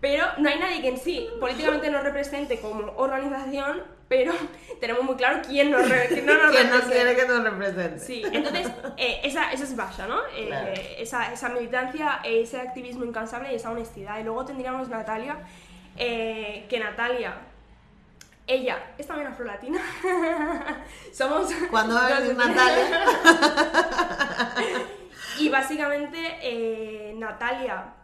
Pero 0.00 0.26
no 0.38 0.48
hay 0.48 0.58
nadie 0.58 0.82
que 0.82 0.88
en 0.88 0.98
sí 0.98 1.28
políticamente 1.40 1.90
nos 1.90 2.04
represente 2.04 2.60
como 2.60 2.92
organización, 2.96 3.82
pero 4.06 4.32
tenemos 4.80 5.02
muy 5.02 5.16
claro 5.16 5.40
quién, 5.48 5.72
nos 5.72 5.82
quién 5.82 6.26
no 6.26 6.34
nos 6.34 6.52
¿Quién 6.56 6.70
no 6.70 6.80
quiere 6.82 7.16
que 7.16 7.26
nos 7.26 7.42
represente. 7.42 7.98
Sí, 7.98 8.22
entonces 8.30 8.68
eh, 8.96 9.22
esa, 9.24 9.50
esa, 9.50 9.64
es 9.64 9.74
Basha, 9.74 10.06
¿no? 10.06 10.20
Eh, 10.36 10.98
esa, 10.98 11.32
esa 11.32 11.48
militancia, 11.48 12.20
ese 12.22 12.60
activismo 12.60 13.04
incansable 13.04 13.50
y 13.50 13.56
esa 13.56 13.72
honestidad. 13.72 14.20
Y 14.20 14.22
luego 14.22 14.44
tendríamos 14.44 14.88
Natalia, 14.88 15.38
eh, 15.96 16.66
que 16.68 16.78
Natalia 16.78 17.34
ella 18.46 18.94
es 18.98 19.06
también 19.06 19.28
afrolatina. 19.28 19.80
Somos. 21.12 21.50
Cuando 21.70 21.96
a 21.96 22.20
Natalia? 22.20 23.06
y 25.38 25.48
básicamente 25.48 26.18
eh, 26.42 27.14
Natalia 27.16 27.94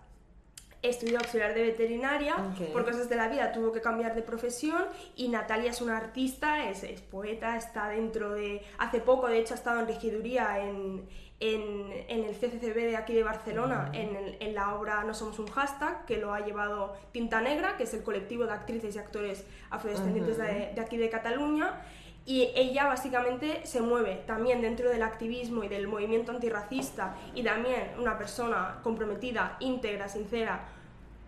estudió 0.83 1.19
auxiliar 1.19 1.53
de 1.55 1.63
veterinaria, 1.63 2.37
por 2.73 2.85
cosas 2.85 3.09
de 3.09 3.17
la 3.17 3.29
vida 3.29 3.53
tuvo 3.53 3.71
que 3.71 3.83
cambiar 3.83 4.15
de 4.15 4.23
profesión 4.23 4.83
y 5.15 5.29
Natalia 5.29 5.71
es 5.71 5.83
una 5.83 5.99
artista, 5.99 6.71
es, 6.71 6.85
es, 6.85 7.03
poeta, 7.03 7.57
está 7.57 7.89
dentro 7.89 8.33
de... 8.33 8.63
Hace 8.79 9.01
poco, 9.01 9.29
de 9.29 9.41
hecho, 9.41 9.53
ha 9.53 9.59
estado 9.59 9.81
en 9.81 9.87
regiduría 9.87 10.59
en, 10.59 11.07
en, 11.41 11.91
el 12.09 12.35
CCCB 12.35 12.75
de 12.75 12.97
aquí 12.97 13.15
de 13.15 13.23
Barcelona, 13.23 13.91
en, 13.95 14.55
la 14.55 14.75
obra 14.75 15.03
No 15.05 15.15
somos 15.15 15.39
un 15.39 15.49
hashtag, 15.49 16.05
que 16.05 16.19
lo 16.19 16.35
ha 16.35 16.41
llevado 16.41 16.95
Tinta 17.13 17.41
Negra, 17.41 17.77
que 17.77 17.85
es 17.85 17.95
el 17.95 18.03
colectivo 18.03 18.45
de 18.45 18.53
actrices 18.53 18.95
y 18.95 18.99
actores 18.99 19.45
afrodescendientes 19.71 20.37
de, 20.37 20.81
aquí 20.81 20.99
de 20.99 21.09
Cataluña. 21.09 21.81
Y 22.27 22.51
ella 22.55 22.87
básicamente 22.87 23.63
se 23.65 23.81
mueve 23.81 24.23
también 24.27 24.61
dentro 24.61 24.91
del 24.91 25.03
activismo 25.03 25.65
y 25.65 25.69
del 25.69 25.89
movimiento 25.89 26.31
antirracista 26.31 27.17
y 27.35 27.43
también 27.43 27.93
una 27.99 28.19
persona 28.19 28.79
comprometida, 28.83 29.57
íntegra, 29.59 30.09
sincera, 30.09 30.69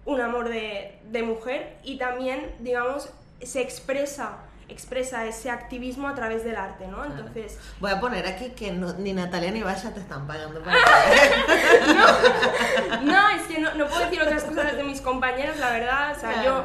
un 0.05 0.21
amor 0.21 0.51
de, 0.51 0.99
de 1.11 1.23
mujer. 1.23 1.79
Y 1.83 1.97
también, 1.97 2.55
digamos, 2.61 3.11
se 3.41 3.63
expresa 3.63 4.45
expresa 4.73 5.27
ese 5.27 5.51
activismo 5.51 6.09
a 6.09 6.15
través 6.15 6.45
del 6.45 6.57
arte, 6.57 6.87
¿no? 6.89 7.05
Entonces... 7.05 7.59
Voy 7.81 7.91
a 7.91 8.01
poner 8.01 8.27
aquí 8.27 8.51
que 8.51 8.73
ni 8.73 9.13
Natalia 9.13 9.51
ni 9.51 9.63
Basha 9.63 9.93
te 9.93 10.01
están 10.01 10.27
pagando 10.27 10.63
para 10.63 10.77
no, 11.95 13.13
no, 13.13 13.29
es 13.31 13.43
que 13.43 13.61
no, 13.61 13.75
no, 13.75 13.87
puedo 13.87 14.01
decir 14.01 14.23
otras 14.23 14.45
cosas 14.45 14.77
de 14.77 14.85
mis 14.85 15.01
compañeros, 15.01 15.59
la 15.59 15.71
verdad, 15.71 16.17
o 16.17 16.21
sea, 16.21 16.45
yo 16.45 16.65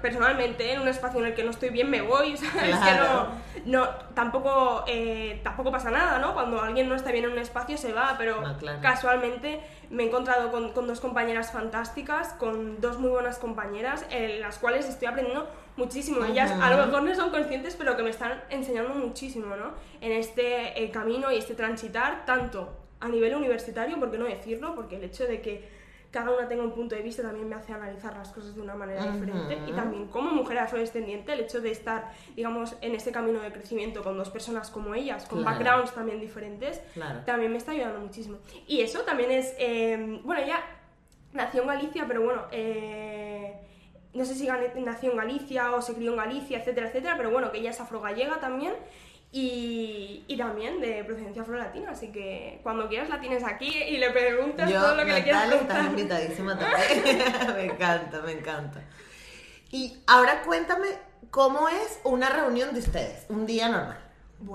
personalmente 0.00 0.72
en 0.72 0.80
un 0.80 0.88
espacio 0.88 1.20
en 1.20 1.26
el 1.26 1.34
que 1.34 1.44
no 1.44 1.50
estoy 1.50 1.70
bien 1.70 1.90
me 1.90 2.00
voy, 2.00 2.32
es 2.32 2.40
que 2.40 2.48
no, 2.64 3.28
no 3.66 3.88
tampoco, 4.14 4.84
eh, 4.86 5.40
tampoco 5.44 5.70
pasa 5.70 5.90
nada, 5.90 6.18
¿no? 6.18 6.34
Cuando 6.34 6.62
alguien 6.62 6.88
no 6.88 6.94
está 6.94 7.12
bien 7.12 7.24
en 7.24 7.32
un 7.32 7.38
espacio 7.38 7.76
se 7.76 7.92
va, 7.92 8.14
pero 8.18 8.42
casualmente 8.80 9.60
me 9.90 10.04
he 10.04 10.06
encontrado 10.06 10.50
con, 10.50 10.72
con, 10.72 10.86
dos 10.86 11.00
compañeras 11.00 11.52
fantásticas, 11.52 12.28
con 12.34 12.80
dos 12.80 12.98
muy 12.98 13.10
buenas 13.10 13.38
compañeras, 13.38 14.04
en 14.10 14.40
las 14.40 14.58
cuales 14.58 14.88
estoy 14.88 15.08
aprendiendo 15.08 15.48
muchísimo. 15.78 16.24
Ellas 16.24 16.50
a 16.50 16.70
lo 16.70 16.84
mejor 16.86 17.02
no 17.02 17.14
son 17.14 17.30
conscientes, 17.30 17.74
pero 17.76 17.96
que 17.96 18.02
me 18.02 18.10
están 18.10 18.42
enseñando 18.50 18.94
muchísimo, 18.94 19.56
¿no? 19.56 19.72
En 20.00 20.12
este 20.12 20.82
eh, 20.82 20.90
camino 20.90 21.32
y 21.32 21.36
este 21.36 21.54
transitar, 21.54 22.26
tanto 22.26 22.76
a 23.00 23.08
nivel 23.08 23.34
universitario, 23.34 23.98
¿por 23.98 24.10
qué 24.10 24.18
no 24.18 24.26
decirlo? 24.26 24.74
Porque 24.74 24.96
el 24.96 25.04
hecho 25.04 25.24
de 25.24 25.40
que 25.40 25.78
cada 26.10 26.30
una 26.30 26.48
tenga 26.48 26.62
un 26.62 26.72
punto 26.72 26.96
de 26.96 27.02
vista 27.02 27.22
también 27.22 27.48
me 27.48 27.54
hace 27.54 27.72
analizar 27.72 28.16
las 28.16 28.30
cosas 28.30 28.54
de 28.54 28.62
una 28.62 28.74
manera 28.74 29.12
diferente 29.12 29.58
y 29.66 29.72
también 29.72 30.06
como 30.08 30.30
mujer 30.30 30.58
afrodescendiente 30.58 31.34
el 31.34 31.40
hecho 31.40 31.60
de 31.60 31.70
estar 31.70 32.12
digamos 32.34 32.76
en 32.80 32.94
este 32.94 33.12
camino 33.12 33.40
de 33.40 33.52
crecimiento 33.52 34.02
con 34.02 34.16
dos 34.16 34.30
personas 34.30 34.70
como 34.70 34.94
ellas 34.94 35.26
con 35.26 35.44
backgrounds 35.44 35.92
también 35.92 36.18
diferentes 36.18 36.80
también 37.26 37.52
me 37.52 37.58
está 37.58 37.72
ayudando 37.72 38.00
muchísimo 38.00 38.38
y 38.66 38.80
eso 38.80 39.00
también 39.00 39.30
es 39.30 39.54
eh, 39.58 40.18
bueno 40.24 40.42
ella 40.42 40.60
nació 41.34 41.60
en 41.60 41.68
Galicia 41.68 42.06
pero 42.08 42.22
bueno 42.22 42.44
eh, 42.52 43.67
no 44.18 44.24
sé 44.24 44.34
si 44.34 44.48
nació 44.80 45.12
en 45.12 45.16
Galicia 45.16 45.72
o 45.72 45.80
se 45.80 45.94
crió 45.94 46.10
en 46.10 46.16
Galicia 46.18 46.58
etcétera 46.58 46.88
etcétera 46.88 47.14
pero 47.16 47.30
bueno 47.30 47.50
que 47.50 47.58
ella 47.58 47.70
es 47.70 47.80
afrogallega 47.80 48.40
también 48.40 48.74
y, 49.30 50.24
y, 50.26 50.38
también 50.38 50.80
de 50.80 51.04
procedencia 51.04 51.42
afro-latina, 51.42 51.90
así 51.90 52.10
que 52.10 52.60
cuando 52.62 52.88
quieras 52.88 53.10
la 53.10 53.20
tienes 53.20 53.44
aquí 53.44 53.68
y 53.68 53.98
le 53.98 54.10
preguntas 54.10 54.72
todo 54.72 54.94
lo 54.94 55.04
que 55.04 55.12
le 55.12 55.22
quieras 55.22 55.48
preguntar. 55.48 55.76
estás 55.76 55.90
invitadísima 55.90 56.58
también. 56.58 57.18
me 57.54 57.64
encanta, 57.66 58.22
me 58.22 58.32
encanta. 58.32 58.80
Y 59.70 60.02
ahora 60.06 60.40
cuéntame 60.44 60.86
cómo 61.30 61.68
es 61.68 62.00
una 62.04 62.30
reunión 62.30 62.72
de 62.72 62.80
ustedes, 62.80 63.26
un 63.28 63.44
día 63.44 63.68
normal. 63.68 63.98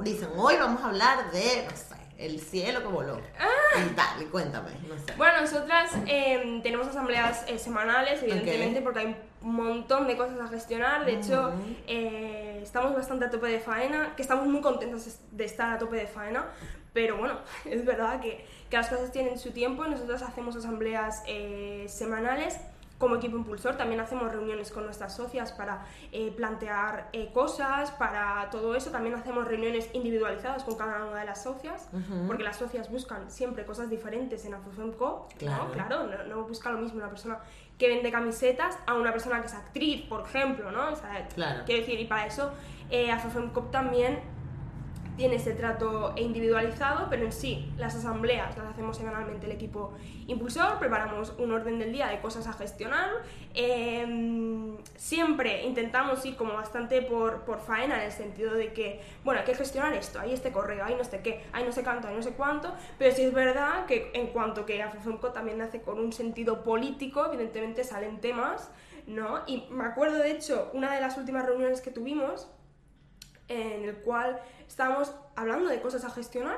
Dicen, 0.03 0.30
hoy 0.38 0.55
vamos 0.57 0.82
a 0.82 0.88
hablar 0.88 1.32
de, 1.32 1.68
no 1.70 1.78
sé, 1.78 1.95
el 2.18 2.39
cielo 2.39 2.82
que 2.82 2.88
voló. 2.88 3.22
Ah. 3.38 3.80
Y 3.80 3.93
tal, 3.93 4.28
cuéntame, 4.32 4.72
no 4.88 4.97
sé. 4.97 5.14
Bueno, 5.18 5.41
nosotras 5.41 5.91
em, 6.07 6.64
tenemos 6.64 6.88
asambleas 6.88 7.45
eh, 7.47 7.59
semanales, 7.59 8.24
evidentemente, 8.24 8.82
porque 8.82 8.99
hay 8.99 9.16
un 9.44 9.56
montón 9.56 10.08
de 10.08 10.18
cosas 10.18 10.39
a 10.39 10.48
gestionar. 10.48 11.06
De 11.06 11.16
hecho, 11.16 11.54
eh, 11.88 12.60
estamos 12.64 12.94
bastante 12.96 13.26
a 13.26 13.30
tope 13.30 13.48
de 13.48 13.60
faena, 13.60 14.16
que 14.16 14.22
estamos 14.22 14.48
muy 14.48 14.62
contentos 14.62 15.20
de 15.32 15.46
estar 15.46 15.72
a 15.72 15.78
tope 15.78 15.98
de 15.98 16.08
faena. 16.08 16.48
Pero 16.94 17.18
bueno, 17.18 17.39
es 17.66 17.86
verdad 17.86 18.22
que, 18.22 18.46
que 18.70 18.78
las 18.78 18.89
cosas 18.89 19.12
tienen 19.12 19.38
su 19.38 19.52
tiempo 19.52 19.86
nosotros 19.86 20.22
hacemos 20.22 20.56
asambleas 20.56 21.24
eh, 21.28 21.86
semanales 21.88 22.60
como 22.98 23.16
equipo 23.16 23.38
impulsor 23.38 23.76
también 23.76 24.00
hacemos 24.00 24.32
reuniones 24.32 24.72
con 24.72 24.86
nuestras 24.86 25.16
socias 25.16 25.52
para 25.52 25.86
eh, 26.12 26.32
plantear 26.32 27.10
eh, 27.12 27.32
cosas, 27.34 27.91
para 27.91 28.50
todo 28.50 28.76
eso. 28.76 28.91
También 28.91 29.16
hacemos 29.16 29.48
reuniones 29.48 29.89
individualizadas 29.94 30.64
con 30.64 30.76
cada 30.76 31.06
una 31.06 31.20
de 31.20 31.26
las 31.26 31.44
socias, 31.44 31.89
porque 32.28 32.44
las 32.44 32.58
socias 32.58 32.89
buscan 32.89 33.30
siempre 33.30 33.66
cosas 33.66 33.89
diferentes 33.89 34.46
en 34.46 34.54
Afrofemco. 34.54 35.28
Claro, 35.38 35.66
¿no? 35.66 35.72
claro 35.72 36.24
no, 36.28 36.44
busca 36.44 36.72
lo 36.72 36.80
mismo 36.80 36.98
una 36.98 37.10
persona 37.10 37.39
que 37.78 37.88
vende 37.88 38.12
camisetas 38.12 38.78
a 38.86 38.94
una 38.94 39.12
persona 39.12 39.41
que 39.41 39.48
es 39.48 39.54
actriz, 39.54 40.06
por 40.08 40.22
ejemplo, 40.22 40.72
¿no? 40.72 40.91
O 40.91 40.96
sea, 40.96 41.28
claro. 41.34 41.64
Quiero 41.66 41.82
decir, 41.82 42.00
y 42.00 42.06
para 42.06 42.28
eso 42.28 42.52
eh, 42.89 43.12
Afrofemco 43.12 43.64
también 43.64 44.20
tiene 45.16 45.36
ese 45.36 45.53
trato 45.53 46.14
individualizado, 46.16 47.07
pero 47.09 47.26
en 47.26 47.32
sí 47.32 47.72
las 47.78 47.95
asambleas 47.95 48.57
las 48.57 48.68
hacemos 48.68 48.97
semanalmente 48.97 49.45
el 49.45 49.51
equipo 49.51 49.93
impulsor, 50.28 50.80
preparamos 50.80 51.34
un 51.38 51.51
orden 51.51 51.80
del 51.80 51.91
día 51.91 52.07
de 52.07 52.20
cosas 52.20 52.47
a 52.47 52.53
gestionar, 52.53 53.09
em, 53.53 54.78
siempre 54.95 55.64
intentamos 55.66 56.26
ir 56.26 56.36
como 56.36 56.53
bastante 56.53 57.01
por, 57.01 57.41
por 57.41 57.59
faena 57.59 57.97
en 57.97 58.05
el 58.05 58.11
sentido 58.11 58.53
de 58.53 58.74
que, 58.74 59.01
bueno, 59.24 59.41
hay 59.41 59.45
que 59.45 59.55
gestionar 59.55 59.93
esto, 59.93 60.20
hay 60.20 60.34
este 60.34 60.51
correo, 60.51 60.84
hay 60.84 60.95
no 60.95 61.03
sé 61.03 61.22
qué, 61.22 61.43
hay 61.51 61.64
no 61.64 61.72
sé 61.72 61.84
cuánto, 61.84 62.07
hay 62.07 62.16
no 62.16 62.24
sé 62.24 62.34
cuánto, 62.34 62.74
pero 62.97 63.14
sí 63.16 63.24
es 63.24 63.34
verdad 63.34 63.86
que 63.86 64.11
en 64.14 64.28
cuanto 64.28 64.66
que 64.66 64.82
AFFMCO 64.82 65.32
también 65.32 65.57
nace 65.57 65.82
con 65.82 65.99
un 65.99 66.11
sentido 66.14 66.64
político, 66.64 67.26
evidentemente 67.26 67.84
salen 67.84 68.20
temas, 68.20 68.72
¿no? 69.07 69.41
Y 69.47 69.66
me 69.70 69.86
acuerdo 69.86 70.18
de 70.18 70.32
hecho, 70.32 70.70
una 70.74 70.93
de 70.93 71.01
las 71.01 71.18
últimas 71.18 71.45
reuniones 71.45 71.82
que 71.82 71.91
tuvimos, 71.91 72.49
en 73.48 73.84
el 73.84 73.96
cual 73.98 74.39
estábamos 74.68 75.14
hablando 75.36 75.70
de 75.70 75.82
cosas 75.82 76.06
a 76.06 76.10
gestionar 76.10 76.58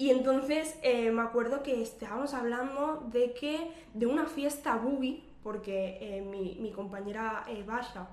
y 0.00 0.08
entonces 0.08 0.78
eh, 0.82 1.10
me 1.10 1.20
acuerdo 1.20 1.62
que 1.62 1.82
estábamos 1.82 2.32
hablando 2.32 3.06
de 3.12 3.34
que 3.34 3.70
de 3.92 4.06
una 4.06 4.24
fiesta 4.24 4.76
bubi, 4.76 5.22
porque 5.42 5.98
eh, 6.00 6.22
mi, 6.22 6.56
mi, 6.58 6.72
compañera 6.72 7.44
eh, 7.46 7.62
Basha 7.66 8.08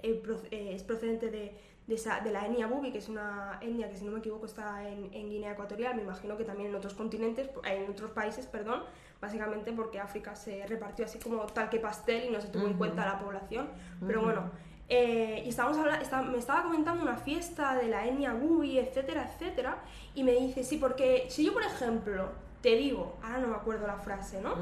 es 0.00 0.84
procedente 0.84 1.28
de, 1.28 1.58
de, 1.88 2.30
la 2.30 2.46
etnia 2.46 2.68
bubi, 2.68 2.92
que 2.92 2.98
es 2.98 3.08
una 3.08 3.58
etnia 3.60 3.90
que 3.90 3.96
si 3.96 4.04
no 4.04 4.12
me 4.12 4.20
equivoco 4.20 4.46
está 4.46 4.88
en, 4.88 5.12
en, 5.12 5.28
Guinea 5.28 5.54
Ecuatorial, 5.54 5.96
me 5.96 6.02
imagino 6.02 6.36
que 6.36 6.44
también 6.44 6.70
en 6.70 6.76
otros 6.76 6.94
continentes, 6.94 7.50
en 7.64 7.90
otros 7.90 8.12
países, 8.12 8.46
perdón, 8.46 8.84
básicamente 9.20 9.72
porque 9.72 9.98
África 9.98 10.36
se 10.36 10.68
repartió 10.68 11.04
así 11.04 11.18
como 11.18 11.46
tal 11.46 11.68
que 11.68 11.80
pastel 11.80 12.28
y 12.28 12.30
no 12.30 12.40
se 12.40 12.46
tuvo 12.46 12.68
en 12.68 12.74
cuenta 12.74 13.04
la 13.04 13.18
población, 13.18 13.70
pero 14.06 14.22
bueno, 14.22 14.52
eh, 14.88 15.42
y 15.44 15.48
estábamos 15.48 15.78
hablando, 15.78 16.30
me 16.30 16.38
estaba 16.38 16.62
comentando 16.62 17.02
una 17.02 17.16
fiesta 17.16 17.74
de 17.74 17.88
la 17.88 18.06
etnia 18.06 18.32
Gubi, 18.32 18.78
etcétera, 18.78 19.28
etcétera, 19.32 19.78
y 20.14 20.22
me 20.22 20.32
dice, 20.32 20.62
sí, 20.62 20.76
porque 20.76 21.26
si 21.28 21.44
yo, 21.44 21.52
por 21.52 21.62
ejemplo, 21.62 22.28
te 22.62 22.76
digo, 22.76 23.16
ahora 23.22 23.38
no 23.38 23.48
me 23.48 23.56
acuerdo 23.56 23.86
la 23.86 23.96
frase, 23.96 24.40
¿no? 24.40 24.54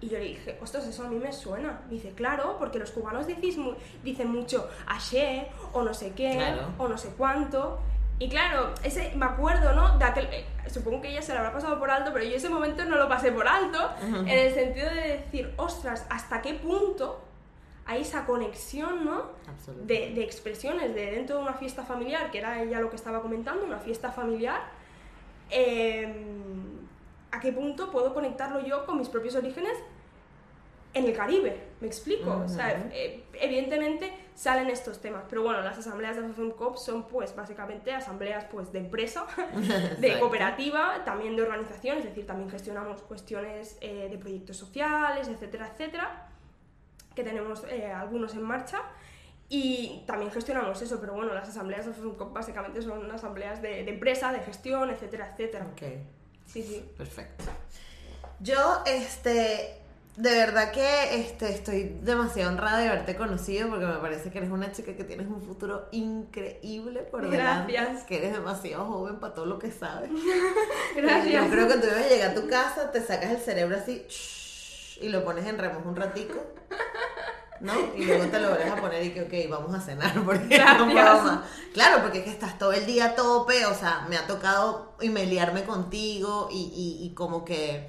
Y 0.00 0.08
yo 0.08 0.18
le 0.18 0.24
dije, 0.24 0.58
ostras, 0.60 0.84
eso 0.86 1.04
a 1.04 1.08
mí 1.08 1.16
me 1.16 1.32
suena. 1.32 1.80
Me 1.86 1.94
dice, 1.94 2.10
claro, 2.10 2.56
porque 2.58 2.80
los 2.80 2.90
cubanos 2.90 3.26
dicen 3.28 4.28
mucho 4.28 4.68
aché, 4.86 5.46
o 5.72 5.82
no 5.82 5.94
sé 5.94 6.12
qué, 6.12 6.56
o 6.78 6.88
no 6.88 6.98
sé 6.98 7.10
cuánto. 7.16 7.78
Y 8.18 8.28
claro, 8.28 8.74
ese, 8.82 9.12
me 9.14 9.26
acuerdo, 9.26 9.72
¿no? 9.72 9.98
De 9.98 10.04
aquel, 10.04 10.26
eh, 10.26 10.44
supongo 10.68 11.00
que 11.00 11.10
ella 11.10 11.22
se 11.22 11.32
lo 11.32 11.38
habrá 11.38 11.52
pasado 11.52 11.78
por 11.78 11.90
alto, 11.90 12.10
pero 12.12 12.24
yo 12.24 12.36
ese 12.36 12.48
momento 12.48 12.84
no 12.84 12.96
lo 12.96 13.08
pasé 13.08 13.32
por 13.32 13.46
alto, 13.46 13.78
en 14.00 14.28
el 14.28 14.52
sentido 14.54 14.90
de 14.90 15.18
decir, 15.18 15.54
ostras, 15.56 16.06
¿hasta 16.10 16.42
qué 16.42 16.54
punto 16.54 17.20
hay 17.86 18.02
esa 18.02 18.26
conexión, 18.26 19.04
¿no? 19.04 19.32
De, 19.84 20.12
de, 20.14 20.22
expresiones 20.22 20.94
de 20.94 21.10
dentro 21.10 21.36
de 21.36 21.42
una 21.42 21.54
fiesta 21.54 21.84
familiar, 21.84 22.30
que 22.30 22.38
era 22.38 22.62
ella 22.62 22.80
lo 22.80 22.90
que 22.90 22.96
estaba 22.96 23.20
comentando, 23.20 23.64
una 23.64 23.78
fiesta 23.78 24.12
familiar. 24.12 24.62
Em, 25.50 26.82
¿A 27.30 27.40
qué 27.40 27.52
punto 27.52 27.90
puedo 27.90 28.14
conectarlo 28.14 28.64
yo 28.64 28.84
con 28.86 28.98
mis 28.98 29.08
propios 29.08 29.34
orígenes 29.34 29.72
en 30.94 31.06
el 31.06 31.16
Caribe? 31.16 31.58
¿Me 31.80 31.86
explico? 31.86 32.42
o 32.44 32.48
sea, 32.48 32.88
eh, 32.92 33.24
evidentemente 33.34 34.12
salen 34.34 34.68
estos 34.68 35.00
temas, 35.00 35.24
pero 35.28 35.42
bueno, 35.42 35.60
las 35.62 35.78
asambleas 35.78 36.16
de 36.16 36.22
FFMCOP 36.22 36.76
son 36.76 37.08
pues 37.08 37.34
básicamente 37.34 37.92
asambleas 37.92 38.44
pues 38.44 38.70
de 38.72 38.80
empresa, 38.80 39.26
de 39.98 40.20
cooperativa, 40.20 41.04
también 41.04 41.34
de 41.36 41.42
organización, 41.42 41.98
es 41.98 42.04
decir, 42.04 42.26
también 42.26 42.50
gestionamos 42.50 43.02
cuestiones 43.02 43.76
eh, 43.80 44.08
de 44.10 44.18
proyectos 44.18 44.56
sociales, 44.56 45.26
etcétera, 45.28 45.70
etcétera 45.72 46.31
que 47.14 47.24
tenemos 47.24 47.64
eh, 47.68 47.90
algunos 47.92 48.34
en 48.34 48.42
marcha. 48.42 48.82
Y 49.54 50.02
también 50.06 50.30
gestionamos 50.30 50.80
eso, 50.80 50.98
pero 50.98 51.12
bueno, 51.12 51.34
las 51.34 51.46
asambleas 51.46 51.84
de 51.84 51.92
básicamente 52.32 52.80
son 52.80 53.10
asambleas 53.10 53.60
de, 53.60 53.86
empresa, 53.86 54.32
de 54.32 54.40
gestión, 54.40 54.88
etcétera, 54.88 55.32
etcétera. 55.32 55.66
Ok. 55.72 55.82
Sí, 56.46 56.62
sí. 56.62 56.82
Perfecto. 56.96 57.44
Yo, 58.40 58.82
este, 58.86 59.82
de 60.16 60.30
verdad 60.30 60.72
que 60.72 61.20
este, 61.20 61.50
estoy 61.50 61.98
demasiado 62.00 62.50
honrada 62.50 62.78
de 62.78 62.88
haberte 62.88 63.14
conocido 63.14 63.68
porque 63.68 63.84
me 63.84 63.96
parece 63.96 64.30
que 64.30 64.38
eres 64.38 64.50
una 64.50 64.72
chica 64.72 64.96
que 64.96 65.04
tienes 65.04 65.26
un 65.26 65.42
futuro 65.42 65.86
increíble 65.92 67.02
por 67.02 67.28
delante. 67.28 67.72
Gracias. 67.74 68.04
Que 68.04 68.16
eres 68.16 68.32
demasiado 68.32 68.86
joven 68.86 69.16
para 69.16 69.34
todo 69.34 69.44
lo 69.44 69.58
que 69.58 69.70
sabes. 69.70 70.10
Gracias. 70.96 71.44
Yo 71.44 71.50
creo 71.50 71.68
que 71.68 71.74
tú 71.74 71.88
debes 71.88 72.10
llegar 72.10 72.30
a 72.30 72.34
tu 72.34 72.48
casa, 72.48 72.90
te 72.90 73.02
sacas 73.02 73.32
el 73.32 73.38
cerebro 73.38 73.76
así 73.76 74.06
y 75.00 75.08
lo 75.08 75.24
pones 75.24 75.46
en 75.46 75.58
remojo 75.58 75.88
un 75.88 75.96
ratico, 75.96 76.34
¿no? 77.60 77.72
Y 77.96 78.04
luego 78.04 78.26
te 78.26 78.40
lo 78.40 78.50
vuelves 78.50 78.70
a 78.70 78.76
poner 78.76 79.04
y 79.04 79.10
que, 79.10 79.22
ok, 79.22 79.50
vamos 79.50 79.74
a 79.74 79.80
cenar, 79.80 80.14
porque 80.24 80.58
no 80.58 81.42
Claro, 81.72 82.02
porque 82.02 82.18
es 82.18 82.24
que 82.24 82.30
estás 82.30 82.58
todo 82.58 82.72
el 82.72 82.86
día 82.86 83.06
a 83.06 83.14
tope, 83.14 83.64
o 83.66 83.74
sea, 83.74 84.06
me 84.08 84.16
ha 84.16 84.26
tocado 84.26 84.96
imeliarme 85.00 85.64
contigo 85.64 86.48
y, 86.50 86.98
y, 87.00 87.14
como 87.14 87.44
que 87.44 87.88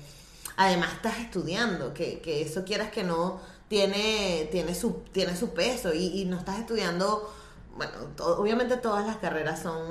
además 0.57 0.93
estás 0.93 1.19
estudiando, 1.19 1.93
que, 1.93 2.19
que, 2.21 2.41
eso 2.41 2.63
quieras 2.63 2.91
que 2.91 3.03
no 3.03 3.41
tiene, 3.67 4.47
tiene, 4.51 4.75
su, 4.75 5.03
tiene 5.11 5.35
su 5.35 5.53
peso 5.53 5.93
y, 5.93 6.21
y 6.21 6.25
no 6.25 6.37
estás 6.37 6.59
estudiando 6.59 7.31
bueno, 7.75 7.93
obviamente 8.19 8.77
todas 8.77 9.05
las 9.05 9.17
carreras 9.17 9.61
son, 9.61 9.81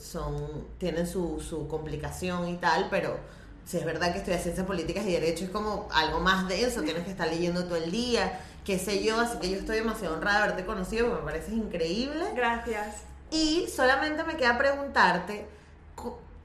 son 0.00 0.66
tienen 0.78 1.06
su, 1.06 1.40
su 1.46 1.68
complicación 1.68 2.48
y 2.48 2.56
tal, 2.56 2.88
pero 2.90 3.18
si 3.66 3.78
es 3.78 3.84
verdad 3.84 4.12
que 4.12 4.18
estudias 4.18 4.42
ciencias 4.42 4.64
políticas 4.64 5.04
y 5.06 5.12
derecho 5.12 5.44
es 5.44 5.50
como 5.50 5.88
algo 5.92 6.20
más 6.20 6.48
denso, 6.48 6.82
tienes 6.82 7.02
que 7.02 7.10
estar 7.10 7.28
leyendo 7.28 7.64
todo 7.64 7.76
el 7.76 7.90
día, 7.90 8.40
qué 8.64 8.78
sé 8.78 9.02
yo, 9.02 9.20
así 9.20 9.38
que 9.38 9.50
yo 9.50 9.56
estoy 9.56 9.76
demasiado 9.76 10.14
honrada 10.14 10.38
de 10.38 10.44
haberte 10.44 10.64
conocido, 10.64 11.08
porque 11.08 11.22
me 11.22 11.32
pareces 11.32 11.54
increíble. 11.54 12.24
Gracias. 12.34 13.02
Y 13.32 13.66
solamente 13.66 14.22
me 14.22 14.36
queda 14.36 14.56
preguntarte 14.56 15.46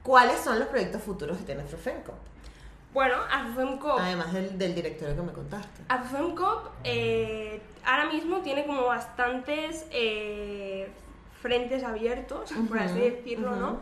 cuáles 0.02 0.40
son 0.40 0.58
los 0.58 0.68
proyectos 0.68 1.04
futuros 1.04 1.38
que 1.38 1.44
tiene 1.44 1.62
Afrofemcop. 1.62 2.16
Bueno, 2.92 3.18
Afrofemcop... 3.32 4.00
Además 4.00 4.34
del, 4.34 4.58
del 4.58 4.74
directorio 4.74 5.16
que 5.16 5.22
me 5.22 5.32
contaste. 5.32 5.84
Afrofemcop 5.90 6.72
eh, 6.84 7.62
ahora 7.86 8.08
mismo 8.12 8.42
tiene 8.42 8.66
como 8.66 8.84
bastantes 8.86 9.86
eh, 9.92 10.90
frentes 11.40 11.84
abiertos, 11.84 12.52
por 12.68 12.80
así 12.80 13.00
decirlo, 13.00 13.56
¿no? 13.56 13.80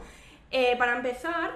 Eh, 0.52 0.76
para 0.78 0.98
empezar, 0.98 1.52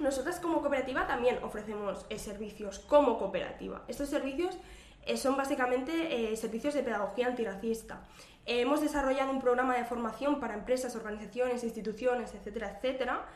nosotras 0.00 0.40
como 0.40 0.60
cooperativa 0.60 1.06
también 1.06 1.38
ofrecemos 1.42 2.06
eh, 2.08 2.18
servicios 2.18 2.78
como 2.80 3.18
cooperativa. 3.18 3.82
Estos 3.88 4.08
servicios 4.08 4.56
eh, 5.06 5.16
son 5.16 5.36
básicamente 5.36 6.32
eh, 6.32 6.36
servicios 6.36 6.74
de 6.74 6.82
pedagogía 6.82 7.26
antirracista. 7.26 8.06
hemos 8.46 8.80
desarrollado 8.80 9.30
un 9.30 9.40
programa 9.40 9.76
de 9.76 9.84
formación 9.84 10.40
para 10.40 10.54
empresas, 10.54 10.96
organizaciones, 10.96 11.62
instituciones, 11.64 12.34
etcétera, 12.34 12.76
etcétera. 12.76 13.26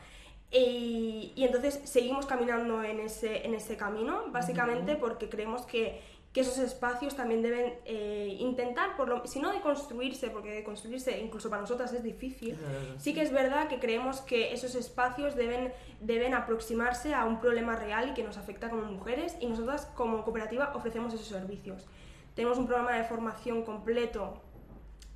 Y, 0.51 1.33
entonces 1.37 1.81
seguimos 1.83 2.25
caminando 2.25 2.83
en 2.83 2.99
ese, 2.99 3.45
en 3.45 3.55
ese 3.55 3.75
camino, 3.75 4.25
básicamente 4.31 4.95
porque 4.95 5.27
creemos 5.27 5.65
que 5.65 6.01
que 6.35 6.41
esos 6.41 6.57
espacios 6.57 7.15
también 7.15 7.41
deben 7.41 7.75
eh, 7.85 8.35
intentar, 8.41 8.97
por 8.97 9.07
lo, 9.07 9.25
si 9.25 9.39
no 9.39 9.53
de 9.53 9.61
construirse, 9.61 10.29
porque 10.29 10.51
de 10.51 10.65
construirse 10.65 11.17
incluso 11.21 11.49
para 11.49 11.61
nosotras 11.61 11.93
es 11.93 12.03
difícil, 12.03 12.57
sí 12.97 13.13
que 13.13 13.21
es 13.21 13.31
verdad 13.31 13.69
que 13.69 13.79
creemos 13.79 14.19
que 14.19 14.51
esos 14.51 14.75
espacios 14.75 15.37
deben, 15.37 15.71
deben 16.01 16.33
aproximarse 16.33 17.13
a 17.13 17.23
un 17.23 17.39
problema 17.39 17.77
real 17.77 18.09
y 18.09 18.13
que 18.13 18.21
nos 18.21 18.37
afecta 18.37 18.69
como 18.69 18.83
mujeres 18.83 19.37
y 19.39 19.47
nosotras 19.47 19.85
como 19.95 20.25
cooperativa 20.25 20.73
ofrecemos 20.75 21.13
esos 21.13 21.27
servicios. 21.27 21.87
Tenemos 22.33 22.57
un 22.57 22.67
programa 22.67 22.91
de 22.91 23.05
formación 23.05 23.63
completo 23.63 24.41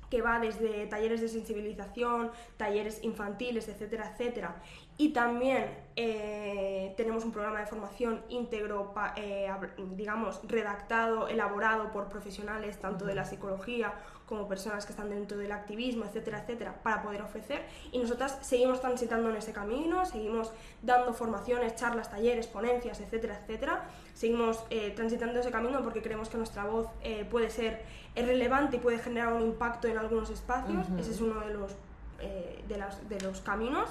que 0.08 0.22
va 0.22 0.40
desde 0.40 0.86
talleres 0.86 1.20
de 1.20 1.28
sensibilización, 1.28 2.30
talleres 2.56 3.04
infantiles, 3.04 3.68
etcétera, 3.68 4.12
etcétera. 4.12 4.62
Y 5.00 5.14
también 5.14 5.64
eh, 5.96 6.92
tenemos 6.98 7.24
un 7.24 7.32
programa 7.32 7.60
de 7.60 7.66
formación 7.66 8.22
íntegro, 8.28 8.92
eh, 9.16 9.50
digamos, 9.96 10.42
redactado, 10.46 11.26
elaborado 11.26 11.90
por 11.90 12.10
profesionales 12.10 12.78
tanto 12.78 13.06
de 13.06 13.14
la 13.14 13.24
psicología 13.24 13.94
como 14.26 14.46
personas 14.46 14.84
que 14.84 14.92
están 14.92 15.08
dentro 15.08 15.38
del 15.38 15.52
activismo, 15.52 16.04
etcétera, 16.04 16.40
etcétera, 16.40 16.82
para 16.82 17.02
poder 17.02 17.22
ofrecer. 17.22 17.62
Y 17.92 17.98
nosotras 17.98 18.40
seguimos 18.42 18.82
transitando 18.82 19.30
en 19.30 19.36
ese 19.36 19.54
camino, 19.54 20.04
seguimos 20.04 20.52
dando 20.82 21.14
formaciones, 21.14 21.76
charlas, 21.76 22.10
talleres, 22.10 22.46
ponencias, 22.46 23.00
etcétera, 23.00 23.38
etcétera. 23.40 23.88
Seguimos 24.12 24.62
eh, 24.68 24.92
transitando 24.94 25.40
ese 25.40 25.50
camino 25.50 25.82
porque 25.82 26.02
creemos 26.02 26.28
que 26.28 26.36
nuestra 26.36 26.66
voz 26.66 26.88
eh, 27.02 27.24
puede 27.24 27.48
ser 27.48 27.86
relevante 28.14 28.76
y 28.76 28.80
puede 28.80 28.98
generar 28.98 29.32
un 29.32 29.40
impacto 29.40 29.88
en 29.88 29.96
algunos 29.96 30.28
espacios. 30.28 30.86
Ese 30.98 31.12
es 31.12 31.22
uno 31.22 31.40
de 31.40 31.54
los, 31.54 31.72
eh, 32.20 32.62
de, 32.68 32.76
las, 32.76 33.08
de 33.08 33.18
los 33.22 33.40
caminos. 33.40 33.88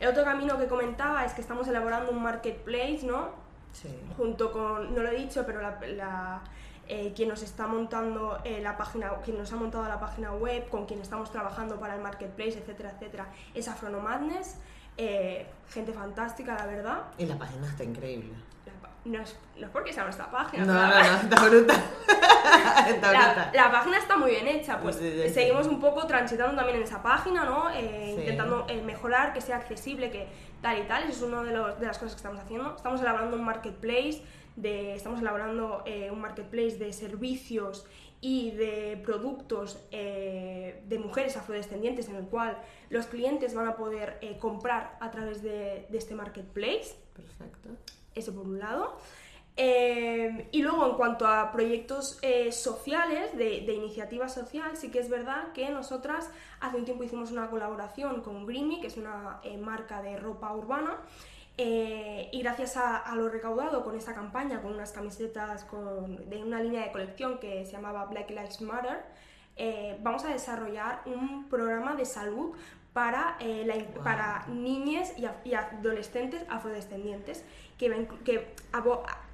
El 0.00 0.08
otro 0.08 0.24
camino 0.24 0.58
que 0.58 0.66
comentaba 0.66 1.24
es 1.24 1.32
que 1.32 1.40
estamos 1.40 1.66
elaborando 1.68 2.12
un 2.12 2.22
marketplace, 2.22 3.00
¿no? 3.02 3.30
Sí. 3.72 3.88
Junto 4.16 4.52
con, 4.52 4.94
no 4.94 5.02
lo 5.02 5.08
he 5.08 5.16
dicho, 5.16 5.44
pero 5.46 5.60
la 5.60 6.42
eh, 6.90 7.12
quien 7.14 7.28
nos 7.28 7.42
está 7.42 7.66
montando 7.66 8.38
eh, 8.44 8.62
la 8.62 8.78
página, 8.78 9.10
quien 9.22 9.36
nos 9.36 9.52
ha 9.52 9.56
montado 9.56 9.86
la 9.86 10.00
página 10.00 10.32
web, 10.32 10.70
con 10.70 10.86
quien 10.86 11.02
estamos 11.02 11.30
trabajando 11.30 11.78
para 11.78 11.94
el 11.94 12.00
marketplace, 12.00 12.58
etcétera, 12.58 12.92
etcétera, 12.92 13.28
es 13.52 13.68
Afronomadness, 13.68 14.56
eh, 14.96 15.46
gente 15.68 15.92
fantástica, 15.92 16.54
la 16.54 16.64
verdad. 16.64 17.02
Y 17.18 17.26
la 17.26 17.36
página 17.36 17.68
está 17.68 17.84
increíble. 17.84 18.32
No, 19.04 19.22
es, 19.22 19.36
no 19.56 19.66
es 19.66 19.72
porque 19.72 19.92
sea 19.92 20.04
nuestra 20.04 20.30
página. 20.30 20.64
No, 20.64 20.74
no, 20.74 20.88
no, 20.88 21.16
está 21.16 21.48
bruta. 21.48 21.74
la, 23.02 23.50
la, 23.52 23.70
página 23.72 23.98
está 23.98 24.16
muy 24.16 24.30
bien 24.32 24.46
hecha, 24.48 24.80
pues 24.80 24.96
seguimos 24.96 25.66
un 25.66 25.80
poco 25.80 26.06
transitando 26.06 26.56
también 26.56 26.78
en 26.78 26.84
esa 26.84 27.02
página, 27.02 27.44
¿no? 27.44 27.66
Intentando 27.78 28.66
mejorar, 28.84 29.32
que 29.32 29.40
sea 29.40 29.56
accesible, 29.56 30.10
que 30.10 30.28
tal 30.60 30.78
y 30.78 30.82
tal, 30.82 31.04
eso 31.04 31.12
es 31.12 31.22
una 31.22 31.42
de, 31.42 31.52
de 31.52 31.86
las 31.86 31.98
cosas 31.98 32.12
que 32.12 32.18
estamos 32.18 32.40
haciendo. 32.40 32.74
Estamos 32.76 33.00
elaborando 33.00 33.36
un 33.36 33.44
marketplace 33.44 34.22
estamos 34.62 35.20
elaborando 35.20 35.82
eh, 35.86 36.10
un 36.10 36.20
marketplace 36.20 36.76
de 36.76 36.92
servicios 36.92 37.86
y 38.20 38.50
de 38.52 39.00
productos 39.04 39.78
eh, 39.92 40.82
de 40.88 40.98
mujeres 40.98 41.36
afrodescendientes 41.36 42.08
en 42.08 42.16
el 42.16 42.24
cual 42.24 42.58
los 42.90 43.06
clientes 43.06 43.54
van 43.54 43.68
a 43.68 43.76
poder 43.76 44.18
eh, 44.20 44.38
comprar 44.38 44.96
a 45.00 45.10
través 45.10 45.42
de, 45.42 45.86
este 45.92 46.14
marketplace. 46.14 46.96
Perfecto. 47.14 47.70
Eso 48.18 48.34
por 48.34 48.46
un 48.46 48.58
lado. 48.58 48.98
y 49.56 50.62
luego 50.62 50.86
en 50.86 50.94
cuanto 50.96 51.26
a 51.26 51.50
proyectos 51.50 52.20
sociales, 52.52 53.36
de, 53.36 53.62
de, 53.66 53.74
iniciativa 53.74 54.28
social, 54.28 54.76
sí 54.76 54.90
que 54.90 55.00
es 55.00 55.08
verdad 55.08 55.52
que 55.52 55.68
nosotras 55.70 56.30
hace 56.60 56.76
un 56.76 56.84
tiempo 56.84 57.02
hicimos 57.02 57.32
una 57.32 57.50
colaboración 57.50 58.22
con 58.22 58.46
Greenme, 58.46 58.80
que 58.80 58.86
es 58.86 58.96
una 58.96 59.40
marca 59.58 60.00
de 60.00 60.16
ropa 60.16 60.54
urbana, 60.54 60.98
eh, 61.60 62.28
y 62.30 62.40
gracias 62.40 62.76
a, 62.76 63.12
lo 63.16 63.28
recaudado 63.28 63.82
con 63.82 63.96
esta 63.96 64.14
campaña, 64.14 64.62
con 64.62 64.74
unas 64.74 64.92
camisetas 64.92 65.64
con, 65.64 66.30
de 66.30 66.40
una 66.40 66.62
línea 66.62 66.84
de 66.84 66.92
colección 66.92 67.38
que 67.40 67.66
se 67.66 67.72
llamaba 67.72 68.04
Black 68.04 68.30
Lives 68.30 68.60
Matter, 68.60 69.02
eh, 69.56 69.98
vamos 70.00 70.24
a 70.24 70.28
desarrollar 70.28 71.02
un 71.04 71.48
programa 71.48 71.96
de 71.96 72.04
salud 72.04 72.54
para, 72.98 73.36
eh, 73.38 73.86
para 74.02 74.44
niñas 74.48 75.12
y, 75.16 75.54
adolescentes 75.54 76.44
afrodescendientes 76.48 77.44
que, 77.78 78.08
que 78.24 78.52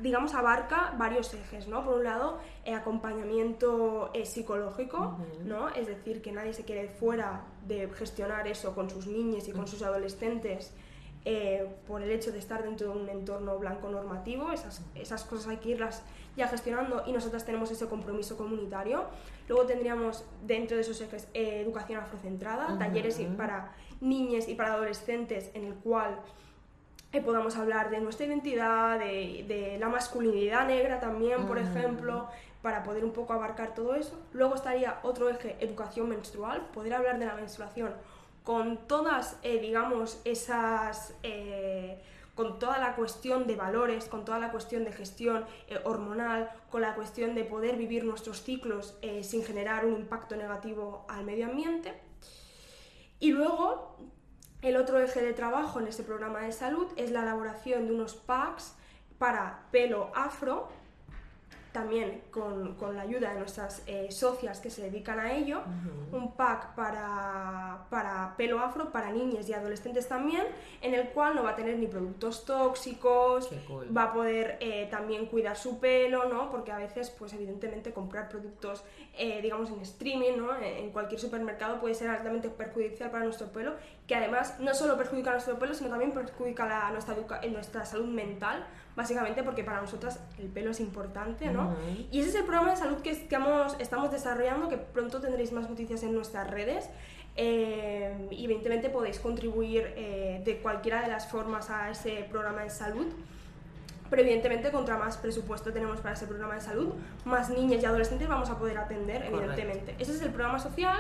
digamos 0.01 0.35
abarca 0.35 0.93
varios 0.99 1.33
ejes, 1.33 1.67
¿no? 1.67 1.83
Por 1.83 1.95
un 1.95 2.05
lado, 2.05 2.41
acompañamiento 2.67 4.13
psicológico, 4.25 5.17
¿no? 5.47 5.71
Es 5.71 5.87
decir, 5.87 6.21
que 6.21 6.31
nadie 6.31 6.53
se 6.53 6.67
quede 6.67 6.89
fuera 6.89 7.41
de 7.67 7.89
gestionar 7.89 8.47
eso 8.49 8.75
con 8.75 8.91
sus 8.91 9.07
niñas 9.07 9.49
y 9.49 9.53
con 9.53 9.67
sus 9.67 9.81
adolescentes 9.81 10.75
eh, 11.27 11.67
por 11.87 12.03
el 12.03 12.11
hecho 12.11 12.33
de 12.33 12.39
estar 12.39 12.63
dentro 12.63 12.93
de 12.93 12.99
un 12.99 13.09
entorno 13.09 13.59
blanco 13.59 13.89
normativo, 13.89 14.53
esas, 14.53 14.83
esas 14.95 15.25
cosas 15.25 15.49
hay 15.49 15.57
que 15.57 15.71
irlas 15.71 16.03
ya 16.37 16.49
gestionando 16.49 17.03
y 17.07 17.13
nosotras 17.13 17.47
tenemos 17.47 17.71
ese 17.71 17.87
compromiso 17.87 18.37
comunitario. 18.37 19.05
Luego 19.49 19.65
tendríamos 19.65 20.25
dentro 20.43 20.77
de 20.77 20.83
esos 20.83 21.01
ejes 21.01 21.29
eh, 21.33 21.63
educación 21.63 22.01
afrocentrada, 22.01 22.79
talleres 22.79 23.19
para 23.37 23.73
niñas 24.01 24.49
y 24.49 24.55
para 24.55 24.75
adolescentes 24.75 25.51
en 25.55 25.65
el 25.65 25.75
cual 25.75 26.19
eh, 27.13 27.21
podamos 27.21 27.57
hablar 27.57 27.91
de 27.91 28.01
nuestra 28.01 28.27
identidad, 28.27 28.99
de, 28.99 29.45
de 29.49 29.79
la 29.79 29.89
masculinidad 29.89 30.67
negra 30.67 31.01
también, 31.01 31.47
por 31.47 31.59
ejemplo, 31.59 32.29
para 32.61 32.83
poder 32.83 33.05
un 33.05 33.13
poco 33.13 33.33
abarcar 33.33 33.75
todo 33.75 33.95
eso. 33.95 34.19
Luego 34.33 34.57
estaría 34.57 34.99
otro 35.03 35.31
eje, 35.31 35.57
educación 35.61 36.09
menstrual, 36.09 36.67
poder 36.73 36.95
hablar 36.95 37.19
de 37.19 37.27
la 37.27 37.35
menstruación 37.35 37.95
con 38.45 38.87
todas, 38.87 39.39
eh, 39.43 39.59
digamos, 39.59 40.21
esas... 40.25 41.15
Eh, 41.25 42.01
con 42.35 42.59
toda 42.59 42.79
la 42.79 42.97
cuestión 42.97 43.47
de 43.47 43.55
valores, 43.55 44.07
con 44.07 44.25
toda 44.25 44.41
la 44.41 44.51
cuestión 44.51 44.85
de 44.85 44.91
gestión 44.91 45.45
eh, 45.69 45.79
hormonal, 45.85 46.51
con 46.69 46.83
la 46.83 46.97
cuestión 46.97 47.37
de 47.37 47.45
poder 47.45 47.77
vivir 47.77 48.05
nuestros 48.05 48.43
ciclos 48.43 48.99
sin 49.23 49.45
generar 49.45 49.87
un 49.87 49.95
impacto 49.95 50.35
negativo 50.35 51.07
al 51.09 51.25
medio 51.25 51.47
ambiente. 51.47 51.95
Y 53.21 53.31
luego, 53.31 53.97
el 54.63 54.77
otro 54.77 54.99
eje 54.99 55.23
de 55.23 55.33
trabajo 55.33 55.79
en 55.79 55.87
este 55.87 56.03
programa 56.03 56.41
de 56.41 56.51
salud 56.51 56.89
es 56.97 57.13
la 57.13 57.23
elaboración 57.23 57.87
de 57.87 57.95
unos 57.95 58.17
packs 58.17 58.75
para 59.17 59.69
pelo 59.71 60.11
afro, 60.17 60.69
también 61.75 62.23
con, 62.31 62.77
con, 62.77 62.95
la 62.95 63.03
ayuda 63.03 63.33
de 63.33 63.41
nuestras 63.41 63.83
eh, 63.89 64.07
socias 64.13 64.61
que 64.61 64.71
se 64.71 64.83
dedican 64.83 65.19
a 65.19 65.33
ello, 65.33 65.63
un 66.13 66.31
pack 66.37 66.77
para, 66.77 67.87
para, 67.91 68.37
pelo 68.37 68.61
afro, 68.61 68.93
para 68.93 69.11
niñas 69.11 69.49
y 69.49 69.55
adolescentes 69.55 70.07
también, 70.07 70.45
en 70.81 70.95
el 70.95 71.09
cual 71.09 71.35
no 71.35 71.43
va 71.43 71.51
a 71.51 71.57
tener 71.57 71.77
ni 71.77 71.89
productos 71.89 72.45
tóxicos, 72.45 73.51
va 73.95 74.05
a 74.05 74.13
poder 74.13 74.57
eh, 74.61 74.87
también 74.89 75.27
cuidar 75.27 75.57
su 75.57 75.81
pelo, 75.81 76.29
¿no? 76.29 76.49
Porque 76.49 76.71
a 76.71 76.79
veces, 76.79 77.11
pues 77.11 77.33
evidentemente, 77.33 77.93
comprar 77.93 78.29
productos, 78.29 78.85
eh, 79.19 79.43
digamos, 79.43 79.69
en 79.71 79.81
streaming, 79.81 80.37
¿no? 80.37 80.57
En 80.57 80.91
cualquier 80.91 81.21
supermercado 81.21 81.81
puede 81.81 81.97
ser 81.97 82.09
altamente 82.09 82.51
perjudicial 82.51 83.11
para 83.11 83.25
nuestro 83.25 83.49
pelo, 83.49 83.75
que 84.07 84.15
además 84.15 84.61
no 84.61 84.75
solo 84.75 84.97
perjudica 84.97 85.33
nuestro 85.33 85.59
pelo, 85.59 85.75
sino 85.75 85.91
también 85.91 86.13
perjudica 86.13 86.67
la, 86.67 86.93
nuestra, 86.93 87.17
nuestra 87.51 87.85
salud 87.85 88.07
mental, 88.07 88.65
básicamente 88.97 89.43
porque 89.43 89.65
para 89.65 89.81
nosotras 89.81 90.21
el 90.39 90.47
pelo 90.47 90.71
es 90.71 90.81
importante, 90.81 91.51
¿no? 91.51 91.75
Y 92.11 92.21
ese 92.21 92.31
es 92.31 92.35
el 92.37 92.45
programa 92.45 92.71
de 92.71 92.77
salud 92.77 92.99
que 92.99 93.11
estamos, 93.11 93.77
estamos 93.79 94.11
desarrollando, 94.11 94.69
que 94.69 94.77
pronto 94.77 95.21
tendréis 95.21 95.53
más 95.53 95.69
noticias 95.69 96.03
en 96.03 96.15
nuestras 96.15 96.51
redes. 96.51 96.89
Eh, 97.37 98.29
y 98.31 98.45
evidentemente 98.45 98.91
podéis 98.91 99.19
contribuir 99.19 99.93
eh, 99.97 100.41
de 100.45 100.59
cualquiera 100.59 101.03
de 101.03 101.09
las 101.09 101.27
formas 101.27 101.69
a 101.69 101.91
ese 101.91 102.27
programa 102.31 102.63
de 102.63 102.71
salud. 102.71 103.07
Pero 104.09 104.23
evidentemente, 104.23 104.71
contra 104.71 104.97
más 104.97 105.17
presupuesto 105.17 105.73
tenemos 105.73 106.01
para 106.01 106.15
ese 106.15 106.27
programa 106.27 106.55
de 106.55 106.61
salud, 106.61 106.95
más 107.25 107.51
niñas 107.51 107.83
y 107.83 107.87
adolescentes 107.87 108.29
vamos 108.29 108.51
a 108.51 108.59
poder 108.59 108.79
atender, 108.79 109.25
evidentemente. 109.25 109.97
Ese 109.99 110.13
es 110.13 110.23
el 110.23 110.31
programa 110.31 110.61
social 110.61 110.99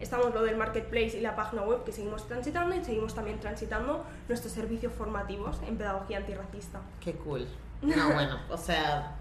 estamos 0.00 0.34
lo 0.34 0.42
del 0.42 0.56
marketplace 0.56 1.18
y 1.18 1.20
la 1.20 1.36
página 1.36 1.62
web 1.62 1.84
que 1.84 1.92
seguimos 1.92 2.26
transitando 2.26 2.74
y 2.74 2.84
seguimos 2.84 3.14
también 3.14 3.40
transitando 3.40 4.04
nuestros 4.28 4.52
servicios 4.52 4.92
formativos 4.92 5.60
en 5.66 5.76
pedagogía 5.76 6.18
antirracista. 6.18 6.80
Qué 7.00 7.14
cool. 7.14 7.46
No, 7.82 8.14
bueno, 8.14 8.38
o 8.48 8.56
sea, 8.56 9.16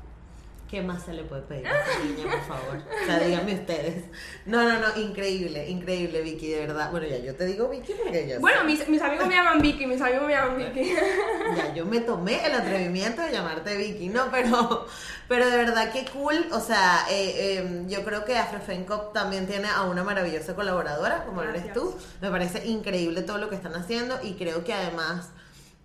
¿Qué 0.74 0.82
más 0.82 1.04
se 1.04 1.14
le 1.14 1.22
puede 1.22 1.44
pedir 1.44 1.68
a 1.68 1.82
esa 1.82 2.00
niña, 2.00 2.32
por 2.32 2.58
favor? 2.58 2.78
O 2.78 3.06
sea, 3.06 3.20
díganme 3.20 3.54
ustedes. 3.54 4.06
No, 4.48 4.64
no, 4.64 4.80
no, 4.80 5.00
increíble, 5.00 5.70
increíble, 5.70 6.24
Vicky, 6.24 6.50
de 6.50 6.66
verdad. 6.66 6.90
Bueno, 6.90 7.06
ya 7.06 7.20
yo 7.20 7.36
te 7.36 7.46
digo 7.46 7.70
Vicky 7.70 7.94
porque 7.94 8.28
ya 8.28 8.40
Bueno, 8.40 8.64
mis, 8.64 8.88
mis, 8.90 9.00
amigos 9.00 9.28
me 9.28 9.36
llaman 9.36 9.62
Vicky, 9.62 9.86
mis 9.86 10.02
amigos 10.02 10.26
me 10.26 10.34
llaman 10.34 10.58
Vicky. 10.58 10.96
Ya, 11.56 11.76
yo 11.76 11.86
me 11.86 12.00
tomé 12.00 12.44
el 12.44 12.56
atrevimiento 12.56 13.22
de 13.22 13.32
llamarte 13.32 13.78
Vicky, 13.78 14.10
¿no? 14.10 14.32
Pero, 14.32 14.88
pero 15.28 15.48
de 15.48 15.58
verdad, 15.58 15.92
qué 15.94 16.06
cool. 16.12 16.44
O 16.52 16.60
sea, 16.60 17.06
eh, 17.08 17.60
em, 17.60 17.88
yo 17.88 18.04
creo 18.04 18.26
que 18.26 18.36
Afrofencop 18.36 19.14
también 19.14 19.46
tiene 19.46 19.68
a 19.68 19.84
una 19.84 20.04
maravillosa 20.04 20.56
colaboradora, 20.56 21.24
como 21.26 21.44
eres 21.44 21.72
tú. 21.72 21.96
Me 22.20 22.32
parece 22.32 22.66
increíble 22.66 23.22
todo 23.22 23.38
lo 23.38 23.48
que 23.48 23.56
están 23.56 23.76
haciendo 23.76 24.18
y 24.24 24.34
creo 24.34 24.64
que 24.64 24.74
además 24.74 25.30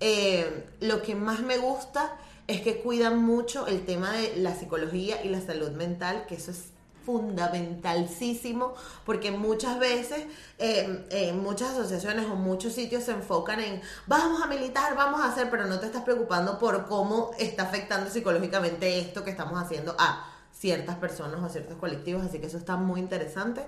eh, 0.01 0.65
lo 0.81 1.03
que 1.03 1.15
más 1.15 1.41
me 1.41 1.59
gusta 1.59 2.17
es 2.49 2.63
que 2.63 2.81
cuidan 2.81 3.23
mucho 3.23 3.67
el 3.67 3.85
tema 3.85 4.13
de 4.13 4.37
la 4.37 4.55
psicología 4.55 5.23
y 5.23 5.29
la 5.29 5.41
salud 5.41 5.71
mental, 5.73 6.25
que 6.27 6.35
eso 6.35 6.51
es 6.51 6.73
fundamentalísimo 7.05 8.75
porque 9.07 9.31
muchas 9.31 9.79
veces 9.79 10.27
eh, 10.59 11.33
muchas 11.35 11.71
asociaciones 11.71 12.27
o 12.27 12.35
muchos 12.35 12.75
sitios 12.75 13.05
se 13.05 13.13
enfocan 13.13 13.61
en 13.61 13.81
vamos 14.07 14.43
a 14.43 14.47
militar, 14.47 14.95
vamos 14.95 15.23
a 15.23 15.33
hacer, 15.33 15.49
pero 15.51 15.65
no 15.67 15.79
te 15.81 15.87
estás 15.87 16.03
preocupando 16.03 16.59
por 16.59 16.87
cómo 16.87 17.31
está 17.39 17.63
afectando 17.63 18.11
psicológicamente 18.11 18.99
esto 18.99 19.25
que 19.25 19.31
estamos 19.31 19.59
haciendo. 19.59 19.95
A 19.99 20.38
ciertas 20.59 20.97
personas 20.97 21.41
o 21.41 21.49
ciertos 21.49 21.77
colectivos, 21.77 22.25
así 22.25 22.41
que 22.41 22.47
eso 22.47 22.59
está 22.59 22.77
muy 22.77 22.99
interesante. 23.01 23.63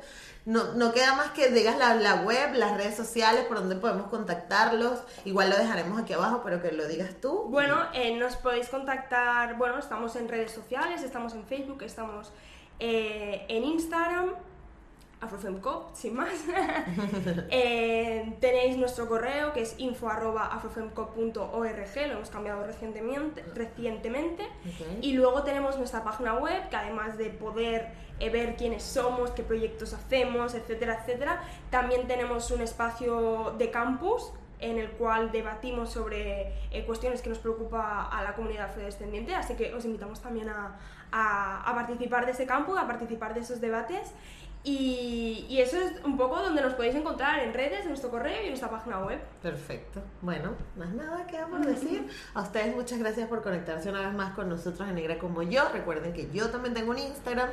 No, 0.45 0.73
no 0.75 0.93
queda 0.93 1.15
más 1.15 1.31
que 1.31 1.49
digas 1.51 1.79
la, 1.79 1.95
la, 1.95 2.23
web, 2.23 2.55
las 2.55 2.77
redes 2.77 2.97
sociales, 2.97 3.45
por 3.45 3.59
donde 3.59 3.77
podemos 3.77 4.09
contactarlos. 4.09 5.01
Igual 5.25 5.51
lo 5.51 5.57
dejaremos 5.57 6.01
aquí 6.01 6.15
abajo, 6.15 6.41
pero 6.43 6.61
que 6.61 6.73
lo 6.73 6.89
digas 6.89 7.15
tú. 7.21 7.45
Bueno, 7.49 7.79
eh, 7.95 8.17
nos 8.17 8.37
podéis 8.37 8.69
contactar, 8.69 9.57
bueno, 9.57 9.79
estamos 9.79 10.17
en 10.17 10.29
redes 10.29 10.51
sociales, 10.51 11.03
estamos 11.03 11.35
en 11.35 11.45
Facebook, 11.45 11.83
estamos 11.83 12.33
eh, 12.81 13.45
en 13.49 13.65
Instagram. 13.65 14.35
Afrofemcop, 15.21 15.95
sin 15.95 16.15
más. 16.15 16.31
Eh, 17.53 18.37
tenéis 18.41 18.77
nuestro 18.77 19.09
correo 19.09 19.53
que 19.53 19.63
es 19.63 19.75
info.afrofemcop.org, 19.79 22.07
lo 22.07 22.13
hemos 22.13 22.31
cambiado 22.31 22.65
recientemente. 22.67 23.43
recientemente. 23.55 24.47
Y 25.01 25.13
luego 25.13 25.43
tenemos 25.43 25.79
nuestra 25.79 26.05
página 26.05 26.35
web 26.35 26.69
que 26.69 26.77
además 26.77 27.19
de 27.19 27.31
poder 27.31 27.89
eh, 28.21 28.31
ver 28.31 28.57
quiénes 28.57 28.83
somos, 28.83 29.31
qué 29.31 29.43
proyectos 29.43 29.93
hacemos, 29.93 30.55
etcétera, 30.55 31.01
etcétera, 31.01 31.43
también 31.71 32.07
tenemos 32.07 32.51
un 32.51 32.61
espacio 32.61 33.55
de 33.59 33.71
campus 33.71 34.33
en 34.61 34.79
el 34.79 34.91
cual 34.91 35.33
debatimos 35.33 35.91
sobre 35.91 36.53
eh, 36.71 36.85
cuestiones 36.87 37.23
que 37.23 37.31
nos 37.31 37.39
preocupa 37.39 38.05
a 38.05 38.23
la 38.23 38.35
comunidad 38.35 38.67
afrodescendiente, 38.67 39.35
así 39.35 39.55
que 39.55 39.75
os 39.75 39.85
invitamos 39.85 40.21
también 40.21 40.49
a, 40.51 40.77
a, 41.11 41.73
participar 41.75 42.27
de 42.27 42.33
ese 42.33 42.47
campo, 42.47 42.77
a 42.77 42.87
participar 42.87 43.35
de 43.35 43.41
esos 43.41 43.61
debates 43.61 44.13
y, 44.63 45.59
eso 45.59 45.79
es 45.79 46.05
un 46.05 46.17
poco 46.17 46.37
donde 46.37 46.61
nos 46.61 46.75
podéis 46.75 46.95
encontrar 46.95 47.41
en 47.41 47.55
redes, 47.55 47.83
en 47.83 47.89
nuestro 47.89 48.11
correo 48.11 48.41
y 48.41 48.45
en 48.45 48.49
nuestra 48.49 48.71
página 48.71 48.99
web. 49.01 49.19
Perfecto. 49.43 50.03
Bueno, 50.21 50.55
más 50.77 50.91
nada 50.91 51.27
queda 51.27 51.47
por 51.47 51.65
decir. 51.65 52.09
A 52.35 52.43
ustedes 52.43 52.75
muchas 52.75 52.99
gracias 52.99 53.29
por 53.29 53.43
conectarse 53.43 53.89
una 53.89 54.03
vez 54.03 54.13
más 54.15 54.35
con 54.35 54.49
nosotros 54.49 54.87
en 54.89 54.97
Negra 54.97 55.19
como 55.19 55.43
yo. 55.43 55.69
Recuerden 55.73 56.13
que 56.13 56.31
yo 56.31 56.51
también 56.51 56.75
tengo 56.75 56.91
un 56.91 56.99
Instagram 56.99 57.49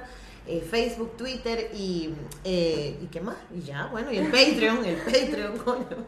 eh, 0.47 0.61
Facebook, 0.61 1.17
Twitter 1.17 1.71
y, 1.73 2.13
eh, 2.45 2.97
y 3.01 3.07
qué 3.07 3.19
más, 3.19 3.35
y 3.53 3.61
ya, 3.61 3.87
bueno, 3.87 4.11
y 4.11 4.17
el 4.17 4.31
Patreon, 4.31 4.85
el 4.85 4.95
Patreon, 4.95 5.57
coño, 5.65 6.07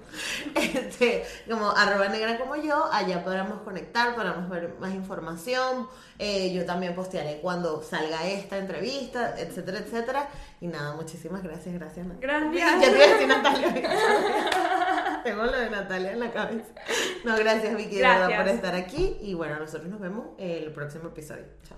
este, 0.56 1.26
como 1.50 1.72
arroba 1.72 2.08
negra 2.08 2.38
como 2.38 2.56
yo, 2.56 2.86
allá 2.92 3.22
podremos 3.24 3.62
conectar, 3.64 4.16
podremos 4.16 4.50
ver 4.50 4.76
más 4.80 4.94
información, 4.94 5.88
eh, 6.18 6.54
yo 6.54 6.66
también 6.66 6.96
postearé 6.96 7.40
cuando 7.42 7.84
salga 7.84 8.28
esta 8.28 8.58
entrevista, 8.58 9.36
etcétera, 9.38 9.80
etcétera, 9.80 10.30
y 10.62 10.68
nada, 10.68 10.96
muchísimas 10.96 11.44
gracias, 11.44 11.76
gracias. 11.76 12.08
Gracias. 12.20 12.54
Ya 12.56 12.80
te 12.80 12.90
voy 12.92 13.02
a 13.02 13.08
decir 13.08 13.28
Natalia. 13.28 13.74
Tengo 15.24 15.46
lo 15.46 15.58
de 15.60 15.70
Natalia 15.70 16.12
en 16.14 16.20
la 16.22 16.32
cabeza. 16.32 16.70
No, 17.26 17.36
gracias 17.36 17.76
Vicky, 17.76 17.98
de 17.98 18.04
verdad, 18.04 18.38
por 18.38 18.48
estar 18.48 18.76
aquí, 18.76 19.18
y 19.22 19.34
bueno, 19.34 19.60
nosotros 19.60 19.90
nos 19.90 20.00
vemos 20.00 20.28
el 20.38 20.72
próximo 20.72 21.10
episodio. 21.10 21.46
Chao. 21.68 21.78